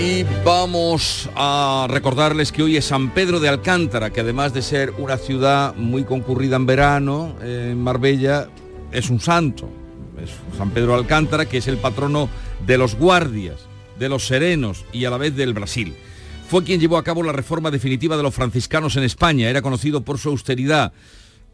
Y 0.02 0.24
vamos 0.44 1.30
a 1.36 1.86
recordarles 1.88 2.50
que 2.50 2.64
hoy 2.64 2.76
es 2.76 2.86
San 2.86 3.10
Pedro 3.10 3.38
de 3.38 3.48
Alcántara, 3.48 4.10
que 4.10 4.22
además 4.22 4.52
de 4.52 4.60
ser 4.60 4.92
una 4.98 5.16
ciudad 5.16 5.76
muy 5.76 6.02
concurrida 6.02 6.56
en 6.56 6.66
verano, 6.66 7.36
en 7.40 7.80
Marbella, 7.80 8.48
es 8.90 9.10
un 9.10 9.20
santo. 9.20 9.68
Es 10.20 10.30
San 10.58 10.70
Pedro 10.70 10.94
de 10.94 10.98
Alcántara, 10.98 11.46
que 11.46 11.58
es 11.58 11.68
el 11.68 11.76
patrono 11.76 12.28
de 12.66 12.78
los 12.78 12.96
guardias, 12.96 13.60
de 13.96 14.08
los 14.08 14.26
serenos 14.26 14.84
y 14.92 15.04
a 15.04 15.10
la 15.10 15.18
vez 15.18 15.36
del 15.36 15.54
Brasil. 15.54 15.94
Fue 16.48 16.64
quien 16.64 16.80
llevó 16.80 16.98
a 16.98 17.04
cabo 17.04 17.22
la 17.22 17.30
reforma 17.30 17.70
definitiva 17.70 18.16
de 18.16 18.24
los 18.24 18.34
franciscanos 18.34 18.96
en 18.96 19.04
España. 19.04 19.48
Era 19.48 19.62
conocido 19.62 20.00
por 20.00 20.18
su 20.18 20.30
austeridad, 20.30 20.92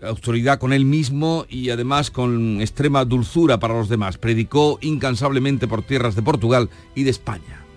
autoridad 0.01 0.59
con 0.59 0.73
él 0.73 0.87
mismo 0.87 1.45
y 1.51 1.69
además 1.69 2.11
con 2.11 2.63
extrema 2.63 3.05
dulzura 3.05 3.61
para 3.61 3.75
los 3.75 3.91
demás. 3.91 4.17
Predicó 4.17 4.79
incansablemente 4.81 5.69
por 5.69 5.83
tierras 5.83 6.17
de 6.17 6.23
Portugal 6.23 6.71
y 6.95 7.03
de 7.03 7.11
España. 7.11 7.68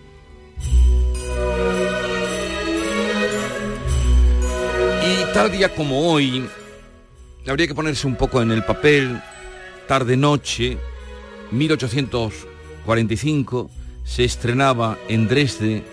Y 5.03 5.33
tal 5.33 5.51
día 5.51 5.73
como 5.73 6.11
hoy, 6.11 6.47
habría 7.47 7.65
que 7.67 7.75
ponerse 7.75 8.07
un 8.07 8.15
poco 8.15 8.41
en 8.41 8.51
el 8.51 8.63
papel 8.63 9.21
tarde-noche, 9.87 10.77
1845, 11.51 13.69
se 14.03 14.23
estrenaba 14.23 14.97
en 15.09 15.27
Dresde 15.27 15.83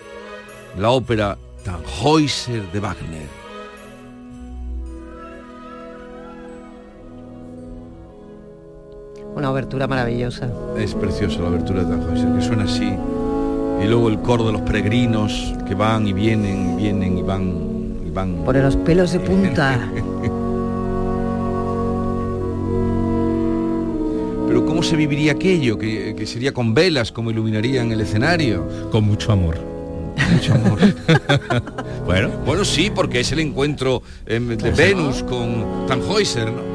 la 0.77 0.91
ópera 0.91 1.37
Tannhäuser 1.63 2.71
de 2.71 2.79
Wagner. 2.79 3.27
Una 9.35 9.51
obertura 9.51 9.87
maravillosa. 9.87 10.49
Es 10.77 10.93
preciosa 10.93 11.41
la 11.41 11.47
abertura 11.47 11.83
de 11.83 11.95
Tannhäuser, 11.95 12.35
que 12.35 12.41
suena 12.41 12.63
así. 12.63 12.93
Y 13.81 13.87
luego 13.87 14.09
el 14.09 14.19
coro 14.19 14.45
de 14.45 14.51
los 14.51 14.61
peregrinos 14.61 15.53
que 15.67 15.73
van 15.75 16.07
y 16.07 16.13
vienen, 16.13 16.77
vienen 16.77 17.17
y 17.17 17.21
van 17.21 17.53
y 18.05 18.09
van. 18.11 18.43
Por 18.43 18.55
los 18.55 18.75
pelos 18.77 19.11
de 19.11 19.19
punta. 19.19 19.89
Pero 24.47 24.65
¿cómo 24.65 24.81
se 24.83 24.95
viviría 24.95 25.33
aquello? 25.33 25.77
Que, 25.77 26.15
que 26.15 26.25
sería 26.25 26.53
con 26.53 26.73
velas, 26.73 27.11
como 27.11 27.31
iluminarían 27.31 27.91
el 27.91 28.01
escenario. 28.01 28.67
Con 28.91 29.05
mucho 29.05 29.31
amor. 29.31 29.57
Mucho 30.33 30.53
amor. 30.53 30.79
bueno. 32.05 32.29
Bueno, 32.45 32.65
sí, 32.65 32.91
porque 32.93 33.19
es 33.21 33.31
el 33.31 33.39
encuentro 33.39 34.01
em, 34.25 34.47
de 34.57 34.71
Venus 34.71 35.23
con 35.23 35.85
Tannhäuser, 35.87 36.51
¿no? 36.51 36.68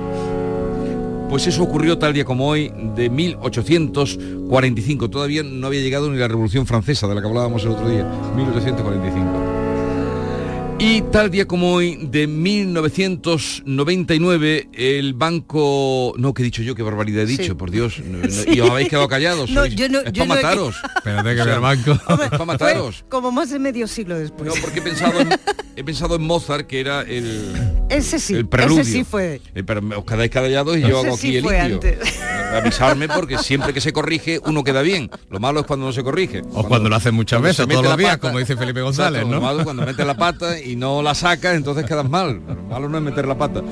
Pues 1.35 1.49
eso 1.49 1.65
ocurrió 1.65 1.99
tal 1.99 2.13
día 2.15 2.25
como 2.25 2.47
hoy, 2.47 2.71
de 2.95 3.11
1845. 3.11 5.11
Todavía 5.11 5.43
no 5.43 5.67
había 5.67 5.81
llegado 5.81 6.09
ni 6.09 6.17
la 6.17 6.29
Revolución 6.29 6.65
Francesa, 6.65 7.09
de 7.09 7.17
la 7.17 7.21
que 7.23 7.27
hablábamos 7.27 7.65
el 7.65 7.71
otro 7.71 7.89
día. 7.89 8.05
1845. 8.37 10.77
Y 10.79 11.03
tal 11.11 11.33
día 11.33 11.49
como 11.49 11.73
hoy, 11.73 12.07
de 12.09 12.29
1999, 12.29 14.69
el 14.75 15.15
banco... 15.15 16.15
No, 16.19 16.33
que 16.35 16.43
he 16.43 16.45
dicho 16.45 16.63
yo, 16.63 16.77
qué 16.77 16.85
barbaridad 16.85 17.25
he 17.25 17.27
dicho, 17.27 17.43
Sí. 17.43 17.55
por 17.55 17.73
Dios. 17.73 17.99
No, 18.05 18.19
no, 18.19 18.31
Sí. 18.31 18.51
Y 18.55 18.61
os 18.61 18.71
habéis 18.71 18.89
quedado 18.89 19.09
callados. 19.09 19.51
No, 19.51 19.63
sois- 19.67 19.75
yo 19.75 19.89
no- 19.89 20.03
es 20.03 20.13
yo 20.13 20.29
para 20.29 20.41
he- 20.41 20.45
mataros. 20.45 20.77
Espérate 20.99 21.35
que 21.35 21.41
el 21.43 21.59
banco. 21.59 21.91
Es 21.93 21.99
para 22.31 22.45
mataros. 22.45 23.05
Como 23.09 23.33
más 23.33 23.51
de 23.51 23.59
medio 23.59 23.89
siglo 23.89 24.17
después. 24.19 24.55
No, 24.55 24.61
porque 24.63 24.79
he 24.79 24.83
pensado, 24.83 25.21
en, 25.21 25.31
he 25.77 25.85
pensado 25.85 26.17
en 26.17 26.23
Mozart, 26.23 26.67
que 26.67 26.81
era 26.81 27.03
el, 27.03 27.53
Ese 27.89 28.19
sí, 28.19 28.35
el 28.35 28.47
preludio. 28.47 28.83
ese 28.83 28.93
sí 28.93 29.05
fue. 29.05 29.41
Eh, 29.55 29.63
pero 29.65 29.81
os 29.97 30.05
quedáis 30.05 30.31
callados 30.31 30.77
y 30.77 30.81
yo 30.81 30.99
Ese 31.01 31.07
hago 31.07 31.17
sí 31.17 31.39
aquí 31.39 31.49
el 31.49 31.73
indio. 31.73 31.91
Avisarme 32.55 33.09
porque 33.09 33.39
siempre 33.39 33.73
que 33.73 33.81
se 33.81 33.93
corrige 33.93 34.41
uno 34.45 34.63
queda 34.63 34.83
bien. 34.83 35.11
Lo 35.31 35.41
malo 35.41 35.61
es 35.61 35.67
cuando 35.67 35.87
no 35.87 35.93
se 35.93 36.05
corrige. 36.05 36.43
O 36.53 36.65
cuando 36.65 36.89
lo 36.89 36.97
hacen 36.97 37.15
muchas 37.15 37.43
veces, 37.43 37.67
todos 37.67 37.83
los 37.83 37.91
la 37.91 37.97
días, 37.97 38.19
como 38.19 38.39
dice 38.39 38.57
Felipe 38.57 38.81
González, 38.81 39.23
Exacto, 39.23 39.35
¿no? 39.35 39.41
Lo 39.41 39.47
malo 39.47 39.59
es 39.61 39.65
cuando 39.65 39.85
metes 39.85 40.07
la 40.07 40.17
pata 40.17 40.61
y 40.61 40.77
no 40.77 41.03
la 41.03 41.15
sacas, 41.15 41.57
entonces 41.57 41.85
quedas 41.85 42.09
mal. 42.09 42.41
Lo 42.47 42.55
malo 42.63 42.89
no 42.89 42.99
es 42.99 43.05
meter 43.05 43.27
la 43.27 43.37
pata. 43.37 43.63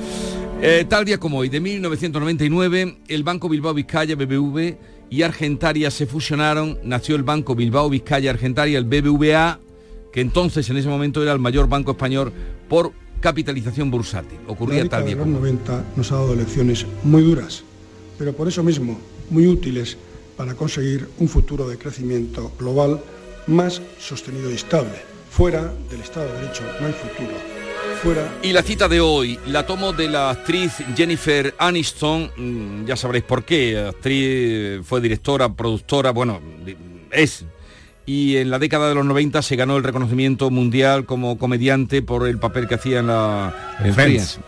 Eh, 0.61 0.85
tal 0.87 1.05
día 1.05 1.17
como 1.17 1.39
hoy, 1.39 1.49
de 1.49 1.59
1999, 1.59 2.97
el 3.07 3.23
Banco 3.23 3.49
Bilbao 3.49 3.73
Vizcaya, 3.73 4.15
BBV, 4.15 4.77
y 5.09 5.21
Argentaria 5.21 5.91
se 5.91 6.05
fusionaron, 6.05 6.79
nació 6.83 7.15
el 7.15 7.23
Banco 7.23 7.53
Bilbao 7.53 7.89
Vizcaya 7.89 8.31
Argentaria, 8.31 8.77
el 8.77 8.85
BBVA, 8.85 9.59
que 10.13 10.21
entonces 10.21 10.69
en 10.69 10.77
ese 10.77 10.87
momento 10.87 11.21
era 11.21 11.33
el 11.33 11.39
mayor 11.39 11.67
banco 11.67 11.91
español 11.91 12.31
por 12.69 12.93
capitalización 13.19 13.89
bursátil. 13.89 14.37
Ocurría 14.47 14.87
tal 14.87 15.05
día 15.05 15.15
los 15.15 15.25
como 15.25 15.37
hoy. 15.37 15.51
90 15.53 15.85
nos 15.95 16.11
ha 16.11 16.15
dado 16.15 16.35
lecciones 16.35 16.85
muy 17.03 17.23
duras, 17.23 17.63
pero 18.17 18.31
por 18.33 18.47
eso 18.47 18.63
mismo 18.63 18.99
muy 19.29 19.47
útiles 19.47 19.97
para 20.37 20.53
conseguir 20.53 21.09
un 21.17 21.27
futuro 21.27 21.67
de 21.67 21.77
crecimiento 21.77 22.51
global 22.59 23.01
más 23.47 23.81
sostenido 23.99 24.51
y 24.51 24.53
estable. 24.53 24.93
Fuera 25.31 25.73
del 25.89 26.01
Estado 26.01 26.31
de 26.31 26.41
Derecho 26.41 26.63
no 26.79 26.87
hay 26.87 26.93
futuro. 26.93 27.35
Fuera 28.03 28.39
Y 28.43 28.51
la 28.51 28.61
cita 28.61 28.87
de 28.87 29.01
hoy 29.01 29.39
la 29.47 29.65
tomo 29.65 29.93
de 29.93 30.09
la 30.09 30.29
actriz 30.29 30.73
Jennifer 30.95 31.55
Aniston, 31.57 32.29
mm, 32.37 32.85
ya 32.85 32.95
sabréis 32.95 33.23
por 33.23 33.43
qué, 33.43 33.79
actriz, 33.79 34.85
fue 34.85 35.01
directora, 35.01 35.51
productora, 35.51 36.11
bueno, 36.11 36.39
es. 37.09 37.45
Y 38.05 38.37
en 38.37 38.49
la 38.49 38.59
década 38.59 38.89
de 38.89 38.95
los 38.95 39.05
90 39.05 39.41
se 39.41 39.55
ganó 39.55 39.77
el 39.77 39.83
reconocimiento 39.83 40.49
mundial 40.49 41.05
como 41.05 41.37
comediante 41.37 42.01
por 42.01 42.27
el 42.27 42.37
papel 42.37 42.67
que 42.67 42.75
hacía 42.75 42.99
en 42.99 43.07
la 43.07 43.55
En 43.79 43.87
en 43.87 43.93
Friends. 43.93 44.33
Friends. 44.33 44.39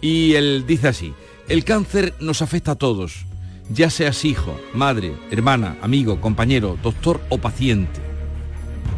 Y 0.00 0.34
él 0.34 0.64
dice 0.66 0.88
así, 0.88 1.12
el 1.48 1.64
cáncer 1.64 2.14
nos 2.20 2.42
afecta 2.42 2.72
a 2.72 2.74
todos, 2.76 3.26
ya 3.68 3.90
seas 3.90 4.24
hijo, 4.24 4.58
madre, 4.74 5.12
hermana, 5.30 5.76
amigo, 5.82 6.20
compañero, 6.20 6.78
doctor 6.82 7.20
o 7.28 7.38
paciente. 7.38 8.00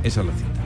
Esa 0.03 0.21
es 0.21 0.27
la 0.27 0.33
cita. 0.33 0.61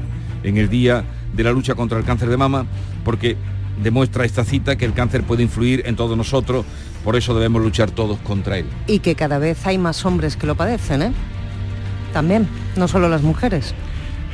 En 0.44 0.58
el 0.58 0.68
día 0.68 1.04
de 1.34 1.42
la 1.42 1.52
lucha 1.52 1.74
contra 1.74 1.98
el 1.98 2.04
cáncer 2.04 2.28
de 2.28 2.36
mama, 2.36 2.66
porque 3.04 3.36
demuestra 3.82 4.24
esta 4.24 4.44
cita 4.44 4.76
que 4.76 4.84
el 4.84 4.92
cáncer 4.92 5.22
puede 5.24 5.42
influir 5.42 5.82
en 5.86 5.96
todos 5.96 6.16
nosotros, 6.16 6.64
por 7.04 7.16
eso 7.16 7.34
debemos 7.34 7.62
luchar 7.62 7.90
todos 7.90 8.18
contra 8.18 8.58
él. 8.58 8.66
Y 8.86 9.00
que 9.00 9.14
cada 9.14 9.38
vez 9.38 9.66
hay 9.66 9.78
más 9.78 10.04
hombres 10.04 10.36
que 10.36 10.46
lo 10.46 10.54
padecen, 10.54 11.02
¿eh? 11.02 11.12
También, 12.16 12.48
no 12.76 12.88
solo 12.88 13.10
las 13.10 13.20
mujeres. 13.20 13.74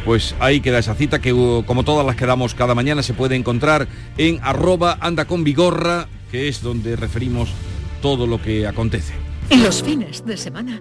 Pues 0.05 0.37
ahí 0.39 0.61
queda 0.61 0.79
esa 0.79 0.95
cita 0.95 1.21
que 1.21 1.33
uh, 1.33 1.65
como 1.67 1.83
todas 1.83 2.07
las 2.07 2.15
que 2.15 2.27
damos 2.27 2.55
cada 2.55 2.77
mañana 2.77 3.03
se 3.03 3.13
puede 3.13 3.35
encontrar 3.35 3.89
en 4.19 4.39
arroba 4.45 4.99
anda 5.01 5.25
con 5.25 5.43
vigorra, 5.43 6.07
que 6.31 6.47
es 6.47 6.63
donde 6.63 6.95
referimos 6.95 7.51
todo 8.01 8.29
lo 8.29 8.41
que 8.41 8.69
acontece. 8.69 9.15
Los 9.51 9.83
fines 9.83 10.25
de 10.25 10.37
semana 10.37 10.81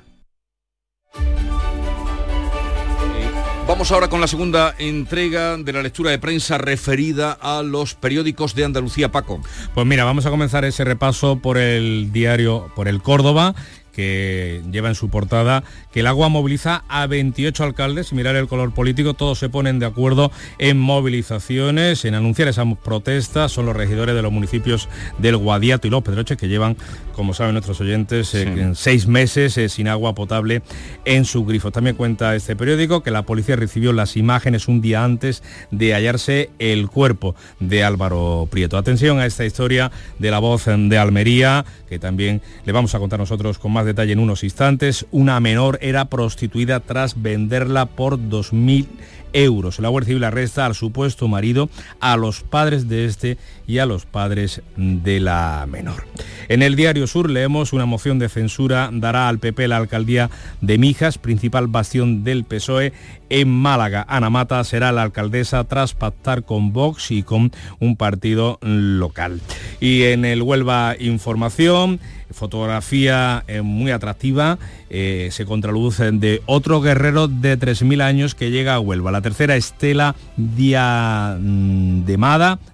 Vamos 3.81 3.93
ahora 3.93 4.09
con 4.09 4.21
la 4.21 4.27
segunda 4.27 4.75
entrega 4.77 5.57
de 5.57 5.73
la 5.73 5.81
lectura 5.81 6.11
de 6.11 6.19
prensa 6.19 6.59
referida 6.59 7.31
a 7.31 7.63
los 7.63 7.95
periódicos 7.95 8.53
de 8.53 8.63
Andalucía, 8.63 9.11
Paco. 9.11 9.41
Pues 9.73 9.87
mira, 9.87 10.03
vamos 10.03 10.27
a 10.27 10.29
comenzar 10.29 10.65
ese 10.65 10.83
repaso 10.83 11.39
por 11.39 11.57
el 11.57 12.11
diario, 12.11 12.71
por 12.75 12.87
el 12.87 13.01
Córdoba, 13.01 13.55
que 13.91 14.61
lleva 14.71 14.89
en 14.89 14.95
su 14.95 15.09
portada 15.09 15.63
que 15.91 16.01
el 16.01 16.07
agua 16.07 16.29
moviliza 16.29 16.83
a 16.87 17.07
28 17.07 17.63
alcaldes 17.63 18.11
y 18.11 18.15
mirar 18.15 18.35
el 18.35 18.47
color 18.47 18.73
político, 18.73 19.13
todos 19.13 19.39
se 19.39 19.49
ponen 19.49 19.79
de 19.79 19.85
acuerdo 19.85 20.31
en 20.57 20.79
movilizaciones, 20.79 22.05
en 22.05 22.15
anunciar 22.15 22.47
esas 22.47 22.67
protestas, 22.83 23.51
son 23.51 23.65
los 23.65 23.75
regidores 23.75 24.15
de 24.15 24.21
los 24.21 24.31
municipios 24.31 24.87
del 25.17 25.37
Guadiato 25.37 25.87
y 25.87 25.89
Los 25.89 26.03
Pedroches 26.03 26.37
que 26.37 26.47
llevan, 26.47 26.77
como 27.13 27.33
saben 27.33 27.53
nuestros 27.53 27.81
oyentes, 27.81 28.33
eh, 28.35 28.71
seis 28.75 29.07
meses 29.07 29.57
eh, 29.57 29.69
sin 29.69 29.87
agua 29.87 30.15
potable 30.15 30.61
en 31.05 31.25
sus 31.25 31.45
grifos. 31.45 31.73
También 31.73 31.95
cuenta 31.95 32.35
este 32.35 32.55
periódico 32.55 33.03
que 33.03 33.11
la 33.11 33.23
policía 33.23 33.55
recibió 33.55 33.93
las 33.93 34.17
imágenes 34.17 34.67
un 34.67 34.81
día 34.81 35.03
antes 35.03 35.43
de 35.71 35.93
hallarse 35.93 36.49
el 36.59 36.89
cuerpo 36.89 37.35
de 37.59 37.83
Álvaro 37.83 38.47
Prieto. 38.49 38.77
Atención 38.77 39.19
a 39.19 39.25
esta 39.25 39.45
historia 39.45 39.91
de 40.19 40.31
la 40.31 40.39
voz 40.39 40.65
de 40.65 40.97
Almería, 40.97 41.65
que 41.89 41.99
también 41.99 42.41
le 42.65 42.71
vamos 42.71 42.95
a 42.95 42.99
contar 42.99 43.19
nosotros 43.19 43.57
con 43.57 43.71
más 43.71 43.80
detalle 43.85 44.13
en 44.13 44.19
unos 44.19 44.43
instantes. 44.43 45.05
Una 45.11 45.39
menor 45.39 45.79
era 45.81 46.05
prostituida 46.05 46.79
tras 46.79 47.21
venderla 47.21 47.85
por 47.85 48.17
2.000 48.17 48.87
euros. 49.33 49.79
La 49.79 49.89
Guardia 49.89 50.09
Civil 50.09 50.23
arresta 50.23 50.65
al 50.65 50.75
supuesto 50.75 51.27
marido, 51.27 51.69
a 51.99 52.17
los 52.17 52.41
padres 52.41 52.87
de 52.89 53.05
este 53.05 53.37
y 53.67 53.77
a 53.79 53.85
los 53.85 54.05
padres 54.05 54.61
de 54.75 55.19
la 55.19 55.65
menor. 55.69 56.05
En 56.49 56.61
el 56.61 56.75
Diario 56.75 57.07
Sur 57.07 57.29
leemos 57.29 57.73
una 57.73 57.85
moción 57.85 58.19
de 58.19 58.29
censura 58.29 58.89
dará 58.91 59.29
al 59.29 59.39
PP 59.39 59.67
la 59.67 59.77
alcaldía 59.77 60.29
de 60.59 60.77
Mijas, 60.77 61.17
principal 61.17 61.67
bastión 61.67 62.23
del 62.23 62.43
PSOE 62.43 62.93
en 63.31 63.49
Málaga. 63.49 64.05
Ana 64.09 64.29
Mata 64.29 64.63
será 64.65 64.91
la 64.91 65.03
alcaldesa 65.03 65.63
tras 65.63 65.93
pactar 65.93 66.43
con 66.43 66.73
Vox 66.73 67.11
y 67.11 67.23
con 67.23 67.51
un 67.79 67.95
partido 67.95 68.59
local. 68.61 69.39
Y 69.79 70.03
en 70.03 70.25
el 70.25 70.41
Huelva 70.41 70.95
Información, 70.99 72.01
fotografía 72.31 73.45
eh, 73.47 73.61
muy 73.61 73.91
atractiva, 73.91 74.59
eh, 74.89 75.29
se 75.31 75.45
contraluce 75.45 76.11
de 76.11 76.41
otro 76.45 76.81
guerrero 76.81 77.29
de 77.29 77.57
3.000 77.57 78.01
años 78.01 78.35
que 78.35 78.51
llega 78.51 78.75
a 78.75 78.79
Huelva. 78.81 79.11
La 79.11 79.21
tercera 79.21 79.55
estela 79.55 80.15
diademada 80.35 81.39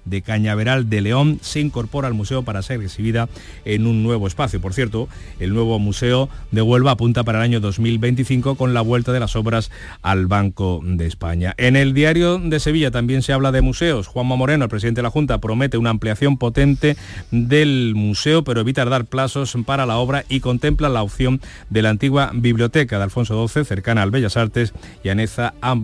de 0.05 0.23
Cañaveral 0.23 0.89
de 0.89 1.01
León 1.01 1.37
se 1.41 1.59
incorpora 1.59 2.07
al 2.07 2.15
museo 2.15 2.41
para 2.41 2.63
ser 2.63 2.81
exhibida 2.81 3.29
en 3.63 3.85
un 3.85 4.01
nuevo 4.01 4.25
espacio. 4.25 4.59
Por 4.59 4.73
cierto, 4.73 5.07
el 5.39 5.53
nuevo 5.53 5.77
museo 5.77 6.29
de 6.51 6.63
Huelva 6.63 6.89
apunta 6.91 7.23
para 7.23 7.37
el 7.39 7.43
año 7.43 7.59
2025 7.59 8.55
con 8.55 8.73
la 8.73 8.81
vuelta 8.81 9.11
de 9.11 9.19
las 9.19 9.35
obras 9.35 9.69
al 10.01 10.25
Banco 10.25 10.46
De 10.47 11.05
España. 11.05 11.53
En 11.57 11.75
el 11.75 11.93
diario 11.93 12.39
de 12.39 12.59
Sevilla 12.59 12.91
también 12.91 13.21
se 13.21 13.33
habla 13.33 13.51
de 13.51 13.61
museos. 13.61 14.07
Juanma 14.07 14.35
Moreno, 14.35 14.65
el 14.65 14.69
presidente 14.69 14.99
de 14.99 15.03
la 15.03 15.09
Junta, 15.09 15.39
promete 15.39 15.77
una 15.77 15.89
ampliación 15.89 16.37
potente 16.37 16.95
del 17.31 17.93
museo, 17.95 18.43
pero 18.43 18.61
evita 18.61 18.85
dar 18.85 19.05
plazos 19.05 19.55
para 19.65 19.85
la 19.85 19.97
obra 19.97 20.25
y 20.29 20.39
contempla 20.39 20.89
la 20.89 21.03
opción 21.03 21.41
de 21.69 21.81
la 21.81 21.89
antigua 21.89 22.31
biblioteca 22.33 22.97
de 22.97 23.03
Alfonso 23.03 23.47
XII, 23.47 23.65
cercana 23.65 24.03
al 24.03 24.11
Bellas 24.11 24.37
Artes, 24.37 24.73
y 25.03 25.09
Aneza 25.09 25.53
a 25.61 25.75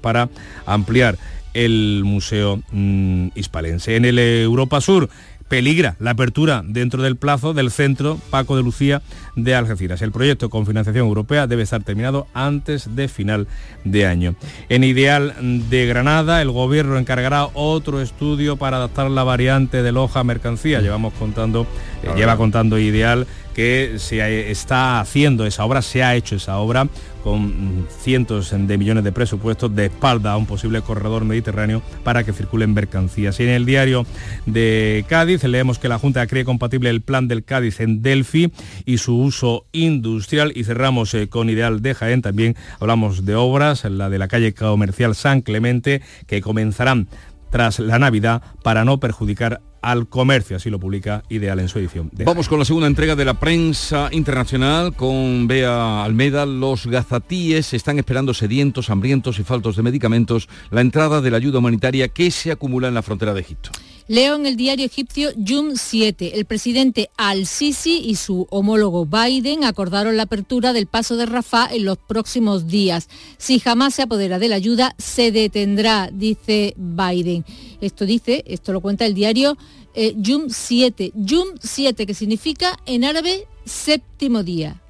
para 0.00 0.28
ampliar 0.66 1.16
el 1.54 2.02
Museo 2.04 2.60
mm, 2.72 3.28
Hispalense. 3.34 3.96
En 3.96 4.04
el 4.04 4.18
Europa 4.18 4.80
Sur 4.80 5.08
peligra 5.48 5.96
la 5.98 6.10
apertura 6.10 6.62
dentro 6.64 7.02
del 7.02 7.16
plazo 7.16 7.54
del 7.54 7.70
centro 7.70 8.18
Paco 8.30 8.56
de 8.56 8.62
Lucía 8.62 9.02
de 9.36 9.54
Algeciras. 9.54 10.02
El 10.02 10.12
proyecto 10.12 10.50
con 10.50 10.66
financiación 10.66 11.06
europea 11.06 11.46
debe 11.46 11.62
estar 11.62 11.82
terminado 11.82 12.26
antes 12.34 12.94
de 12.96 13.08
final 13.08 13.46
de 13.84 14.06
año. 14.06 14.34
En 14.68 14.84
Ideal 14.84 15.34
de 15.68 15.86
Granada, 15.86 16.42
el 16.42 16.50
gobierno 16.50 16.98
encargará 16.98 17.48
otro 17.54 18.00
estudio 18.00 18.56
para 18.56 18.78
adaptar 18.78 19.10
la 19.10 19.24
variante 19.24 19.82
de 19.82 19.92
Loja 19.92 20.24
mercancía. 20.24 20.80
Llevamos 20.80 21.12
contando, 21.14 21.66
eh, 22.02 22.10
lleva 22.16 22.36
contando 22.36 22.78
Ideal 22.78 23.26
que 23.54 23.94
se 23.98 24.50
está 24.50 25.00
haciendo 25.00 25.46
esa 25.46 25.64
obra, 25.64 25.82
se 25.82 26.02
ha 26.02 26.14
hecho 26.14 26.36
esa 26.36 26.58
obra 26.58 26.88
con 27.22 27.86
cientos 28.00 28.50
de 28.54 28.76
millones 28.76 29.02
de 29.02 29.10
presupuestos 29.10 29.74
de 29.74 29.86
espalda 29.86 30.32
a 30.32 30.36
un 30.36 30.44
posible 30.44 30.82
corredor 30.82 31.24
mediterráneo 31.24 31.80
para 32.02 32.22
que 32.22 32.34
circulen 32.34 32.74
mercancías. 32.74 33.40
Y 33.40 33.44
en 33.44 33.48
el 33.48 33.64
diario 33.64 34.04
de 34.44 35.06
Cádiz 35.08 35.42
leemos 35.44 35.78
que 35.78 35.88
la 35.88 35.98
Junta 35.98 36.26
cree 36.26 36.44
compatible 36.44 36.90
el 36.90 37.00
plan 37.00 37.26
del 37.26 37.42
Cádiz 37.42 37.80
en 37.80 38.02
Delphi 38.02 38.52
y 38.84 38.98
su 38.98 39.18
uso 39.18 39.64
industrial 39.72 40.52
y 40.54 40.64
cerramos 40.64 41.14
eh, 41.14 41.28
con 41.28 41.48
Ideal 41.48 41.80
de 41.80 41.94
Jaén. 41.94 42.20
También 42.20 42.56
hablamos 42.78 43.24
de 43.24 43.36
obras, 43.36 43.84
la 43.84 44.10
de 44.10 44.18
la 44.18 44.28
calle 44.28 44.52
comercial 44.52 45.14
San 45.14 45.40
Clemente, 45.40 46.02
que 46.26 46.42
comenzarán 46.42 47.08
tras 47.50 47.78
la 47.78 47.98
Navidad 47.98 48.42
para 48.62 48.84
no 48.84 49.00
perjudicar 49.00 49.62
al 49.84 50.08
comercio, 50.08 50.56
así 50.56 50.70
lo 50.70 50.80
publica 50.80 51.22
Ideal 51.28 51.60
en 51.60 51.68
su 51.68 51.78
edición. 51.78 52.10
de 52.12 52.24
Vamos 52.24 52.48
con 52.48 52.58
la 52.58 52.64
segunda 52.64 52.86
entrega 52.86 53.14
de 53.14 53.24
la 53.24 53.34
prensa 53.34 54.08
internacional 54.12 54.94
con 54.94 55.46
Bea 55.46 56.02
Almeda. 56.02 56.46
Los 56.46 56.86
gazatíes 56.86 57.74
están 57.74 57.98
esperando 57.98 58.32
sedientos, 58.32 58.88
hambrientos 58.88 59.38
y 59.38 59.44
faltos 59.44 59.76
de 59.76 59.82
medicamentos 59.82 60.48
la 60.70 60.80
entrada 60.80 61.20
de 61.20 61.30
la 61.30 61.36
ayuda 61.36 61.58
humanitaria 61.58 62.08
que 62.08 62.30
se 62.30 62.50
acumula 62.50 62.88
en 62.88 62.94
la 62.94 63.02
frontera 63.02 63.34
de 63.34 63.42
Egipto. 63.42 63.70
Leo 64.06 64.36
en 64.36 64.44
el 64.44 64.56
diario 64.56 64.84
egipcio 64.84 65.30
Yum 65.34 65.76
7. 65.76 66.32
El 66.34 66.44
presidente 66.44 67.08
Al-Sisi 67.16 68.02
y 68.04 68.16
su 68.16 68.46
homólogo 68.50 69.06
Biden 69.06 69.64
acordaron 69.64 70.18
la 70.18 70.24
apertura 70.24 70.74
del 70.74 70.86
paso 70.86 71.16
de 71.16 71.24
Rafah 71.24 71.68
en 71.72 71.86
los 71.86 71.96
próximos 71.96 72.66
días. 72.66 73.08
Si 73.38 73.60
jamás 73.60 73.94
se 73.94 74.02
apodera 74.02 74.38
de 74.38 74.48
la 74.48 74.56
ayuda, 74.56 74.94
se 74.98 75.32
detendrá, 75.32 76.10
dice 76.12 76.74
Biden. 76.76 77.46
Esto 77.84 78.06
dice, 78.06 78.42
esto 78.46 78.72
lo 78.72 78.80
cuenta 78.80 79.04
el 79.04 79.14
diario 79.14 79.58
eh, 79.94 80.14
Yum 80.16 80.48
7. 80.48 81.12
Yum 81.14 81.48
7, 81.60 82.06
que 82.06 82.14
significa 82.14 82.78
en 82.86 83.04
árabe 83.04 83.46
séptimo 83.64 84.42
día. 84.42 84.80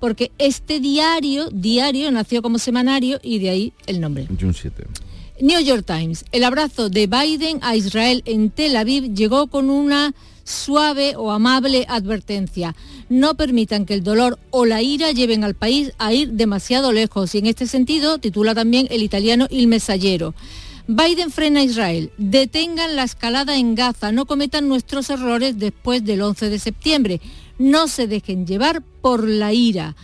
Porque 0.00 0.32
este 0.38 0.80
diario, 0.80 1.48
diario, 1.50 2.10
nació 2.10 2.42
como 2.42 2.58
semanario 2.58 3.20
y 3.22 3.38
de 3.38 3.50
ahí 3.50 3.72
el 3.86 4.00
nombre. 4.00 4.26
June 4.40 4.54
7. 4.54 4.84
New 5.40 5.60
York 5.60 5.84
Times. 5.86 6.24
El 6.32 6.44
abrazo 6.44 6.88
de 6.88 7.06
Biden 7.06 7.58
a 7.62 7.76
Israel 7.76 8.22
en 8.26 8.50
Tel 8.50 8.76
Aviv 8.76 9.12
llegó 9.14 9.48
con 9.48 9.70
una 9.70 10.14
suave 10.44 11.14
o 11.16 11.30
amable 11.30 11.84
advertencia. 11.88 12.74
No 13.08 13.34
permitan 13.34 13.84
que 13.84 13.94
el 13.94 14.02
dolor 14.02 14.38
o 14.50 14.64
la 14.64 14.82
ira 14.82 15.12
lleven 15.12 15.44
al 15.44 15.54
país 15.54 15.92
a 15.98 16.12
ir 16.12 16.32
demasiado 16.32 16.92
lejos. 16.92 17.34
Y 17.34 17.38
en 17.38 17.46
este 17.46 17.66
sentido 17.66 18.18
titula 18.18 18.54
también 18.54 18.86
el 18.90 19.02
italiano 19.02 19.46
Il 19.50 19.68
Messaggero. 19.68 20.34
Biden 20.86 21.30
frena 21.30 21.60
a 21.60 21.64
Israel. 21.64 22.12
Detengan 22.18 22.96
la 22.96 23.04
escalada 23.04 23.56
en 23.56 23.74
Gaza. 23.74 24.12
No 24.12 24.26
cometan 24.26 24.68
nuestros 24.68 25.10
errores 25.10 25.58
después 25.58 26.04
del 26.04 26.22
11 26.22 26.50
de 26.50 26.58
septiembre. 26.58 27.20
No 27.58 27.88
se 27.88 28.06
dejen 28.06 28.46
llevar 28.46 28.82
por 29.00 29.28
la 29.28 29.52
ira. 29.52 29.94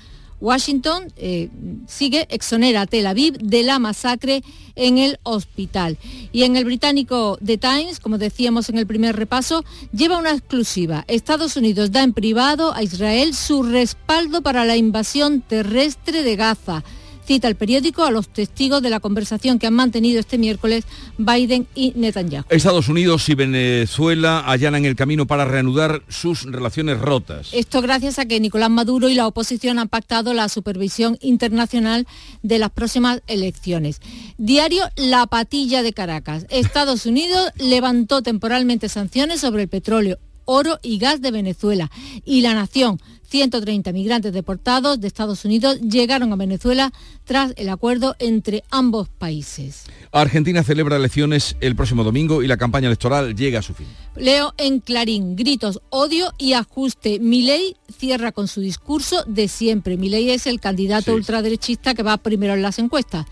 Washington 0.41 1.13
eh, 1.17 1.49
sigue, 1.89 2.29
exonera 2.31 2.83
a 2.83 2.87
Tel 2.87 3.07
Aviv 3.07 3.39
de 3.39 3.65
la 3.65 3.81
masacre 3.81 4.45
en 4.77 4.99
el 4.99 5.19
hospital. 5.25 5.99
Y 6.31 6.45
en 6.45 6.57
el 6.57 6.65
británico 6.65 7.39
The 7.45 7.59
Times, 7.59 7.99
como 7.99 8.19
decíamos 8.19 8.69
en 8.69 8.79
el 8.79 8.87
primer 8.87 9.17
repaso, 9.17 9.65
lleva 9.93 10.19
una 10.19 10.31
exclusiva. 10.31 11.05
Estados 11.09 11.57
Unidos 11.57 11.91
da 11.91 12.05
en 12.05 12.13
privado 12.13 12.73
a 12.73 12.85
Israel 12.85 13.35
su 13.35 13.65
respaldo 13.65 14.43
para 14.43 14.65
la 14.65 14.77
invasión 14.77 15.41
terrestre 15.41 16.23
de 16.23 16.37
Gaza 16.37 16.85
cita 17.29 17.47
el 17.47 17.57
periódico 17.57 18.05
a 18.05 18.11
los 18.11 18.31
testigos 18.31 18.81
de 18.81 18.89
la 18.89 19.01
conversación 19.01 19.59
que 19.59 19.67
han 19.67 19.75
mantenido 19.75 20.19
este 20.19 20.39
miércoles 20.39 20.85
Biden 21.19 21.67
y 21.75 21.93
Netanyahu. 21.95 22.47
Estados 22.49 22.89
Unidos 22.89 23.29
y 23.29 23.35
Venezuela 23.35 24.41
allanan 24.41 24.87
el 24.87 24.97
camino 24.97 25.27
para 25.27 25.45
reanudar 25.45 26.03
sus 26.09 26.45
relaciones 26.45 26.99
rotas. 26.99 27.51
Esto 27.53 27.83
gracias 27.83 28.19
a 28.19 28.25
que 28.25 28.41
Nicolás 28.41 28.71
Maduro 28.71 29.11
y 29.11 29.15
la 29.15 29.27
oposición 29.27 29.79
han 29.79 29.91
pactado 29.91 30.33
la 30.33 30.49
supervisión 30.49 31.19
internacional 31.21 32.07
de 32.43 32.59
las 32.59 32.71
próximas 32.71 33.21
elecciones. 33.27 34.01
Diario 34.39 34.85
La 34.97 35.27
Patilla 35.27 35.83
de 35.83 35.93
Caracas. 35.93 36.47
Estados 36.49 37.05
Unidos 37.05 37.51
levantó 37.59 38.23
temporalmente 38.23 38.89
sanciones 38.89 39.43
sobre 39.43 39.65
el 39.65 39.69
petróleo 39.69 40.19
oro 40.49 40.79
y 40.83 40.99
gas 40.99 41.21
de 41.21 41.31
Venezuela. 41.31 41.91
Y 42.25 42.41
la 42.41 42.55
nación, 42.55 42.99
130 43.29 43.93
migrantes 43.93 44.33
deportados 44.33 45.01
de 45.01 45.07
Estados 45.07 45.45
Unidos 45.45 45.81
llegaron 45.81 46.33
a 46.33 46.37
Venezuela 46.37 46.93
tras 47.25 47.53
el 47.57 47.69
acuerdo 47.69 48.17
entre 48.19 48.65
ambos 48.71 49.09
países. 49.09 49.85
Argentina 50.13 50.63
celebra 50.63 50.97
elecciones 50.97 51.57
el 51.61 51.77
próximo 51.77 52.05
domingo 52.05 52.43
y 52.43 52.47
la 52.47 52.57
campaña 52.57 52.87
electoral 52.87 53.35
llega 53.35 53.59
a 53.59 53.63
su 53.63 53.75
fin. 53.75 53.87
Leo 54.17 54.55
en 54.57 54.81
Clarín, 54.81 55.37
gritos, 55.37 55.81
odio 55.91 56.33
y 56.39 56.55
ajuste. 56.55 57.19
Milei 57.21 57.77
cierra 57.97 58.33
con 58.33 58.49
su 58.49 58.61
discurso 58.61 59.23
de 59.27 59.49
siempre. 59.49 59.97
Milei 59.97 60.31
es 60.31 60.47
el 60.47 60.61
candidato 60.61 61.15
ultraderechista 61.15 61.95
que 61.95 62.03
va 62.03 62.17
primero 62.17 62.55
en 62.55 62.63
las 62.63 62.79
encuestas. 62.79 63.27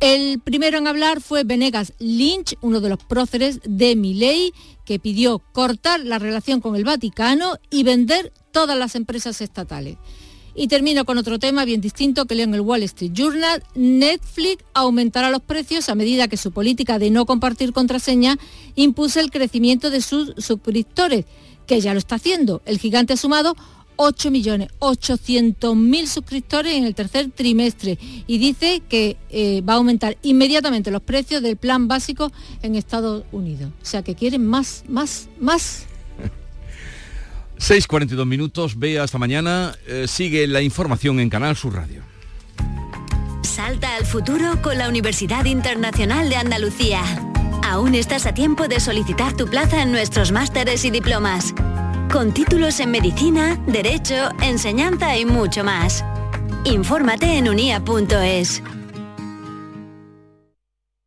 El 0.00 0.40
primero 0.40 0.78
en 0.78 0.86
hablar 0.86 1.20
fue 1.20 1.44
Venegas 1.44 1.92
Lynch, 1.98 2.56
uno 2.60 2.80
de 2.80 2.88
los 2.88 3.02
próceres 3.02 3.60
de 3.64 3.96
Milei, 3.96 4.52
que 4.84 4.98
pidió 4.98 5.40
cortar 5.52 6.00
la 6.00 6.18
relación 6.18 6.60
con 6.60 6.76
el 6.76 6.84
Vaticano 6.84 7.56
y 7.70 7.82
vender 7.82 8.32
todas 8.52 8.78
las 8.78 8.94
empresas 8.94 9.40
estatales. 9.40 9.98
Y 10.54 10.68
termino 10.68 11.04
con 11.04 11.18
otro 11.18 11.38
tema 11.38 11.64
bien 11.64 11.80
distinto 11.80 12.26
que 12.26 12.34
leo 12.34 12.44
en 12.44 12.54
el 12.54 12.62
Wall 12.62 12.82
Street 12.82 13.12
Journal. 13.12 13.62
Netflix 13.74 14.64
aumentará 14.74 15.30
los 15.30 15.42
precios 15.42 15.88
a 15.88 15.94
medida 15.94 16.26
que 16.26 16.36
su 16.36 16.52
política 16.52 16.98
de 16.98 17.10
no 17.10 17.26
compartir 17.26 17.72
contraseña 17.72 18.38
impulsa 18.74 19.20
el 19.20 19.30
crecimiento 19.30 19.90
de 19.90 20.00
sus 20.00 20.32
suscriptores, 20.38 21.26
que 21.66 21.80
ya 21.80 21.92
lo 21.92 21.98
está 21.98 22.16
haciendo. 22.16 22.62
El 22.64 22.78
gigante 22.78 23.12
ha 23.12 23.16
sumado 23.16 23.56
8.800.000 23.98 26.06
suscriptores 26.06 26.74
en 26.74 26.84
el 26.84 26.94
tercer 26.94 27.30
trimestre 27.30 27.98
y 28.26 28.38
dice 28.38 28.80
que 28.88 29.18
eh, 29.28 29.60
va 29.60 29.74
a 29.74 29.76
aumentar 29.76 30.16
inmediatamente 30.22 30.90
los 30.90 31.02
precios 31.02 31.42
del 31.42 31.56
plan 31.56 31.88
básico 31.88 32.32
en 32.62 32.76
Estados 32.76 33.24
Unidos. 33.32 33.70
O 33.82 33.84
sea 33.84 34.02
que 34.02 34.14
quieren 34.14 34.46
más, 34.46 34.84
más, 34.88 35.28
más. 35.40 35.84
6.42 37.58 38.24
minutos, 38.24 38.78
vea 38.78 39.02
hasta 39.02 39.18
mañana, 39.18 39.76
Eh, 39.88 40.06
sigue 40.06 40.46
la 40.46 40.62
información 40.62 41.18
en 41.18 41.28
Canal 41.28 41.56
Sur 41.56 41.74
Radio. 41.74 42.02
Salta 43.42 43.96
al 43.96 44.06
futuro 44.06 44.62
con 44.62 44.78
la 44.78 44.88
Universidad 44.88 45.44
Internacional 45.44 46.28
de 46.28 46.36
Andalucía. 46.36 47.02
Aún 47.64 47.96
estás 47.96 48.26
a 48.26 48.32
tiempo 48.32 48.68
de 48.68 48.78
solicitar 48.78 49.36
tu 49.36 49.46
plaza 49.46 49.82
en 49.82 49.90
nuestros 49.90 50.30
másteres 50.30 50.84
y 50.84 50.90
diplomas. 50.90 51.52
Con 52.12 52.32
títulos 52.32 52.80
en 52.80 52.90
medicina, 52.90 53.60
derecho, 53.66 54.14
enseñanza 54.42 55.16
y 55.18 55.26
mucho 55.26 55.62
más. 55.62 56.02
Infórmate 56.64 57.36
en 57.36 57.48
unia.es. 57.48 58.62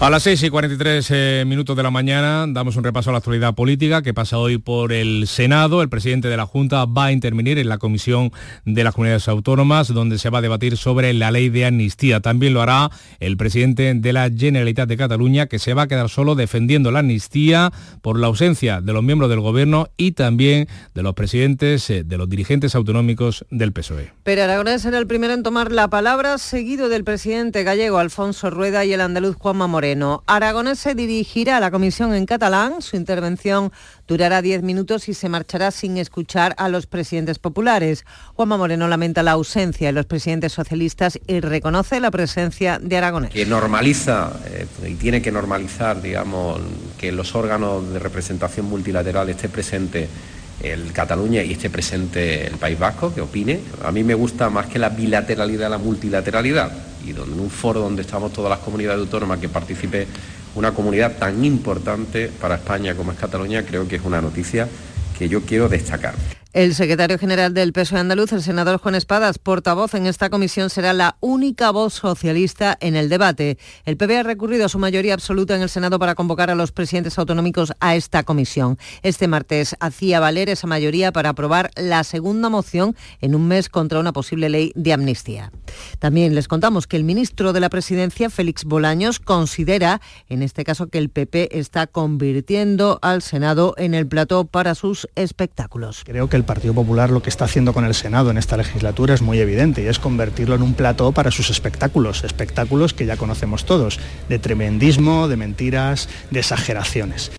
A 0.00 0.10
las 0.10 0.24
6 0.24 0.42
y 0.42 0.50
43 0.50 1.10
eh, 1.10 1.44
minutos 1.46 1.76
de 1.76 1.82
la 1.82 1.90
mañana 1.90 2.44
damos 2.48 2.76
un 2.76 2.84
repaso 2.84 3.08
a 3.08 3.12
la 3.12 3.18
actualidad 3.18 3.54
política 3.54 4.02
que 4.02 4.12
pasa 4.12 4.38
hoy 4.38 4.58
por 4.58 4.92
el 4.92 5.26
Senado. 5.28 5.80
El 5.80 5.88
presidente 5.88 6.28
de 6.28 6.36
la 6.36 6.46
Junta 6.46 6.84
va 6.84 7.06
a 7.06 7.12
intervenir 7.12 7.58
en 7.58 7.68
la 7.68 7.78
Comisión 7.78 8.32
de 8.66 8.84
las 8.84 8.92
Comunidades 8.92 9.28
Autónomas 9.28 9.94
donde 9.94 10.18
se 10.18 10.30
va 10.30 10.38
a 10.38 10.42
debatir 10.42 10.76
sobre 10.76 11.14
la 11.14 11.30
ley 11.30 11.48
de 11.48 11.64
amnistía. 11.64 12.20
También 12.20 12.52
lo 12.54 12.60
hará 12.60 12.90
el 13.20 13.36
presidente 13.36 13.94
de 13.94 14.12
la 14.12 14.28
Generalitat 14.36 14.88
de 14.88 14.96
Cataluña 14.96 15.46
que 15.46 15.60
se 15.60 15.74
va 15.74 15.82
a 15.82 15.86
quedar 15.86 16.10
solo 16.10 16.34
defendiendo 16.34 16.90
la 16.90 16.98
amnistía 16.98 17.72
por 18.02 18.18
la 18.18 18.26
ausencia 18.26 18.82
de 18.82 18.92
los 18.92 19.02
miembros 19.02 19.30
del 19.30 19.40
Gobierno 19.40 19.88
y 19.96 20.12
también 20.12 20.68
de 20.94 21.02
los 21.02 21.14
presidentes 21.14 21.88
eh, 21.88 22.02
de 22.04 22.18
los 22.18 22.28
dirigentes 22.28 22.74
autonómicos 22.74 23.46
del 23.50 23.72
PSOE. 23.72 24.12
Pero 24.24 24.42
Aragonés 24.42 24.82
será 24.82 24.98
el 24.98 25.06
primero 25.06 25.32
en 25.32 25.44
tomar 25.44 25.70
la 25.72 25.88
palabra, 25.88 26.36
seguido 26.38 26.88
del 26.88 27.04
presidente 27.04 27.62
gallego 27.62 27.98
Alfonso 27.98 28.50
Rueda 28.50 28.84
y 28.84 28.92
el 28.92 29.00
andaluz 29.00 29.36
Juanma 29.36 29.66
Moreno. 29.68 29.83
Aragonés 30.26 30.78
se 30.78 30.94
dirigirá 30.94 31.58
a 31.58 31.60
la 31.60 31.70
comisión 31.70 32.14
en 32.14 32.24
catalán. 32.26 32.80
Su 32.80 32.96
intervención 32.96 33.70
durará 34.08 34.40
10 34.40 34.62
minutos 34.62 35.08
y 35.08 35.14
se 35.14 35.28
marchará 35.28 35.70
sin 35.70 35.98
escuchar 35.98 36.54
a 36.56 36.68
los 36.68 36.86
presidentes 36.86 37.38
populares. 37.38 38.04
Juanma 38.34 38.56
Moreno 38.56 38.88
lamenta 38.88 39.22
la 39.22 39.32
ausencia 39.32 39.88
de 39.88 39.92
los 39.92 40.06
presidentes 40.06 40.52
socialistas 40.52 41.18
y 41.26 41.40
reconoce 41.40 42.00
la 42.00 42.10
presencia 42.10 42.78
de 42.78 42.96
Aragonés. 42.96 43.30
Que 43.30 43.44
normaliza 43.44 44.32
eh, 44.46 44.66
y 44.88 44.94
tiene 44.94 45.20
que 45.20 45.30
normalizar, 45.30 46.00
digamos, 46.00 46.60
que 46.98 47.12
los 47.12 47.34
órganos 47.34 47.92
de 47.92 47.98
representación 47.98 48.66
multilateral 48.66 49.28
esté 49.28 49.48
presente 49.48 50.08
el 50.62 50.92
Cataluña 50.92 51.42
y 51.42 51.52
esté 51.52 51.70
presente 51.70 52.46
el 52.46 52.56
País 52.56 52.78
Vasco, 52.78 53.14
que 53.14 53.20
opine. 53.20 53.60
A 53.84 53.92
mí 53.92 54.02
me 54.04 54.14
gusta 54.14 54.50
más 54.50 54.66
que 54.66 54.78
la 54.78 54.88
bilateralidad, 54.88 55.70
la 55.70 55.78
multilateralidad 55.78 56.72
y 57.06 57.12
donde 57.12 57.34
en 57.34 57.40
un 57.40 57.50
foro 57.50 57.80
donde 57.80 58.02
estamos 58.02 58.32
todas 58.32 58.50
las 58.50 58.60
comunidades 58.60 59.00
autónomas 59.00 59.38
que 59.38 59.48
participe 59.48 60.06
una 60.54 60.72
comunidad 60.72 61.18
tan 61.18 61.44
importante 61.44 62.30
para 62.40 62.56
España 62.56 62.94
como 62.94 63.12
es 63.12 63.18
Cataluña, 63.18 63.64
creo 63.64 63.86
que 63.88 63.96
es 63.96 64.02
una 64.04 64.20
noticia 64.20 64.68
que 65.18 65.28
yo 65.28 65.42
quiero 65.42 65.68
destacar. 65.68 66.14
El 66.54 66.72
secretario 66.76 67.18
general 67.18 67.52
del 67.52 67.72
PSOE 67.72 67.98
andaluz, 67.98 68.32
el 68.32 68.40
senador 68.40 68.78
Juan 68.78 68.94
Espadas, 68.94 69.40
portavoz 69.40 69.94
en 69.94 70.06
esta 70.06 70.30
comisión, 70.30 70.70
será 70.70 70.92
la 70.92 71.16
única 71.18 71.72
voz 71.72 71.94
socialista 71.94 72.78
en 72.80 72.94
el 72.94 73.08
debate. 73.08 73.58
El 73.84 73.96
PP 73.96 74.18
ha 74.18 74.22
recurrido 74.22 74.64
a 74.64 74.68
su 74.68 74.78
mayoría 74.78 75.14
absoluta 75.14 75.56
en 75.56 75.62
el 75.62 75.68
Senado 75.68 75.98
para 75.98 76.14
convocar 76.14 76.50
a 76.50 76.54
los 76.54 76.70
presidentes 76.70 77.18
autonómicos 77.18 77.72
a 77.80 77.96
esta 77.96 78.22
comisión. 78.22 78.78
Este 79.02 79.26
martes 79.26 79.74
hacía 79.80 80.20
valer 80.20 80.48
esa 80.48 80.68
mayoría 80.68 81.10
para 81.10 81.30
aprobar 81.30 81.72
la 81.74 82.04
segunda 82.04 82.48
moción 82.50 82.94
en 83.20 83.34
un 83.34 83.48
mes 83.48 83.68
contra 83.68 83.98
una 83.98 84.12
posible 84.12 84.48
ley 84.48 84.70
de 84.76 84.92
amnistía. 84.92 85.50
También 85.98 86.36
les 86.36 86.46
contamos 86.46 86.86
que 86.86 86.96
el 86.96 87.02
ministro 87.02 87.52
de 87.52 87.58
la 87.58 87.68
Presidencia, 87.68 88.30
Félix 88.30 88.62
Bolaños, 88.62 89.18
considera, 89.18 90.00
en 90.28 90.44
este 90.44 90.62
caso, 90.62 90.86
que 90.86 90.98
el 90.98 91.08
PP 91.08 91.58
está 91.58 91.88
convirtiendo 91.88 93.00
al 93.02 93.22
Senado 93.22 93.74
en 93.76 93.94
el 93.94 94.06
plató 94.06 94.44
para 94.44 94.76
sus 94.76 95.08
espectáculos. 95.16 96.04
Creo 96.04 96.28
que 96.28 96.43
Partido 96.44 96.74
Popular 96.74 97.10
lo 97.10 97.22
que 97.22 97.30
está 97.30 97.44
haciendo 97.44 97.72
con 97.72 97.84
el 97.84 97.94
Senado 97.94 98.30
en 98.30 98.38
esta 98.38 98.56
legislatura 98.56 99.14
es 99.14 99.22
muy 99.22 99.38
evidente 99.38 99.82
y 99.82 99.86
es 99.86 99.98
convertirlo 99.98 100.54
en 100.54 100.62
un 100.62 100.74
plató 100.74 101.12
para 101.12 101.30
sus 101.30 101.50
espectáculos, 101.50 102.24
espectáculos 102.24 102.94
que 102.94 103.06
ya 103.06 103.16
conocemos 103.16 103.64
todos, 103.64 103.98
de 104.28 104.38
tremendismo, 104.38 105.28
de 105.28 105.36
mentiras, 105.36 106.08
de 106.30 106.40
exageraciones. 106.40 107.32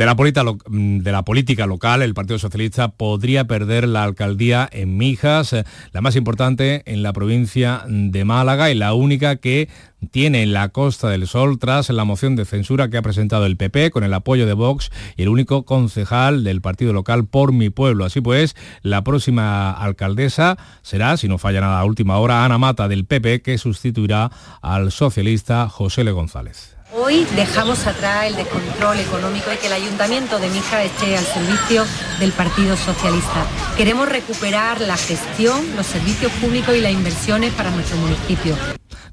De 0.00 0.06
la, 0.06 0.14
mm, 0.14 1.00
de 1.00 1.12
la, 1.12 1.26
política 1.26 1.66
local, 1.66 2.00
el 2.00 2.14
Partido 2.14 2.38
Socialista 2.38 2.88
podría 2.88 3.44
perder 3.44 3.86
la 3.86 4.02
alcaldía 4.02 4.66
en 4.72 4.96
Mijas, 4.96 5.52
eh, 5.52 5.64
la 5.92 6.00
más 6.00 6.16
importante 6.16 6.82
en 6.86 7.02
la 7.02 7.12
provincia 7.12 7.84
de 7.86 8.24
Málaga 8.24 8.70
y 8.70 8.74
la 8.74 8.94
única 8.94 9.36
que 9.36 9.68
tiene 10.10 10.42
en 10.42 10.54
la 10.54 10.70
Costa 10.70 11.10
del 11.10 11.26
Sol 11.26 11.58
tras 11.58 11.90
la 11.90 12.04
moción 12.04 12.34
de 12.34 12.46
censura 12.46 12.88
que 12.88 12.96
ha 12.96 13.02
presentado 13.02 13.44
el 13.44 13.58
PP 13.58 13.90
con 13.90 14.02
el 14.02 14.14
apoyo 14.14 14.46
de 14.46 14.54
Vox 14.54 14.90
y 15.18 15.24
el 15.24 15.28
único 15.28 15.66
concejal 15.66 16.44
del 16.44 16.62
partido 16.62 16.94
local 16.94 17.26
por 17.26 17.52
mi 17.52 17.68
pueblo. 17.68 18.06
Así 18.06 18.22
pues, 18.22 18.56
la 18.80 19.04
próxima 19.04 19.70
alcaldesa 19.70 20.56
será, 20.80 21.18
si 21.18 21.28
no 21.28 21.36
falla 21.36 21.60
nada 21.60 21.78
a 21.78 21.84
última 21.84 22.16
hora, 22.16 22.46
Ana 22.46 22.56
Mata 22.56 22.88
del 22.88 23.04
PP 23.04 23.42
que 23.42 23.58
sustituirá 23.58 24.30
al 24.62 24.92
socialista 24.92 25.68
José 25.68 26.04
Le 26.04 26.12
González. 26.12 26.79
Hoy 26.92 27.24
dejamos 27.36 27.86
atrás 27.86 28.26
el 28.26 28.34
descontrol 28.34 28.98
económico 28.98 29.52
y 29.52 29.56
que 29.58 29.68
el 29.68 29.74
Ayuntamiento 29.74 30.40
de 30.40 30.48
Mija 30.48 30.82
esté 30.82 31.16
al 31.16 31.24
servicio 31.24 31.84
del 32.18 32.32
Partido 32.32 32.76
Socialista. 32.76 33.46
Queremos 33.76 34.08
recuperar 34.08 34.80
la 34.80 34.96
gestión, 34.96 35.76
los 35.76 35.86
servicios 35.86 36.32
públicos 36.32 36.74
y 36.74 36.80
las 36.80 36.92
inversiones 36.92 37.52
para 37.52 37.70
nuestro 37.70 37.96
municipio. 37.98 38.56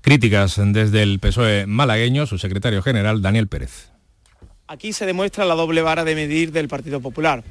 Críticas 0.01 0.59
desde 0.59 1.03
el 1.03 1.19
PSOE 1.19 1.67
malagueño, 1.67 2.25
su 2.25 2.39
secretario 2.39 2.81
general 2.81 3.21
Daniel 3.21 3.47
Pérez. 3.47 3.91
Aquí 4.67 4.91
se 4.91 5.05
demuestra 5.05 5.45
la 5.45 5.53
doble 5.53 5.83
vara 5.83 6.03
de 6.03 6.15
medir 6.15 6.51
del 6.51 6.67
Partido 6.67 6.99
Popular. 6.99 7.43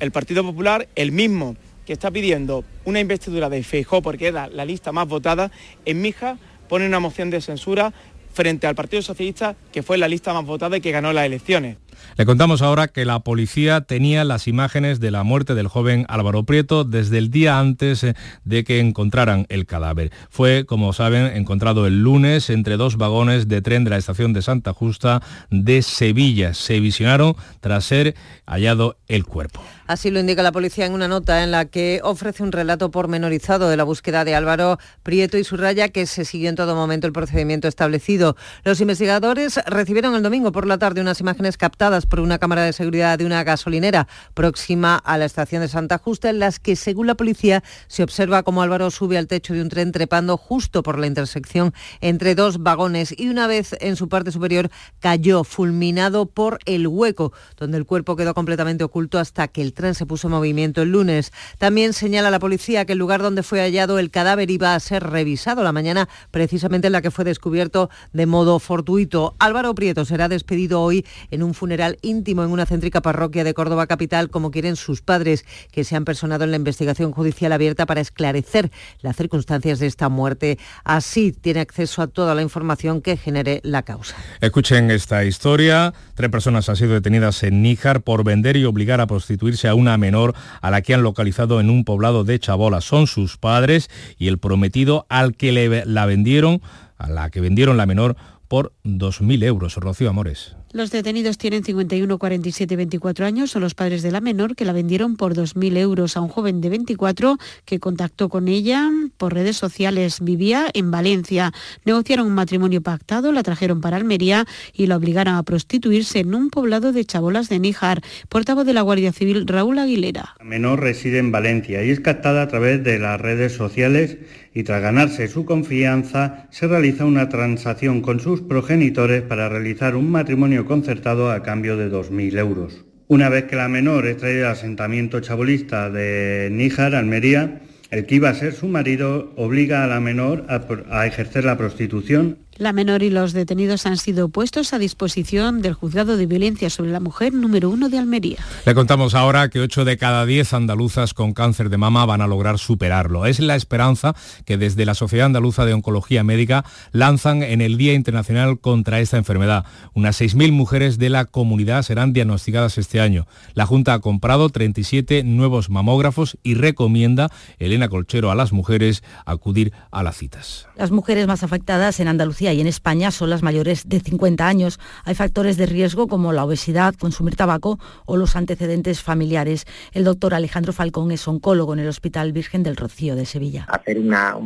El 0.00 0.12
Partido 0.12 0.42
Popular, 0.42 0.88
el 0.94 1.12
mismo 1.12 1.56
que 1.84 1.92
está 1.92 2.10
pidiendo 2.10 2.64
una 2.86 3.00
investidura 3.00 3.50
de 3.50 3.62
Feijó 3.62 4.00
porque 4.00 4.28
era 4.28 4.48
la 4.48 4.64
lista 4.64 4.92
más 4.92 5.06
votada, 5.06 5.50
en 5.84 6.00
Mija 6.00 6.38
pone 6.68 6.86
una 6.86 6.98
moción 6.98 7.28
de 7.28 7.42
censura 7.42 7.92
frente 8.34 8.66
al 8.66 8.74
Partido 8.74 9.00
Socialista, 9.00 9.56
que 9.72 9.82
fue 9.82 9.96
la 9.96 10.08
lista 10.08 10.34
más 10.34 10.44
votada 10.44 10.76
y 10.76 10.80
que 10.80 10.90
ganó 10.90 11.12
las 11.12 11.24
elecciones. 11.24 11.76
Le 12.16 12.26
contamos 12.26 12.62
ahora 12.62 12.88
que 12.88 13.04
la 13.04 13.20
policía 13.20 13.80
tenía 13.82 14.24
las 14.24 14.46
imágenes 14.46 15.00
de 15.00 15.10
la 15.10 15.22
muerte 15.22 15.54
del 15.54 15.68
joven 15.68 16.06
Álvaro 16.08 16.44
Prieto 16.44 16.84
desde 16.84 17.18
el 17.18 17.30
día 17.30 17.58
antes 17.58 18.04
eh, 18.04 18.14
de 18.44 18.64
que 18.64 18.80
encontraran 18.80 19.46
el 19.48 19.66
cadáver. 19.66 20.12
Fue, 20.30 20.64
como 20.66 20.92
saben, 20.92 21.26
encontrado 21.36 21.86
el 21.86 22.02
lunes 22.02 22.50
entre 22.50 22.76
dos 22.76 22.96
vagones 22.96 23.48
de 23.48 23.62
tren 23.62 23.84
de 23.84 23.90
la 23.90 23.96
estación 23.96 24.32
de 24.32 24.42
Santa 24.42 24.72
Justa 24.72 25.22
de 25.50 25.82
Sevilla. 25.82 26.54
Se 26.54 26.80
visionaron 26.80 27.36
tras 27.60 27.84
ser 27.84 28.14
hallado 28.46 28.96
el 29.08 29.24
cuerpo. 29.24 29.62
Así 29.86 30.10
lo 30.10 30.18
indica 30.18 30.42
la 30.42 30.52
policía 30.52 30.86
en 30.86 30.94
una 30.94 31.08
nota 31.08 31.42
en 31.42 31.50
la 31.50 31.66
que 31.66 32.00
ofrece 32.02 32.42
un 32.42 32.52
relato 32.52 32.90
pormenorizado 32.90 33.68
de 33.68 33.76
la 33.76 33.84
búsqueda 33.84 34.24
de 34.24 34.34
Álvaro 34.34 34.78
Prieto 35.02 35.36
y 35.36 35.44
subraya 35.44 35.90
que 35.90 36.06
se 36.06 36.24
siguió 36.24 36.48
en 36.48 36.56
todo 36.56 36.74
momento 36.74 37.06
el 37.06 37.12
procedimiento 37.12 37.68
establecido. 37.68 38.34
Los 38.64 38.80
investigadores 38.80 39.60
recibieron 39.66 40.14
el 40.14 40.22
domingo 40.22 40.52
por 40.52 40.66
la 40.66 40.78
tarde 40.78 41.02
unas 41.02 41.20
imágenes 41.20 41.58
captadas 41.58 41.93
por 42.02 42.20
una 42.20 42.38
cámara 42.38 42.64
de 42.64 42.72
seguridad 42.72 43.18
de 43.18 43.24
una 43.24 43.44
gasolinera 43.44 44.08
próxima 44.34 44.96
a 44.96 45.16
la 45.16 45.24
estación 45.24 45.62
de 45.62 45.68
Santa 45.68 45.98
Justa 45.98 46.28
en 46.28 46.40
las 46.40 46.58
que, 46.58 46.74
según 46.74 47.06
la 47.06 47.14
policía, 47.14 47.62
se 47.86 48.02
observa 48.02 48.42
cómo 48.42 48.62
Álvaro 48.62 48.90
sube 48.90 49.16
al 49.16 49.28
techo 49.28 49.54
de 49.54 49.62
un 49.62 49.68
tren 49.68 49.92
trepando 49.92 50.36
justo 50.36 50.82
por 50.82 50.98
la 50.98 51.06
intersección 51.06 51.72
entre 52.00 52.34
dos 52.34 52.62
vagones 52.62 53.14
y 53.16 53.28
una 53.28 53.46
vez 53.46 53.76
en 53.80 53.94
su 53.94 54.08
parte 54.08 54.32
superior 54.32 54.70
cayó 54.98 55.44
fulminado 55.44 56.26
por 56.26 56.58
el 56.64 56.88
hueco, 56.88 57.32
donde 57.56 57.78
el 57.78 57.86
cuerpo 57.86 58.16
quedó 58.16 58.34
completamente 58.34 58.82
oculto 58.82 59.18
hasta 59.18 59.48
que 59.48 59.62
el 59.62 59.72
tren 59.72 59.94
se 59.94 60.06
puso 60.06 60.26
en 60.26 60.32
movimiento 60.32 60.82
el 60.82 60.90
lunes. 60.90 61.32
También 61.58 61.92
señala 61.92 62.30
la 62.30 62.40
policía 62.40 62.84
que 62.84 62.94
el 62.94 62.98
lugar 62.98 63.22
donde 63.22 63.42
fue 63.42 63.60
hallado 63.60 64.00
el 64.00 64.10
cadáver 64.10 64.50
iba 64.50 64.74
a 64.74 64.80
ser 64.80 65.04
revisado 65.04 65.62
la 65.62 65.72
mañana, 65.72 66.08
precisamente 66.30 66.88
en 66.88 66.92
la 66.92 67.02
que 67.02 67.10
fue 67.10 67.24
descubierto 67.24 67.90
de 68.12 68.26
modo 68.26 68.58
fortuito. 68.58 69.36
Álvaro 69.38 69.74
Prieto 69.74 70.04
será 70.04 70.28
despedido 70.28 70.80
hoy 70.80 71.04
en 71.30 71.42
un 71.42 71.52
funeral 71.52 71.83
íntimo 72.02 72.42
en 72.42 72.50
una 72.50 72.66
céntrica 72.66 73.02
parroquia 73.02 73.44
de 73.44 73.54
Córdoba 73.54 73.86
capital, 73.86 74.30
como 74.30 74.50
quieren 74.50 74.76
sus 74.76 75.02
padres, 75.02 75.44
que 75.70 75.84
se 75.84 75.96
han 75.96 76.04
personado 76.04 76.44
en 76.44 76.50
la 76.50 76.56
investigación 76.56 77.12
judicial 77.12 77.52
abierta 77.52 77.86
para 77.86 78.00
esclarecer 78.00 78.70
las 79.00 79.16
circunstancias 79.16 79.78
de 79.78 79.86
esta 79.86 80.08
muerte. 80.08 80.58
Así 80.84 81.32
tiene 81.32 81.60
acceso 81.60 82.02
a 82.02 82.06
toda 82.06 82.34
la 82.34 82.42
información 82.42 83.00
que 83.00 83.16
genere 83.16 83.60
la 83.62 83.82
causa. 83.82 84.16
Escuchen 84.40 84.90
esta 84.90 85.24
historia. 85.24 85.92
Tres 86.14 86.30
personas 86.30 86.68
han 86.68 86.76
sido 86.76 86.94
detenidas 86.94 87.42
en 87.42 87.62
Níjar 87.62 88.02
por 88.02 88.24
vender 88.24 88.56
y 88.56 88.64
obligar 88.64 89.00
a 89.00 89.06
prostituirse 89.06 89.68
a 89.68 89.74
una 89.74 89.96
menor 89.98 90.34
a 90.60 90.70
la 90.70 90.82
que 90.82 90.94
han 90.94 91.02
localizado 91.02 91.60
en 91.60 91.70
un 91.70 91.84
poblado 91.84 92.24
de 92.24 92.38
Chabola. 92.38 92.80
Son 92.80 93.06
sus 93.06 93.36
padres 93.36 93.90
y 94.18 94.28
el 94.28 94.38
prometido 94.38 95.06
al 95.08 95.36
que 95.36 95.52
le, 95.52 95.84
la 95.86 96.06
vendieron, 96.06 96.60
a 96.96 97.08
la 97.08 97.30
que 97.30 97.40
vendieron 97.40 97.76
la 97.76 97.86
menor 97.86 98.16
por 98.48 98.72
2.000 98.84 99.44
euros. 99.44 99.76
Rocío 99.76 100.10
Amores. 100.10 100.56
Los 100.74 100.90
detenidos 100.90 101.38
tienen 101.38 101.62
51, 101.62 102.18
47 102.18 102.74
y 102.74 102.76
24 102.76 103.26
años. 103.26 103.52
Son 103.52 103.62
los 103.62 103.76
padres 103.76 104.02
de 104.02 104.10
la 104.10 104.20
menor 104.20 104.56
que 104.56 104.64
la 104.64 104.72
vendieron 104.72 105.16
por 105.16 105.36
2.000 105.36 105.76
euros 105.76 106.16
a 106.16 106.20
un 106.20 106.26
joven 106.26 106.60
de 106.60 106.68
24 106.68 107.38
que 107.64 107.78
contactó 107.78 108.28
con 108.28 108.48
ella 108.48 108.90
por 109.16 109.34
redes 109.34 109.56
sociales. 109.56 110.18
Vivía 110.20 110.66
en 110.74 110.90
Valencia. 110.90 111.52
Negociaron 111.84 112.26
un 112.26 112.34
matrimonio 112.34 112.82
pactado, 112.82 113.30
la 113.30 113.44
trajeron 113.44 113.80
para 113.80 113.98
Almería 113.98 114.46
y 114.72 114.88
la 114.88 114.96
obligaron 114.96 115.36
a 115.36 115.44
prostituirse 115.44 116.18
en 116.18 116.34
un 116.34 116.50
poblado 116.50 116.90
de 116.90 117.04
Chabolas 117.04 117.48
de 117.48 117.60
Níjar. 117.60 118.00
Portavoz 118.28 118.66
de 118.66 118.72
la 118.74 118.82
Guardia 118.82 119.12
Civil, 119.12 119.46
Raúl 119.46 119.78
Aguilera. 119.78 120.34
La 120.40 120.44
menor 120.44 120.80
reside 120.80 121.18
en 121.18 121.30
Valencia 121.30 121.84
y 121.84 121.90
es 121.90 122.00
captada 122.00 122.42
a 122.42 122.48
través 122.48 122.82
de 122.82 122.98
las 122.98 123.20
redes 123.20 123.52
sociales 123.52 124.16
y 124.54 124.62
tras 124.62 124.80
ganarse 124.80 125.26
su 125.28 125.44
confianza 125.44 126.46
se 126.50 126.68
realiza 126.68 127.04
una 127.04 127.28
transacción 127.28 128.00
con 128.00 128.20
sus 128.20 128.40
progenitores 128.40 129.22
para 129.22 129.48
realizar 129.48 129.96
un 129.96 130.10
matrimonio 130.10 130.64
concertado 130.64 131.30
a 131.30 131.42
cambio 131.42 131.76
de 131.76 131.90
2.000 131.90 132.38
euros. 132.38 132.84
Una 133.08 133.28
vez 133.28 133.44
que 133.44 133.56
la 133.56 133.68
menor 133.68 134.06
es 134.06 134.16
traída 134.16 134.46
al 134.46 134.52
asentamiento 134.52 135.20
chabolista 135.20 135.90
de 135.90 136.48
Níjar, 136.50 136.94
Almería, 136.94 137.60
el 137.90 138.06
que 138.06 138.14
iba 138.14 138.30
a 138.30 138.34
ser 138.34 138.54
su 138.54 138.66
marido 138.66 139.32
obliga 139.36 139.84
a 139.84 139.86
la 139.86 140.00
menor 140.00 140.46
a, 140.48 140.64
a, 140.90 141.06
ejercer 141.06 141.44
la 141.44 141.58
prostitución. 141.58 142.38
La 142.56 142.72
menor 142.72 143.02
y 143.02 143.10
los 143.10 143.32
detenidos 143.32 143.84
han 143.84 143.96
sido 143.96 144.28
puestos 144.28 144.72
a 144.72 144.78
disposición 144.78 145.60
del 145.60 145.74
Juzgado 145.74 146.16
de 146.16 146.26
Violencia 146.26 146.70
sobre 146.70 146.92
la 146.92 147.00
Mujer 147.00 147.32
número 147.32 147.68
uno 147.68 147.88
de 147.88 147.98
Almería. 147.98 148.38
Le 148.64 148.74
contamos 148.74 149.16
ahora 149.16 149.48
que 149.48 149.58
8 149.58 149.84
de 149.84 149.96
cada 149.96 150.24
10 150.24 150.54
andaluzas 150.54 151.14
con 151.14 151.32
cáncer 151.32 151.68
de 151.68 151.78
mama 151.78 152.06
van 152.06 152.20
a 152.20 152.28
lograr 152.28 152.60
superarlo. 152.60 153.26
Es 153.26 153.40
la 153.40 153.56
esperanza 153.56 154.14
que 154.44 154.56
desde 154.56 154.84
la 154.84 154.94
Sociedad 154.94 155.26
Andaluza 155.26 155.64
de 155.64 155.74
Oncología 155.74 156.22
Médica 156.22 156.64
lanzan 156.92 157.42
en 157.42 157.60
el 157.60 157.76
Día 157.76 157.94
Internacional 157.94 158.60
contra 158.60 159.00
esta 159.00 159.16
enfermedad. 159.16 159.64
Unas 159.92 160.20
6.000 160.20 160.52
mujeres 160.52 160.98
de 160.98 161.10
la 161.10 161.24
comunidad 161.24 161.82
serán 161.82 162.12
diagnosticadas 162.12 162.78
este 162.78 163.00
año. 163.00 163.26
La 163.54 163.66
Junta 163.66 163.94
ha 163.94 163.98
comprado 163.98 164.48
37 164.48 165.24
nuevos 165.24 165.70
mamógrafos 165.70 166.38
y 166.44 166.54
recomienda, 166.54 167.30
Elena 167.58 167.88
Colchero, 167.88 168.30
a 168.30 168.36
las 168.36 168.52
mujeres 168.52 169.02
acudir 169.26 169.72
a 169.90 170.04
las 170.04 170.16
citas. 170.16 170.68
Las 170.76 170.92
mujeres 170.92 171.26
más 171.26 171.42
afectadas 171.42 171.98
en 171.98 172.06
Andalucía 172.06 172.43
y 172.52 172.60
en 172.60 172.66
España 172.66 173.10
son 173.10 173.30
las 173.30 173.42
mayores 173.42 173.88
de 173.88 174.00
50 174.00 174.46
años. 174.46 174.78
Hay 175.04 175.14
factores 175.14 175.56
de 175.56 175.66
riesgo 175.66 176.08
como 176.08 176.32
la 176.32 176.44
obesidad, 176.44 176.94
consumir 176.94 177.36
tabaco 177.36 177.78
o 178.06 178.16
los 178.16 178.36
antecedentes 178.36 179.00
familiares. 179.00 179.66
El 179.92 180.04
doctor 180.04 180.34
Alejandro 180.34 180.72
Falcón 180.72 181.10
es 181.10 181.26
oncólogo 181.26 181.72
en 181.72 181.80
el 181.80 181.88
Hospital 181.88 182.32
Virgen 182.32 182.62
del 182.62 182.76
Rocío 182.76 183.16
de 183.16 183.26
Sevilla. 183.26 183.66
Hacer 183.68 183.98
una, 183.98 184.36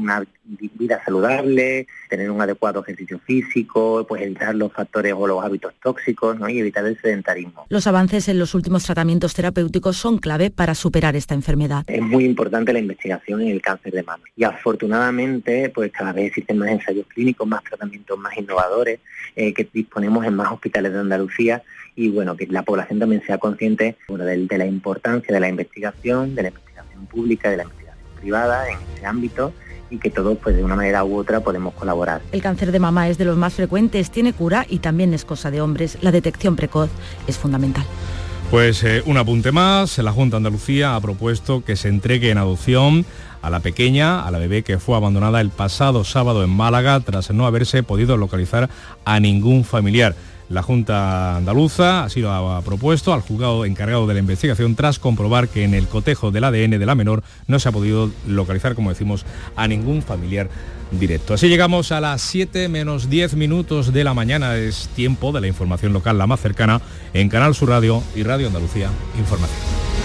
vida 0.48 1.02
saludable, 1.04 1.86
tener 2.08 2.30
un 2.30 2.40
adecuado 2.40 2.80
ejercicio 2.82 3.18
físico, 3.18 4.06
pues 4.08 4.22
evitar 4.22 4.54
los 4.54 4.72
factores 4.72 5.14
o 5.16 5.26
los 5.26 5.44
hábitos 5.44 5.74
tóxicos 5.82 6.38
¿no? 6.38 6.48
y 6.48 6.58
evitar 6.58 6.84
el 6.86 6.98
sedentarismo. 7.00 7.66
Los 7.68 7.86
avances 7.86 8.28
en 8.28 8.38
los 8.38 8.54
últimos 8.54 8.84
tratamientos 8.84 9.34
terapéuticos 9.34 9.96
son 9.96 10.18
clave 10.18 10.50
para 10.50 10.74
superar 10.74 11.16
esta 11.16 11.34
enfermedad. 11.34 11.84
Es 11.86 12.02
muy 12.02 12.24
importante 12.24 12.72
la 12.72 12.78
investigación 12.78 13.42
en 13.42 13.48
el 13.48 13.60
cáncer 13.60 13.92
de 13.92 14.02
mama 14.02 14.24
y 14.36 14.44
afortunadamente 14.44 15.70
pues 15.70 15.92
cada 15.92 16.12
vez 16.12 16.28
existen 16.28 16.58
más 16.58 16.70
ensayos 16.70 17.06
clínicos, 17.08 17.46
más 17.46 17.62
tratamientos 17.64 18.18
más 18.18 18.36
innovadores 18.36 19.00
eh, 19.36 19.52
que 19.52 19.68
disponemos 19.72 20.24
en 20.24 20.34
más 20.34 20.52
hospitales 20.52 20.92
de 20.92 21.00
Andalucía 21.00 21.62
y 21.94 22.10
bueno, 22.10 22.36
que 22.36 22.46
la 22.46 22.62
población 22.62 23.00
también 23.00 23.22
sea 23.26 23.38
consciente 23.38 23.96
de, 24.08 24.46
de 24.46 24.58
la 24.58 24.66
importancia 24.66 25.34
de 25.34 25.40
la 25.40 25.48
investigación, 25.48 26.34
de 26.34 26.42
la 26.42 26.48
investigación 26.48 27.06
pública, 27.06 27.50
de 27.50 27.56
la 27.56 27.62
investigación 27.64 28.04
privada 28.20 28.68
en 28.68 28.78
este 28.94 29.06
ámbito 29.06 29.52
y 29.90 29.98
que 29.98 30.10
todos 30.10 30.38
pues 30.38 30.56
de 30.56 30.64
una 30.64 30.76
manera 30.76 31.04
u 31.04 31.16
otra 31.16 31.40
podemos 31.40 31.74
colaborar. 31.74 32.20
El 32.32 32.42
cáncer 32.42 32.72
de 32.72 32.78
mama 32.78 33.08
es 33.08 33.18
de 33.18 33.24
los 33.24 33.36
más 33.36 33.54
frecuentes, 33.54 34.10
tiene 34.10 34.32
cura 34.32 34.66
y 34.68 34.78
también 34.78 35.14
es 35.14 35.24
cosa 35.24 35.50
de 35.50 35.60
hombres. 35.60 35.98
La 36.00 36.12
detección 36.12 36.56
precoz 36.56 36.90
es 37.26 37.38
fundamental. 37.38 37.84
Pues 38.50 38.82
eh, 38.82 39.02
un 39.04 39.18
apunte 39.18 39.52
más, 39.52 39.98
la 39.98 40.10
Junta 40.10 40.36
de 40.36 40.38
Andalucía 40.38 40.96
ha 40.96 41.00
propuesto 41.00 41.62
que 41.62 41.76
se 41.76 41.88
entregue 41.88 42.30
en 42.30 42.38
adopción 42.38 43.04
a 43.42 43.50
la 43.50 43.60
pequeña, 43.60 44.26
a 44.26 44.30
la 44.30 44.38
bebé 44.38 44.62
que 44.62 44.78
fue 44.78 44.96
abandonada 44.96 45.42
el 45.42 45.50
pasado 45.50 46.02
sábado 46.02 46.42
en 46.42 46.50
Málaga 46.50 46.98
tras 47.00 47.30
no 47.30 47.46
haberse 47.46 47.82
podido 47.82 48.16
localizar 48.16 48.70
a 49.04 49.20
ningún 49.20 49.64
familiar. 49.64 50.14
La 50.48 50.62
Junta 50.62 51.36
Andaluza 51.36 52.04
así 52.04 52.20
lo 52.20 52.30
ha 52.30 52.62
propuesto 52.62 53.12
al 53.12 53.20
juzgado 53.20 53.64
encargado 53.66 54.06
de 54.06 54.14
la 54.14 54.20
investigación 54.20 54.74
tras 54.76 54.98
comprobar 54.98 55.48
que 55.48 55.64
en 55.64 55.74
el 55.74 55.86
cotejo 55.86 56.30
del 56.30 56.44
ADN 56.44 56.78
de 56.78 56.86
la 56.86 56.94
menor 56.94 57.22
no 57.46 57.58
se 57.58 57.68
ha 57.68 57.72
podido 57.72 58.10
localizar, 58.26 58.74
como 58.74 58.90
decimos, 58.90 59.26
a 59.56 59.68
ningún 59.68 60.00
familiar 60.02 60.48
directo. 60.90 61.34
Así 61.34 61.48
llegamos 61.48 61.92
a 61.92 62.00
las 62.00 62.22
7 62.22 62.68
menos 62.68 63.10
10 63.10 63.34
minutos 63.34 63.92
de 63.92 64.04
la 64.04 64.14
mañana. 64.14 64.56
Es 64.56 64.88
tiempo 64.96 65.32
de 65.32 65.42
la 65.42 65.48
información 65.48 65.92
local 65.92 66.16
la 66.16 66.26
más 66.26 66.40
cercana 66.40 66.80
en 67.12 67.28
Canal 67.28 67.54
Sur 67.54 67.68
Radio 67.68 68.02
y 68.16 68.22
Radio 68.22 68.46
Andalucía 68.46 68.88
Información. 69.18 69.97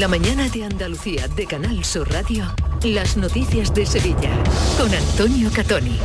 La 0.00 0.08
mañana 0.08 0.48
de 0.48 0.64
Andalucía 0.64 1.28
de 1.28 1.46
Canal 1.46 1.84
Sur 1.84 2.10
Radio, 2.10 2.52
las 2.82 3.16
noticias 3.16 3.72
de 3.72 3.86
Sevilla 3.86 4.42
con 4.76 4.92
Antonio 4.92 5.50
Catoni. 5.54 6.00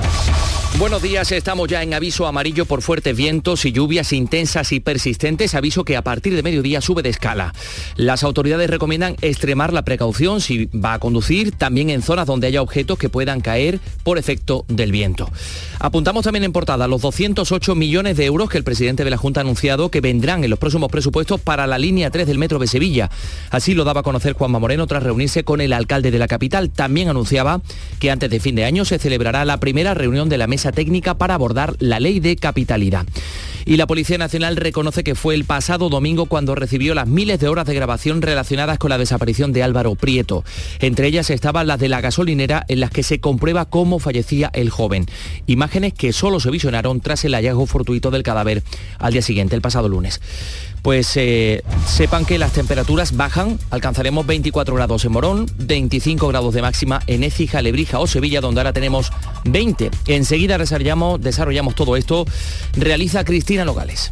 Buenos 0.78 1.02
días, 1.02 1.32
estamos 1.32 1.68
ya 1.68 1.82
en 1.82 1.94
aviso 1.94 2.28
amarillo 2.28 2.66
por 2.66 2.82
fuertes 2.82 3.18
vientos 3.18 3.66
y 3.66 3.72
lluvias 3.72 4.14
intensas 4.14 4.72
y 4.72 4.80
persistentes, 4.80 5.56
aviso 5.56 5.84
que 5.84 5.98
a 5.98 6.04
partir 6.04 6.36
de 6.36 6.44
mediodía 6.44 6.80
sube 6.80 7.02
de 7.02 7.10
escala. 7.10 7.54
Las 7.98 8.24
autoridades 8.24 8.70
recomiendan 8.70 9.18
extremar 9.22 9.74
la 9.74 9.82
precaución 9.82 10.40
si 10.40 10.68
va 10.68 10.94
a 10.94 11.00
conducir, 11.00 11.52
también 11.52 11.90
en 11.90 12.02
zonas 12.04 12.28
donde 12.28 12.48
haya 12.48 12.62
objetos 12.62 13.00
que 13.00 13.10
puedan 13.10 13.42
caer 13.42 13.80
por 14.04 14.18
efecto 14.18 14.64
del 14.70 14.92
viento. 14.92 15.30
Apuntamos 15.80 16.24
también 16.24 16.46
en 16.46 16.54
portada 16.54 16.88
los 16.88 17.02
208 17.02 17.76
millones 17.76 18.16
de 18.16 18.26
euros 18.26 18.50
que 18.50 18.58
el 18.58 18.64
presidente 18.64 19.04
de 19.04 19.10
la 19.10 19.18
Junta 19.18 19.42
ha 19.42 19.44
anunciado 19.44 19.90
que 19.90 20.02
vendrán 20.02 20.44
en 20.44 20.50
los 20.50 20.60
próximos 20.60 20.90
presupuestos 20.90 21.42
para 21.42 21.68
la 21.68 21.80
línea 21.80 22.12
3 22.12 22.28
del 22.28 22.38
metro 22.38 22.60
de 22.60 22.68
Sevilla. 22.68 23.10
Así 23.50 23.74
lo 23.80 23.86
daba 23.86 24.02
a 24.02 24.04
conocer 24.04 24.34
Juanma 24.34 24.60
Moreno 24.60 24.88
tras 24.88 25.04
reunirse 25.04 25.46
con 25.46 25.62
el 25.62 25.72
alcalde 25.72 26.12
de 26.12 26.20
la 26.20 26.28
capital. 26.28 26.70
También 26.70 27.08
anunciaba 27.08 27.62
que 28.00 28.12
antes 28.12 28.30
de 28.30 28.42
fin 28.42 28.56
de 28.56 28.66
año 28.66 28.84
se 28.84 29.00
celebrará 29.00 29.46
la 29.46 29.62
primera 29.62 29.94
reunión 29.94 30.28
de 30.28 30.38
la 30.38 30.48
mesa 30.48 30.74
técnica 30.74 31.14
para 31.14 31.34
abordar 31.34 31.78
la 31.80 32.02
ley 32.02 32.20
de 32.20 32.36
capitalidad. 32.36 33.06
Y 33.66 33.78
la 33.78 33.88
Policía 33.88 34.18
Nacional 34.18 34.58
reconoce 34.58 35.04
que 35.04 35.16
fue 35.16 35.34
el 35.34 35.46
pasado 35.46 35.88
domingo 35.88 36.26
cuando 36.26 36.56
recibió 36.56 36.94
las 36.94 37.08
miles 37.08 37.40
de 37.40 37.48
horas 37.48 37.68
de 37.68 37.76
grabación 37.76 38.22
relacionadas 38.22 38.80
con 38.80 38.90
la 38.90 38.98
desaparición 38.98 39.54
de 39.54 39.64
Álvaro 39.64 39.96
Prieto. 39.96 40.44
Entre 40.80 41.08
ellas 41.08 41.30
estaban 41.30 41.68
las 41.68 41.80
de 41.80 41.88
la 41.88 42.02
gasolinera 42.02 42.66
en 42.68 42.82
las 42.82 42.92
que 42.92 43.04
se 43.04 43.22
comprueba 43.22 43.66
cómo 43.66 44.00
fallecía 44.00 44.50
el 44.54 44.72
joven. 44.72 45.06
Imágenes 45.48 45.94
que 45.94 46.12
solo 46.12 46.42
se 46.42 46.52
visionaron 46.52 47.00
tras 47.00 47.24
el 47.24 47.34
hallazgo 47.34 47.66
fortuito 47.66 48.12
del 48.12 48.24
cadáver 48.24 48.62
al 48.98 49.14
día 49.14 49.22
siguiente, 49.22 49.56
el 49.56 49.62
pasado 49.62 49.88
lunes 49.88 50.20
pues 50.82 51.16
eh, 51.18 51.64
sepan 51.86 52.26
que 52.26 52.38
las 52.38 52.54
temperaturas 52.54 53.16
bajan, 53.16 53.60
alcanzaremos 53.70 54.26
24 54.26 54.76
grados 54.76 55.06
en 55.06 55.12
Morón, 55.12 55.46
25 55.58 56.28
grados 56.28 56.54
de 56.54 56.62
máxima 56.62 57.02
en 57.08 57.24
Écija, 57.24 57.62
Lebrija 57.62 58.00
o 58.00 58.08
Sevilla, 58.08 58.42
donde 58.42 58.62
ahora 58.62 58.74
tenemos 58.74 59.12
20. 59.46 59.92
Enseguida 60.08 60.58
desarrollamos, 60.58 61.22
desarrollamos 61.22 61.76
todo 61.76 61.96
esto, 61.96 62.26
realiza 62.76 63.24
Cristina 63.24 63.66
Nogales. 63.66 64.12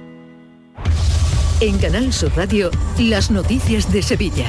En 1.61 1.77
Canal 1.77 2.11
Sur 2.11 2.35
Radio, 2.35 2.71
las 2.97 3.29
noticias 3.29 3.93
de 3.93 4.01
Sevilla. 4.01 4.47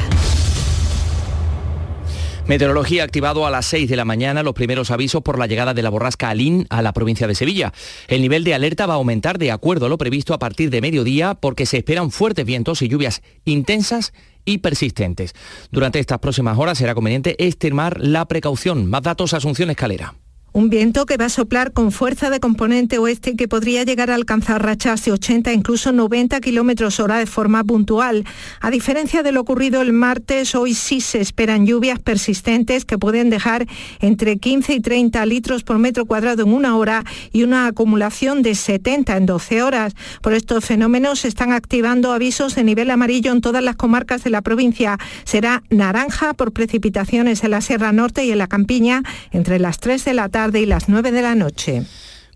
Meteorología 2.47 3.05
activado 3.05 3.47
a 3.47 3.51
las 3.51 3.67
6 3.67 3.91
de 3.91 3.97
la 3.97 4.07
mañana 4.07 4.43
los 4.43 4.55
primeros 4.55 4.91
avisos 4.91 5.21
por 5.21 5.39
la 5.39 5.47
llegada 5.47 5.75
de 5.75 5.83
la 5.83 5.91
borrasca 5.91 6.31
Alín 6.31 6.67
a 6.71 6.81
la 6.81 6.95
provincia 6.95 7.27
de 7.27 7.35
Sevilla. 7.35 7.75
El 8.09 8.23
nivel 8.23 8.45
de 8.45 8.55
alerta 8.55 8.87
va 8.87 8.95
a 8.95 8.97
aumentar 8.97 9.37
de 9.37 9.53
acuerdo 9.53 9.85
a 9.85 9.89
lo 9.91 9.99
previsto 9.99 10.33
a 10.33 10.39
partir 10.39 10.71
de 10.71 10.81
mediodía 10.81 11.35
porque 11.35 11.67
se 11.67 11.77
esperan 11.77 12.11
fuertes 12.11 12.47
vientos 12.47 12.81
y 12.81 12.89
lluvias 12.89 13.21
intensas 13.45 14.15
y 14.47 14.59
persistentes. 14.59 15.35
Durante 15.71 15.99
estas 15.99 16.19
próximas 16.19 16.57
horas 16.57 16.79
será 16.79 16.95
conveniente 16.95 17.37
extremar 17.47 18.01
la 18.01 18.25
precaución. 18.25 18.89
Más 18.89 19.03
datos, 19.03 19.35
Asunción 19.35 19.69
Escalera. 19.69 20.15
Un 20.55 20.69
viento 20.69 21.07
que 21.07 21.17
va 21.17 21.25
a 21.25 21.31
soplar 21.31 21.73
con 21.73 21.93
fuerza 21.93 22.29
de 22.29 22.39
componente 22.39 22.99
oeste 22.99 23.37
que 23.37 23.49
podría 23.49 23.85
llegar 23.85 24.11
a 24.11 24.15
alcanzar 24.15 24.63
rachas 24.63 25.03
de 25.03 25.13
80, 25.13 25.51
incluso 25.51 25.93
90 25.93 26.39
kilómetros 26.43 27.01
hora 27.01 27.17
de 27.17 27.25
forma 27.25 27.65
puntual. 27.65 28.27
A 28.61 28.71
diferencia 28.71 29.23
de 29.23 29.33
lo 29.33 29.41
ocurrido 29.41 29.81
el 29.81 29.95
martes, 29.95 30.55
hoy 30.55 30.75
sí 30.75 31.01
se 31.01 31.23
esperan 31.23 31.67
lluvias 31.67 31.99
persistentes 32.01 32.85
que 32.85 32.99
pueden 32.99 33.31
dejar 33.31 33.67
entre 34.01 34.37
15 34.37 34.75
y 34.75 34.81
30 34.81 35.25
litros 35.25 35.65
por 35.65 35.79
metro 35.79 36.05
cuadrado 36.05 36.43
en 36.43 36.53
una 36.53 36.77
hora 36.77 37.03
y 37.33 37.45
una 37.45 37.67
acumulación 37.67 38.43
de 38.43 38.55
70 38.55 39.17
en 39.17 39.25
12 39.25 39.63
horas. 39.63 39.95
Por 40.21 40.35
estos 40.35 40.67
fenómenos 40.67 41.21
se 41.21 41.29
están 41.29 41.53
activando 41.53 42.13
avisos 42.13 42.55
de 42.57 42.65
nivel 42.65 42.91
amarillo 42.91 43.33
en 43.33 43.41
todas 43.41 43.65
las 43.65 43.77
comarcas 43.77 44.23
de 44.23 44.29
la 44.29 44.43
provincia. 44.43 44.99
Será 45.25 45.63
naranja 45.71 46.35
por 46.35 46.53
precipitaciones 46.53 47.43
en 47.43 47.53
la 47.53 47.63
Sierra 47.63 47.93
Norte 47.93 48.27
y 48.27 48.33
en 48.33 48.39
la 48.39 48.49
Campiña 48.49 49.03
entre 49.31 49.59
las 49.59 49.79
3 49.79 50.05
de 50.05 50.13
la 50.13 50.29
tarde 50.29 50.42
y 50.51 50.67
las 50.67 50.89
9 50.89 51.13
de 51.13 51.23
la 51.23 51.35
noche. 51.37 51.83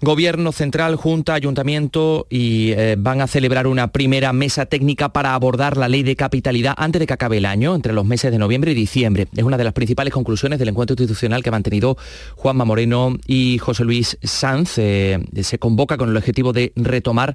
Gobierno 0.00 0.52
central, 0.52 0.94
Junta, 0.94 1.34
Ayuntamiento 1.34 2.26
y 2.30 2.70
eh, 2.72 2.96
van 2.98 3.20
a 3.20 3.26
celebrar 3.26 3.66
una 3.66 3.88
primera 3.88 4.32
mesa 4.32 4.66
técnica 4.66 5.09
para 5.09 5.34
abordar 5.34 5.76
la 5.76 5.88
ley 5.88 6.02
de 6.02 6.14
capitalidad 6.14 6.74
antes 6.76 7.00
de 7.00 7.07
que 7.07 7.14
acabe 7.14 7.38
el 7.38 7.46
año, 7.46 7.74
entre 7.74 7.94
los 7.94 8.04
meses 8.04 8.30
de 8.30 8.38
noviembre 8.38 8.72
y 8.72 8.74
diciembre. 8.74 9.26
Es 9.34 9.42
una 9.42 9.57
de 9.57 9.64
las 9.64 9.72
principales 9.72 10.12
conclusiones 10.12 10.59
del 10.59 10.68
encuentro 10.68 10.92
institucional 10.92 11.42
que 11.42 11.48
han 11.48 11.54
mantenido 11.54 11.96
Juanma 12.36 12.64
Moreno 12.64 13.16
y 13.26 13.59
José 13.59 13.84
Luis 13.84 14.18
Sanz. 14.22 14.74
Eh, 14.76 15.18
se 15.42 15.59
convoca 15.59 15.96
con 15.96 16.11
el 16.11 16.16
objetivo 16.16 16.52
de 16.52 16.72
retomar 16.76 17.34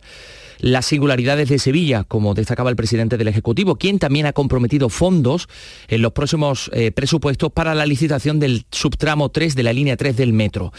las 0.61 0.85
singularidades 0.85 1.49
de 1.49 1.59
Sevilla, 1.59 2.03
como 2.03 2.33
destacaba 2.33 2.69
el 2.69 2.75
presidente 2.75 3.17
del 3.17 3.27
Ejecutivo, 3.27 3.75
quien 3.75 3.99
también 3.99 4.27
ha 4.27 4.33
comprometido 4.33 4.89
fondos 4.89 5.49
en 5.87 6.01
los 6.01 6.13
próximos 6.13 6.69
eh, 6.73 6.91
presupuestos 6.91 7.51
para 7.51 7.75
la 7.75 7.85
licitación 7.85 8.39
del 8.39 8.65
subtramo 8.71 9.29
3 9.29 9.55
de 9.55 9.63
la 9.63 9.73
línea 9.73 9.97
3 9.97 10.15
del 10.15 10.33
metro, 10.33 10.71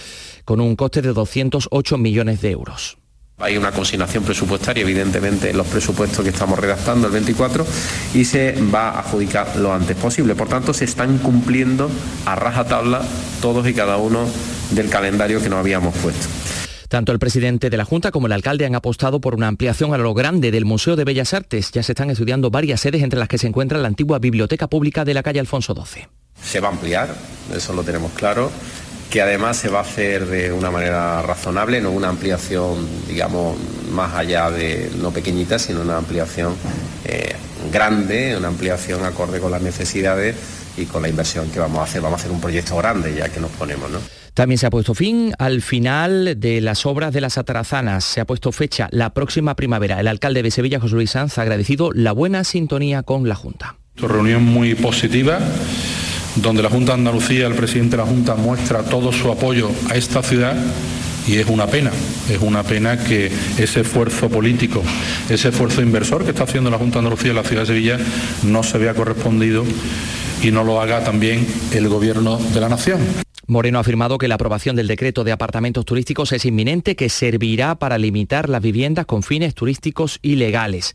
con 0.45 0.61
un 0.61 0.77
coste 0.77 1.03
de 1.03 1.13
208 1.13 1.99
millones 1.99 2.41
de 2.41 2.51
euros. 2.53 2.97
Hay 3.39 3.57
una 3.57 3.73
consignación 3.73 4.23
presupuestaria, 4.23 4.83
evidentemente, 4.83 5.51
en 5.51 5.57
los 5.57 5.67
presupuestos 5.67 6.23
que 6.23 6.31
estamos 6.31 6.57
redactando 6.61 7.09
el 7.09 7.13
24 7.13 7.67
y 8.15 8.25
se 8.25 8.55
va 8.73 8.91
a 8.91 9.01
adjudicar 9.01 9.57
lo 9.57 9.75
antes 9.75 9.97
posible. 9.97 10.37
Por 10.37 10.49
tanto, 10.49 10.73
se 10.73 10.85
están 10.85 11.19
cumpliendo 11.19 11.91
a 12.25 12.37
rajatabla 12.37 13.03
todos 13.41 13.67
y 13.67 13.75
cada 13.75 13.97
uno 13.97 14.29
del 14.71 14.89
calendario 14.89 15.43
que 15.43 15.49
nos 15.49 15.59
habíamos 15.59 15.97
puesto. 15.97 16.29
Tanto 16.93 17.11
el 17.11 17.19
presidente 17.19 17.71
de 17.71 17.79
la 17.79 17.87
Junta 17.87 18.11
como 18.11 18.27
el 18.27 18.35
alcalde 18.35 18.67
han 18.67 18.75
apostado 18.75 19.19
por 19.19 19.35
una 19.35 19.49
ampliación 19.49 19.95
a 19.95 19.97
lo 19.97 20.13
grande 20.13 20.51
del 20.51 20.67
Museo 20.67 20.95
de 20.95 21.05
Bellas 21.05 21.33
Artes. 21.33 21.71
Ya 21.73 21.83
se 21.83 21.93
están 21.93 22.11
estudiando 22.11 22.51
varias 22.51 22.83
sedes 22.83 23.03
entre 23.03 23.19
las 23.19 23.29
que 23.29 23.39
se 23.39 23.47
encuentra 23.47 23.79
la 23.79 23.89
antigua 23.89 24.19
Biblioteca 24.19 24.69
Pública 24.69 25.03
de 25.03 25.15
la 25.15 25.23
calle 25.23 25.41
Alfonso 25.41 25.75
XII. 25.75 26.07
Se 26.43 26.61
va 26.61 26.69
a 26.69 26.73
ampliar, 26.73 27.15
eso 27.57 27.73
lo 27.73 27.83
tenemos 27.83 28.13
claro, 28.13 28.51
que 29.09 29.23
además 29.23 29.57
se 29.57 29.71
va 29.71 29.79
a 29.79 29.83
hacer 29.85 30.27
de 30.27 30.53
una 30.53 30.71
manera 30.71 31.23
razonable, 31.23 31.81
no 31.81 31.93
una 31.93 32.11
ampliación, 32.11 32.87
digamos, 33.09 33.57
más 33.91 34.13
allá 34.13 34.51
de 34.51 34.91
no 35.01 35.13
pequeñita, 35.13 35.59
sino 35.59 35.81
una 35.81 35.97
ampliación 35.97 36.55
eh, 37.07 37.35
grande, 37.73 38.37
una 38.37 38.49
ampliación 38.49 39.03
acorde 39.07 39.41
con 39.41 39.51
las 39.51 39.63
necesidades 39.63 40.37
y 40.77 40.85
con 40.85 41.01
la 41.01 41.09
inversión 41.09 41.49
que 41.49 41.59
vamos 41.59 41.79
a 41.81 41.85
hacer. 41.85 42.03
Vamos 42.03 42.19
a 42.19 42.21
hacer 42.21 42.33
un 42.33 42.41
proyecto 42.43 42.77
grande 42.77 43.15
ya 43.15 43.31
que 43.31 43.41
nos 43.41 43.51
ponemos, 43.53 43.91
¿no? 43.91 44.22
También 44.35 44.59
se 44.59 44.67
ha 44.67 44.71
puesto 44.71 44.95
fin 44.95 45.35
al 45.39 45.61
final 45.61 46.41
de 46.41 46.61
las 46.63 46.87
obras 46.87 47.13
de 47.13 47.21
las 47.21 47.37
atarazanas. 47.37 48.05
Se 48.05 48.21
ha 48.21 48.25
puesto 48.25 48.51
fecha 48.51 48.89
la 48.91 49.13
próxima 49.13 49.55
primavera. 49.57 50.01
El 50.01 50.09
alcalde 50.09 50.43
de 50.43 50.51
Sevilla, 50.51 50.81
José 50.81 50.95
Luis 50.95 51.11
Sanz, 51.11 51.37
ha 51.39 51.43
agradecido 51.43 51.91
la 51.93 52.13
buena 52.13 52.43
sintonía 52.45 53.03
con 53.03 53.29
la 53.29 53.35
Junta. 53.35 53.77
Reunión 53.97 54.45
muy 54.45 54.75
positiva 54.75 55.39
donde 56.37 56.63
la 56.63 56.71
Junta 56.71 56.93
de 56.93 56.99
Andalucía, 56.99 57.47
el 57.47 57.55
presidente 57.55 57.97
de 57.97 58.03
la 58.03 58.09
Junta 58.09 58.35
muestra 58.35 58.83
todo 58.83 59.13
su 59.13 59.31
apoyo 59.31 59.71
a 59.91 59.97
esta 59.97 60.23
ciudad 60.23 60.57
y 61.27 61.37
es 61.37 61.47
una 61.47 61.67
pena, 61.67 61.91
es 62.29 62.41
una 62.41 62.63
pena 62.63 62.97
que 62.97 63.31
ese 63.59 63.83
esfuerzo 63.83 64.29
político, 64.29 64.83
ese 65.29 65.51
esfuerzo 65.51 65.83
inversor 65.83 66.25
que 66.25 66.31
está 66.31 66.45
haciendo 66.45 66.71
la 66.71 66.79
Junta 66.79 66.95
de 66.95 66.99
Andalucía 67.01 67.31
en 67.31 67.37
la 67.37 67.45
ciudad 67.45 67.63
de 67.63 67.67
Sevilla 67.67 67.99
no 68.45 68.63
se 68.63 68.79
vea 68.79 68.95
correspondido 68.95 69.65
y 70.43 70.51
no 70.51 70.65
lo 70.65 70.81
haga 70.81 71.05
también 71.05 71.47
el 71.73 71.89
Gobierno 71.89 72.39
de 72.39 72.61
la 72.61 72.69
Nación. 72.69 73.01
Moreno 73.47 73.79
ha 73.79 73.81
afirmado 73.81 74.19
que 74.19 74.29
la 74.29 74.37
aprobación 74.37 74.77
del 74.77 74.87
decreto 74.87 75.25
de 75.25 75.33
apartamentos 75.33 75.85
turísticos 75.85 76.33
es 76.33 76.45
inminente, 76.45 76.97
que 76.97 77.09
servirá 77.09 77.75
para 77.75 77.99
limitar 77.99 78.49
las 78.49 78.63
viviendas 78.63 79.07
con 79.07 79.23
fines 79.23 79.55
turísticos 79.55 80.19
ilegales. 80.23 80.95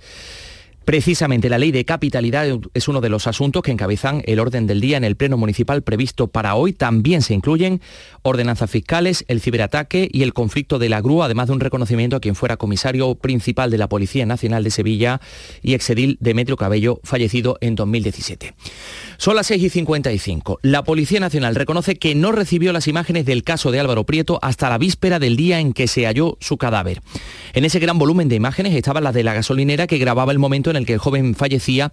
Precisamente 0.88 1.50
la 1.50 1.58
ley 1.58 1.72
de 1.74 1.84
capitalidad 1.84 2.48
es 2.74 2.88
uno 2.88 3.02
de 3.02 3.10
los 3.10 3.28
asuntos 3.28 3.62
que 3.62 3.72
encabezan 3.72 4.24
el 4.26 4.40
orden 4.40 4.68
del 4.68 4.80
día 4.80 4.96
en 4.96 5.04
el 5.04 5.18
Pleno 5.18 5.36
Municipal 5.36 5.82
previsto 5.82 6.28
para 6.28 6.56
hoy. 6.56 6.72
También 6.72 7.22
se 7.22 7.34
incluyen 7.34 7.82
ordenanzas 8.22 8.72
fiscales, 8.72 9.26
el 9.28 9.42
ciberataque 9.42 10.08
y 10.10 10.24
el 10.24 10.32
conflicto 10.32 10.80
de 10.80 10.88
la 10.88 11.02
grúa, 11.02 11.26
además 11.26 11.48
de 11.48 11.54
un 11.56 11.60
reconocimiento 11.60 12.16
a 12.16 12.22
quien 12.22 12.36
fuera 12.36 12.56
comisario 12.56 13.16
principal 13.16 13.70
de 13.70 13.78
la 13.78 13.90
Policía 13.90 14.26
Nacional 14.26 14.64
de 14.64 14.72
Sevilla 14.72 15.20
y 15.62 15.74
exedil 15.74 16.18
Demetrio 16.22 16.56
Cabello, 16.56 17.02
fallecido 17.04 17.58
en 17.60 17.76
2017. 17.76 18.54
Son 19.18 19.36
las 19.36 19.48
6 19.48 19.64
y 19.64 19.70
55. 19.70 20.60
La 20.62 20.86
Policía 20.86 21.20
Nacional 21.20 21.56
reconoce 21.56 21.98
que 21.98 22.16
no 22.16 22.32
recibió 22.32 22.72
las 22.72 22.88
imágenes 22.88 23.26
del 23.26 23.44
caso 23.44 23.72
de 23.72 23.82
Álvaro 23.82 24.06
Prieto 24.06 24.40
hasta 24.42 24.70
la 24.70 24.78
víspera 24.78 25.20
del 25.20 25.36
día 25.36 25.60
en 25.60 25.74
que 25.74 25.88
se 25.88 26.06
halló 26.06 26.38
su 26.40 26.58
cadáver. 26.58 27.02
En 27.52 27.66
ese 27.66 27.80
gran 27.80 28.00
volumen 28.00 28.30
de 28.30 28.36
imágenes 28.36 28.74
estaban 28.74 29.04
las 29.04 29.14
de 29.14 29.26
la 29.26 29.34
gasolinera 29.34 29.86
que 29.86 29.98
grababa 29.98 30.32
el 30.32 30.40
momento 30.40 30.70
en 30.70 30.77
el 30.78 30.86
que 30.86 30.94
el 30.94 31.00
joven 31.00 31.36
fallecía, 31.36 31.92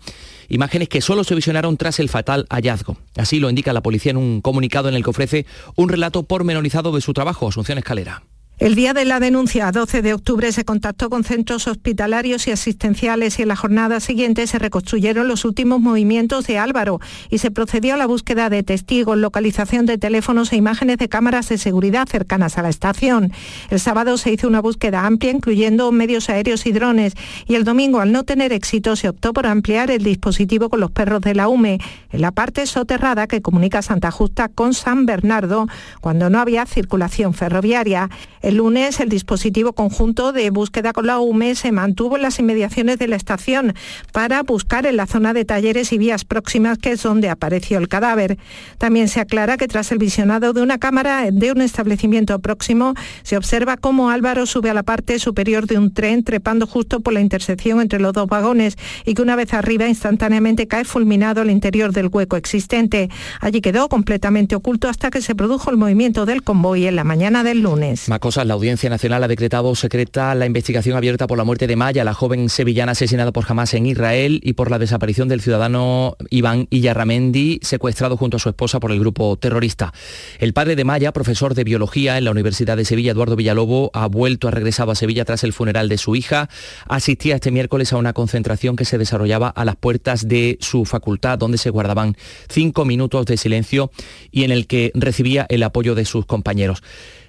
imágenes 0.49 0.89
que 0.89 1.01
solo 1.01 1.25
se 1.25 1.35
visionaron 1.35 1.77
tras 1.77 1.99
el 2.01 2.09
fatal 2.09 2.47
hallazgo. 2.51 2.97
Así 3.17 3.41
lo 3.41 3.51
indica 3.51 3.73
la 3.73 3.83
policía 3.83 4.11
en 4.11 4.17
un 4.17 4.41
comunicado 4.41 4.89
en 4.89 4.95
el 4.95 5.03
que 5.03 5.11
ofrece 5.11 5.47
un 5.77 5.89
relato 5.89 6.23
pormenorizado 6.25 6.93
de 6.93 7.01
su 7.01 7.13
trabajo, 7.13 7.49
Asunción 7.49 7.79
Escalera. 7.79 8.23
El 8.61 8.77
día 8.77 8.95
de 8.95 9.05
la 9.05 9.19
denuncia, 9.19 9.73
12 9.73 10.01
de 10.01 10.15
octubre, 10.15 10.53
se 10.53 10.65
contactó 10.65 11.11
con 11.11 11.25
centros 11.25 11.67
hospitalarios 11.67 12.47
y 12.47 12.53
asistenciales 12.53 13.41
y 13.41 13.43
en 13.43 13.49
la 13.49 13.57
jornada 13.57 13.99
siguiente 13.99 14.47
se 14.47 14.61
reconstruyeron 14.61 15.27
los 15.27 15.45
últimos 15.45 15.81
movimientos 15.81 16.47
de 16.47 16.59
Álvaro 16.59 17.01
y 17.31 17.39
se 17.39 17.51
procedió 17.51 17.95
a 17.95 17.97
la 17.97 18.07
búsqueda 18.07 18.51
de 18.51 18.63
testigos, 18.63 19.19
localización 19.19 19.87
de 19.87 19.99
teléfonos 19.99 20.53
e 20.53 20.57
imágenes 20.57 20.99
de 20.99 21.09
cámaras 21.09 21.49
de 21.49 21.59
seguridad 21.59 22.07
cercanas 22.09 22.57
a 22.57 22.63
la 22.63 22.69
estación. 22.69 23.33
El 23.71 23.81
sábado 23.81 24.17
se 24.19 24.31
hizo 24.31 24.47
una 24.47 24.61
búsqueda 24.61 25.05
amplia, 25.05 25.33
incluyendo 25.33 25.91
medios 25.91 26.31
aéreos 26.31 26.65
y 26.67 26.71
drones, 26.71 27.15
y 27.49 27.57
el 27.57 27.65
domingo, 27.65 27.99
al 27.99 28.13
no 28.13 28.23
tener 28.23 28.53
éxito, 28.53 28.95
se 28.95 29.09
optó 29.09 29.33
por 29.33 29.49
ampliar 29.49 29.91
el 29.91 30.05
dispositivo 30.05 30.71
con 30.71 30.79
los 30.79 30.93
perros 30.93 31.23
de 31.23 31.35
la 31.35 31.49
UME 31.49 31.81
en 32.13 32.21
la 32.21 32.31
parte 32.31 32.67
soterrada 32.67 33.27
que 33.27 33.43
comunica 33.43 33.83
Santa 33.83 34.13
Justa 34.13 34.49
con 34.49 34.75
San 34.75 35.07
Bernardo, 35.07 35.67
cuando 36.01 36.31
no 36.31 36.39
había 36.39 36.67
circulación 36.67 37.35
ferroviaria. 37.35 38.11
El 38.45 38.57
lunes 38.57 39.01
el 39.01 39.09
dispositivo 39.09 39.73
conjunto 39.73 40.31
de 40.33 40.51
búsqueda 40.51 40.93
con 40.93 41.07
la 41.07 41.19
UME 41.19 41.55
se 41.55 41.73
mantuvo 41.73 42.17
en 42.17 42.23
las 42.23 42.39
inmediaciones 42.39 42.99
de 42.99 43.09
la 43.09 43.17
estación 43.17 43.73
para 44.13 44.43
buscar 44.43 44.85
en 44.85 44.99
la 44.99 45.07
zona 45.07 45.33
de 45.33 45.47
talleres 45.47 45.95
y 45.95 45.99
vías 45.99 46.27
próximas 46.27 46.77
que 46.77 46.91
es 46.91 47.03
donde 47.03 47.31
apareció 47.31 47.79
el 47.79 47.89
cadáver. 47.89 48.37
También 48.77 49.09
se 49.09 49.21
aclara 49.21 49.57
que 49.57 49.67
tras 49.67 49.93
el 49.93 49.99
visionado 49.99 50.53
de 50.53 50.61
una 50.61 50.77
cámara 50.77 51.25
de 51.33 51.53
un 51.53 51.63
establecimiento 51.63 52.39
próximo 52.39 52.93
se 53.23 53.39
observa 53.39 53.79
cómo 53.79 54.11
Álvaro 54.11 54.45
sube 54.45 54.69
a 54.69 54.75
la 54.75 54.83
parte 54.83 55.19
superior 55.19 55.67
de 55.67 55.79
un 55.79 55.95
tren 55.95 56.23
trepando 56.23 56.67
justo 56.67 57.01
por 57.01 57.15
la 57.15 57.23
intersección 57.23 57.81
entre 57.81 57.99
los 57.99 58.13
dos 58.13 58.27
vagones 58.27 58.77
y 59.07 59.15
que 59.15 59.23
una 59.23 59.37
vez 59.37 59.55
arriba 59.55 59.89
instantáneamente 59.89 60.69
cae 60.69 60.85
fulminado 60.85 61.41
al 61.41 61.51
interior 61.51 61.93
del 61.93 62.09
hueco 62.13 62.37
existente. 62.37 63.09
Allí 63.41 63.63
quedó 63.63 63.89
completamente 63.89 64.55
oculto 64.55 64.91
hasta 64.91 65.11
que 65.11 65.23
se 65.23 65.35
produjo 65.35 65.71
el 65.71 65.79
movimiento 65.79 66.27
del 66.27 66.43
convoy 66.43 66.87
en 66.87 66.97
la 66.97 67.05
mañana 67.05 67.43
del 67.43 67.63
lunes 67.63 68.11
la 68.43 68.55
Audiencia 68.55 68.91
Nacional 68.91 69.23
ha 69.23 69.29
decretado 69.29 69.73
secreta 69.77 70.35
la 70.35 70.47
investigación 70.47 70.97
abierta 70.97 71.29
por 71.29 71.39
la 71.39 71.45
muerte 71.45 71.69
de 71.69 71.77
Maya, 71.77 72.03
la 72.03 72.15
joven 72.15 72.49
sevillana 72.49 72.93
asesinada 72.93 73.31
por 73.31 73.45
Hamas 73.47 73.75
en 73.75 73.87
Israel 73.87 74.41
y 74.43 74.55
por 74.55 74.73
la 74.73 74.81
desaparición 74.81 75.29
del 75.29 75.41
ciudadano 75.41 76.17
Iván 76.31 76.67
Iyarramendi, 76.71 77.61
secuestrado 77.63 78.17
junto 78.17 78.39
a 78.39 78.41
su 78.41 78.49
esposa 78.49 78.81
por 78.81 78.91
el 78.91 78.99
grupo 78.99 79.37
terrorista. 79.37 79.93
El 80.41 80.53
padre 80.53 80.75
de 80.75 80.85
Maya, 80.85 81.13
profesor 81.13 81.55
de 81.55 81.63
biología 81.63 82.19
en 82.19 82.25
la 82.25 82.33
Universidad 82.33 82.77
de 82.77 82.85
Sevilla, 82.85 83.13
Eduardo 83.13 83.37
Villalobo, 83.37 83.93
ha 83.95 84.09
vuelto, 84.09 84.49
ha 84.49 84.51
regresado 84.51 84.91
a 84.91 84.97
Sevilla 84.97 85.25
tras 85.25 85.45
el 85.45 85.53
funeral 85.53 85.89
de 85.89 85.99
su 85.99 86.17
hija. 86.17 86.49
Asistía 86.89 87.37
este 87.37 87.53
miércoles 87.53 87.93
a 87.93 87.99
una 87.99 88.15
concentración 88.15 88.75
que 88.75 88.85
se 88.85 88.99
desarrollaba 88.99 89.49
a 89.49 89.65
las 89.65 89.77
puertas 89.77 90.27
de 90.27 90.59
su 90.61 90.87
facultad, 90.87 91.39
donde 91.39 91.59
se 91.59 91.71
guardaban 91.71 92.17
cinco 92.49 92.85
minutos 92.85 93.27
de 93.27 93.37
silencio 93.37 93.93
y 94.33 94.43
en 94.43 94.51
el 94.51 94.67
que 94.67 94.91
recibía 94.95 95.47
el 95.49 95.63
apoyo 95.63 95.95
de 95.95 96.05
sus 96.05 96.27
compañeros 96.27 96.83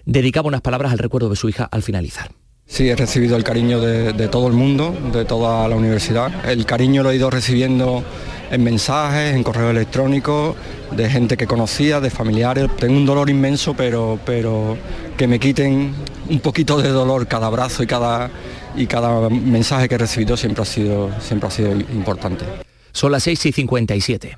dedicaba 0.05 0.47
unas 0.47 0.61
palabras 0.61 0.91
al 0.91 0.99
recuerdo 0.99 1.29
de 1.29 1.35
su 1.35 1.49
hija 1.49 1.67
al 1.71 1.83
finalizar. 1.83 2.31
Sí, 2.67 2.89
he 2.89 2.95
recibido 2.95 3.37
el 3.37 3.43
cariño 3.43 3.79
de, 3.79 4.27
todo 4.27 4.47
el 4.47 4.53
mundo, 4.53 4.95
de 5.13 5.23
toda 5.23 5.67
la 5.67 5.75
universidad. 5.75 6.49
El 6.49 6.65
cariño 6.65 7.03
lo 7.03 7.11
he 7.11 7.15
ido 7.15 7.29
recibiendo 7.29 8.03
en 8.49 8.63
mensajes, 8.63 9.35
en 9.35 9.43
correo 9.43 9.69
electrónico, 9.69 10.55
de 10.95 11.09
gente 11.09 11.37
que 11.37 11.45
conocía, 11.45 11.99
de 11.99 12.09
familiares. 12.09 12.67
Tengo 12.77 12.97
un 12.97 13.05
dolor 13.05 13.29
inmenso, 13.29 13.75
pero, 13.75 14.19
pero 14.25 14.77
que 15.15 15.27
me 15.27 15.39
quiten 15.39 15.93
un 16.27 16.39
poquito 16.39 16.81
de 16.81 16.89
dolor 16.89 17.27
cada 17.27 17.47
abrazo 17.47 17.83
y 17.83 17.87
cada, 17.87 18.31
y 18.75 18.87
cada 18.87 19.29
mensaje 19.29 19.87
que 19.87 19.95
he 19.95 19.99
recibido 19.99 20.35
siempre 20.35 20.63
ha 20.63 20.65
sido, 20.65 21.11
siempre 21.21 21.47
ha 21.47 21.51
sido 21.51 21.71
importante. 21.71 22.45
Son 22.91 23.11
las 23.11 23.23
6 23.23 23.45
y 23.45 23.51
57. 23.51 24.37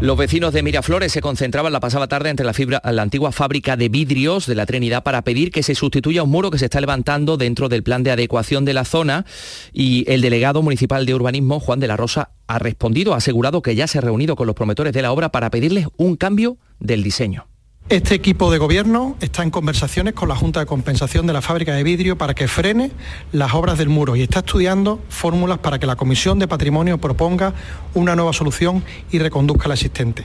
Los 0.00 0.18
vecinos 0.18 0.52
de 0.52 0.62
Miraflores 0.62 1.12
se 1.12 1.20
concentraban 1.20 1.72
la 1.72 1.80
pasada 1.80 2.08
tarde 2.08 2.28
entre 2.28 2.44
la, 2.44 2.52
fibra, 2.52 2.82
la 2.84 3.02
antigua 3.02 3.32
fábrica 3.32 3.76
de 3.76 3.88
vidrios 3.88 4.46
de 4.46 4.54
la 4.54 4.66
Trinidad 4.66 5.02
para 5.02 5.22
pedir 5.22 5.50
que 5.50 5.62
se 5.62 5.74
sustituya 5.74 6.24
un 6.24 6.30
muro 6.30 6.50
que 6.50 6.58
se 6.58 6.66
está 6.66 6.80
levantando 6.80 7.36
dentro 7.36 7.68
del 7.68 7.82
plan 7.82 8.02
de 8.02 8.10
adecuación 8.10 8.64
de 8.64 8.74
la 8.74 8.84
zona 8.84 9.24
y 9.72 10.04
el 10.10 10.20
delegado 10.20 10.62
municipal 10.62 11.06
de 11.06 11.14
urbanismo, 11.14 11.60
Juan 11.60 11.80
de 11.80 11.86
la 11.86 11.96
Rosa, 11.96 12.32
ha 12.48 12.58
respondido, 12.58 13.14
ha 13.14 13.18
asegurado 13.18 13.62
que 13.62 13.76
ya 13.76 13.86
se 13.86 13.98
ha 13.98 14.02
reunido 14.02 14.36
con 14.36 14.46
los 14.46 14.56
promotores 14.56 14.92
de 14.92 15.02
la 15.02 15.12
obra 15.12 15.30
para 15.30 15.50
pedirles 15.50 15.86
un 15.96 16.16
cambio 16.16 16.58
del 16.80 17.02
diseño. 17.02 17.46
Este 17.90 18.14
equipo 18.14 18.50
de 18.50 18.56
gobierno 18.56 19.14
está 19.20 19.42
en 19.42 19.50
conversaciones 19.50 20.14
con 20.14 20.30
la 20.30 20.34
Junta 20.34 20.58
de 20.60 20.64
Compensación 20.64 21.26
de 21.26 21.34
la 21.34 21.42
fábrica 21.42 21.74
de 21.74 21.82
vidrio 21.82 22.16
para 22.16 22.32
que 22.32 22.48
frene 22.48 22.90
las 23.30 23.52
obras 23.52 23.76
del 23.76 23.90
muro 23.90 24.16
y 24.16 24.22
está 24.22 24.38
estudiando 24.38 25.02
fórmulas 25.10 25.58
para 25.58 25.78
que 25.78 25.86
la 25.86 25.94
Comisión 25.94 26.38
de 26.38 26.48
Patrimonio 26.48 26.96
proponga 26.96 27.52
una 27.92 28.16
nueva 28.16 28.32
solución 28.32 28.82
y 29.10 29.18
reconduzca 29.18 29.68
la 29.68 29.74
existente. 29.74 30.24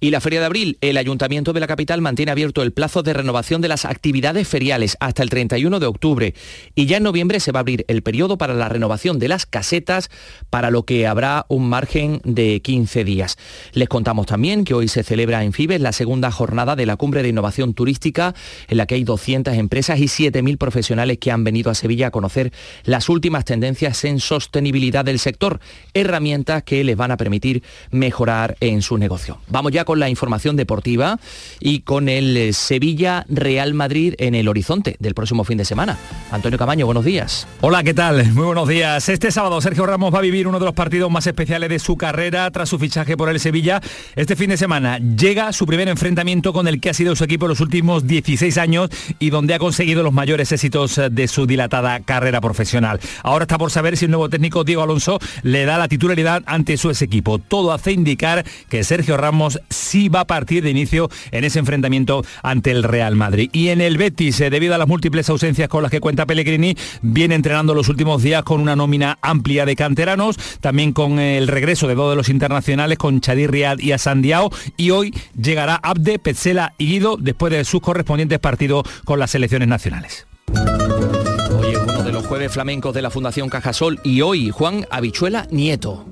Y 0.00 0.10
la 0.10 0.20
Feria 0.20 0.38
de 0.38 0.46
Abril, 0.46 0.78
el 0.80 0.96
Ayuntamiento 0.96 1.52
de 1.52 1.58
la 1.58 1.66
capital 1.66 2.00
mantiene 2.00 2.30
abierto 2.30 2.62
el 2.62 2.72
plazo 2.72 3.02
de 3.02 3.14
renovación 3.14 3.60
de 3.60 3.66
las 3.66 3.84
actividades 3.84 4.46
feriales 4.46 4.96
hasta 5.00 5.24
el 5.24 5.28
31 5.28 5.80
de 5.80 5.86
octubre. 5.86 6.34
Y 6.76 6.86
ya 6.86 6.98
en 6.98 7.02
noviembre 7.02 7.40
se 7.40 7.50
va 7.50 7.58
a 7.58 7.62
abrir 7.62 7.84
el 7.88 8.02
periodo 8.02 8.38
para 8.38 8.54
la 8.54 8.68
renovación 8.68 9.18
de 9.18 9.26
las 9.26 9.44
casetas, 9.44 10.08
para 10.50 10.70
lo 10.70 10.84
que 10.84 11.08
habrá 11.08 11.46
un 11.48 11.68
margen 11.68 12.20
de 12.22 12.60
15 12.62 13.02
días. 13.02 13.38
Les 13.72 13.88
contamos 13.88 14.26
también 14.26 14.62
que 14.62 14.72
hoy 14.72 14.86
se 14.86 15.02
celebra 15.02 15.42
en 15.42 15.52
Fibes 15.52 15.80
la 15.80 15.90
segunda 15.90 16.30
jornada 16.30 16.76
de 16.76 16.86
la 16.86 16.94
Cumbre 16.94 17.24
de 17.24 17.30
Innovación 17.30 17.74
Turística, 17.74 18.36
en 18.68 18.76
la 18.76 18.86
que 18.86 18.94
hay 18.94 19.02
200 19.02 19.54
empresas 19.54 19.98
y 19.98 20.04
7.000 20.04 20.58
profesionales 20.58 21.18
que 21.18 21.32
han 21.32 21.42
venido 21.42 21.72
a 21.72 21.74
Sevilla 21.74 22.06
a 22.06 22.10
conocer 22.12 22.52
las 22.84 23.08
últimas 23.08 23.44
tendencias 23.44 24.04
en 24.04 24.20
sostenibilidad 24.20 25.04
del 25.04 25.18
sector, 25.18 25.58
herramientas 25.92 26.62
que 26.62 26.84
les 26.84 26.96
van 26.96 27.10
a 27.10 27.16
permitir 27.16 27.64
mejorar 27.90 28.56
en 28.60 28.80
su 28.80 28.96
negocio. 28.96 29.40
Vamos 29.48 29.72
ya 29.72 29.87
con 29.88 30.00
la 30.00 30.10
información 30.10 30.54
deportiva 30.54 31.18
y 31.60 31.80
con 31.80 32.10
el 32.10 32.36
eh, 32.36 32.52
Sevilla 32.52 33.24
Real 33.30 33.72
Madrid 33.72 34.12
en 34.18 34.34
el 34.34 34.46
horizonte 34.46 34.96
del 34.98 35.14
próximo 35.14 35.44
fin 35.44 35.56
de 35.56 35.64
semana. 35.64 35.96
Antonio 36.30 36.58
Camaño, 36.58 36.84
buenos 36.84 37.06
días. 37.06 37.48
Hola, 37.62 37.82
¿qué 37.82 37.94
tal? 37.94 38.22
Muy 38.34 38.44
buenos 38.44 38.68
días. 38.68 39.08
Este 39.08 39.30
sábado 39.30 39.62
Sergio 39.62 39.86
Ramos 39.86 40.12
va 40.12 40.18
a 40.18 40.20
vivir 40.20 40.46
uno 40.46 40.58
de 40.58 40.66
los 40.66 40.74
partidos 40.74 41.10
más 41.10 41.26
especiales 41.26 41.70
de 41.70 41.78
su 41.78 41.96
carrera 41.96 42.50
tras 42.50 42.68
su 42.68 42.78
fichaje 42.78 43.16
por 43.16 43.30
el 43.30 43.40
Sevilla. 43.40 43.80
Este 44.14 44.36
fin 44.36 44.50
de 44.50 44.58
semana 44.58 44.98
llega 44.98 45.54
su 45.54 45.64
primer 45.64 45.88
enfrentamiento 45.88 46.52
con 46.52 46.68
el 46.68 46.82
que 46.82 46.90
ha 46.90 46.94
sido 46.94 47.16
su 47.16 47.24
equipo 47.24 47.48
los 47.48 47.60
últimos 47.60 48.06
16 48.06 48.58
años 48.58 48.90
y 49.18 49.30
donde 49.30 49.54
ha 49.54 49.58
conseguido 49.58 50.02
los 50.02 50.12
mayores 50.12 50.52
éxitos 50.52 50.98
eh, 50.98 51.08
de 51.08 51.28
su 51.28 51.46
dilatada 51.46 52.00
carrera 52.00 52.42
profesional. 52.42 53.00
Ahora 53.22 53.44
está 53.44 53.56
por 53.56 53.70
saber 53.70 53.96
si 53.96 54.04
el 54.04 54.10
nuevo 54.10 54.28
técnico 54.28 54.64
Diego 54.64 54.82
Alonso 54.82 55.18
le 55.42 55.64
da 55.64 55.78
la 55.78 55.88
titularidad 55.88 56.42
ante 56.44 56.76
su 56.76 56.90
ex 56.90 57.00
equipo. 57.00 57.38
Todo 57.38 57.72
hace 57.72 57.92
indicar 57.92 58.44
que 58.68 58.84
Sergio 58.84 59.16
Ramos 59.16 59.58
sí 59.78 60.08
va 60.08 60.20
a 60.20 60.26
partir 60.26 60.62
de 60.62 60.70
inicio 60.70 61.08
en 61.30 61.44
ese 61.44 61.58
enfrentamiento 61.58 62.24
ante 62.42 62.70
el 62.70 62.82
Real 62.82 63.16
Madrid. 63.16 63.50
Y 63.52 63.68
en 63.68 63.80
el 63.80 63.96
Betis, 63.96 64.40
eh, 64.40 64.50
debido 64.50 64.74
a 64.74 64.78
las 64.78 64.88
múltiples 64.88 65.28
ausencias 65.30 65.68
con 65.68 65.82
las 65.82 65.90
que 65.90 66.00
cuenta 66.00 66.26
Pellegrini, 66.26 66.76
viene 67.02 67.34
entrenando 67.34 67.74
los 67.74 67.88
últimos 67.88 68.22
días 68.22 68.42
con 68.42 68.60
una 68.60 68.76
nómina 68.76 69.18
amplia 69.22 69.64
de 69.64 69.76
canteranos, 69.76 70.36
también 70.60 70.92
con 70.92 71.18
el 71.18 71.48
regreso 71.48 71.88
de 71.88 71.94
dos 71.94 72.10
de 72.10 72.16
los 72.16 72.28
internacionales, 72.28 72.98
con 72.98 73.20
Chadir 73.20 73.50
Riad 73.50 73.78
y 73.78 73.92
Asandiao, 73.92 74.50
y 74.76 74.90
hoy 74.90 75.14
llegará 75.40 75.76
Abde, 75.76 76.18
Petzela 76.18 76.74
y 76.78 76.86
Guido 76.86 77.16
después 77.18 77.52
de 77.52 77.64
sus 77.64 77.80
correspondientes 77.80 78.38
partidos 78.38 78.84
con 79.04 79.18
las 79.18 79.30
selecciones 79.30 79.68
nacionales. 79.68 80.26
Hoy 80.52 81.72
es 81.72 81.78
uno 81.78 82.02
de 82.02 82.12
los 82.12 82.26
jueves 82.26 82.52
flamencos 82.52 82.94
de 82.94 83.02
la 83.02 83.10
Fundación 83.10 83.48
Cajasol 83.48 84.00
y 84.02 84.20
hoy 84.22 84.50
Juan 84.50 84.86
Habichuela 84.90 85.46
Nieto. 85.50 86.06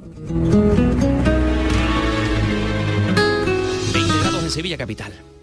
Sevilla 4.50 4.76
Capital. 4.76 5.35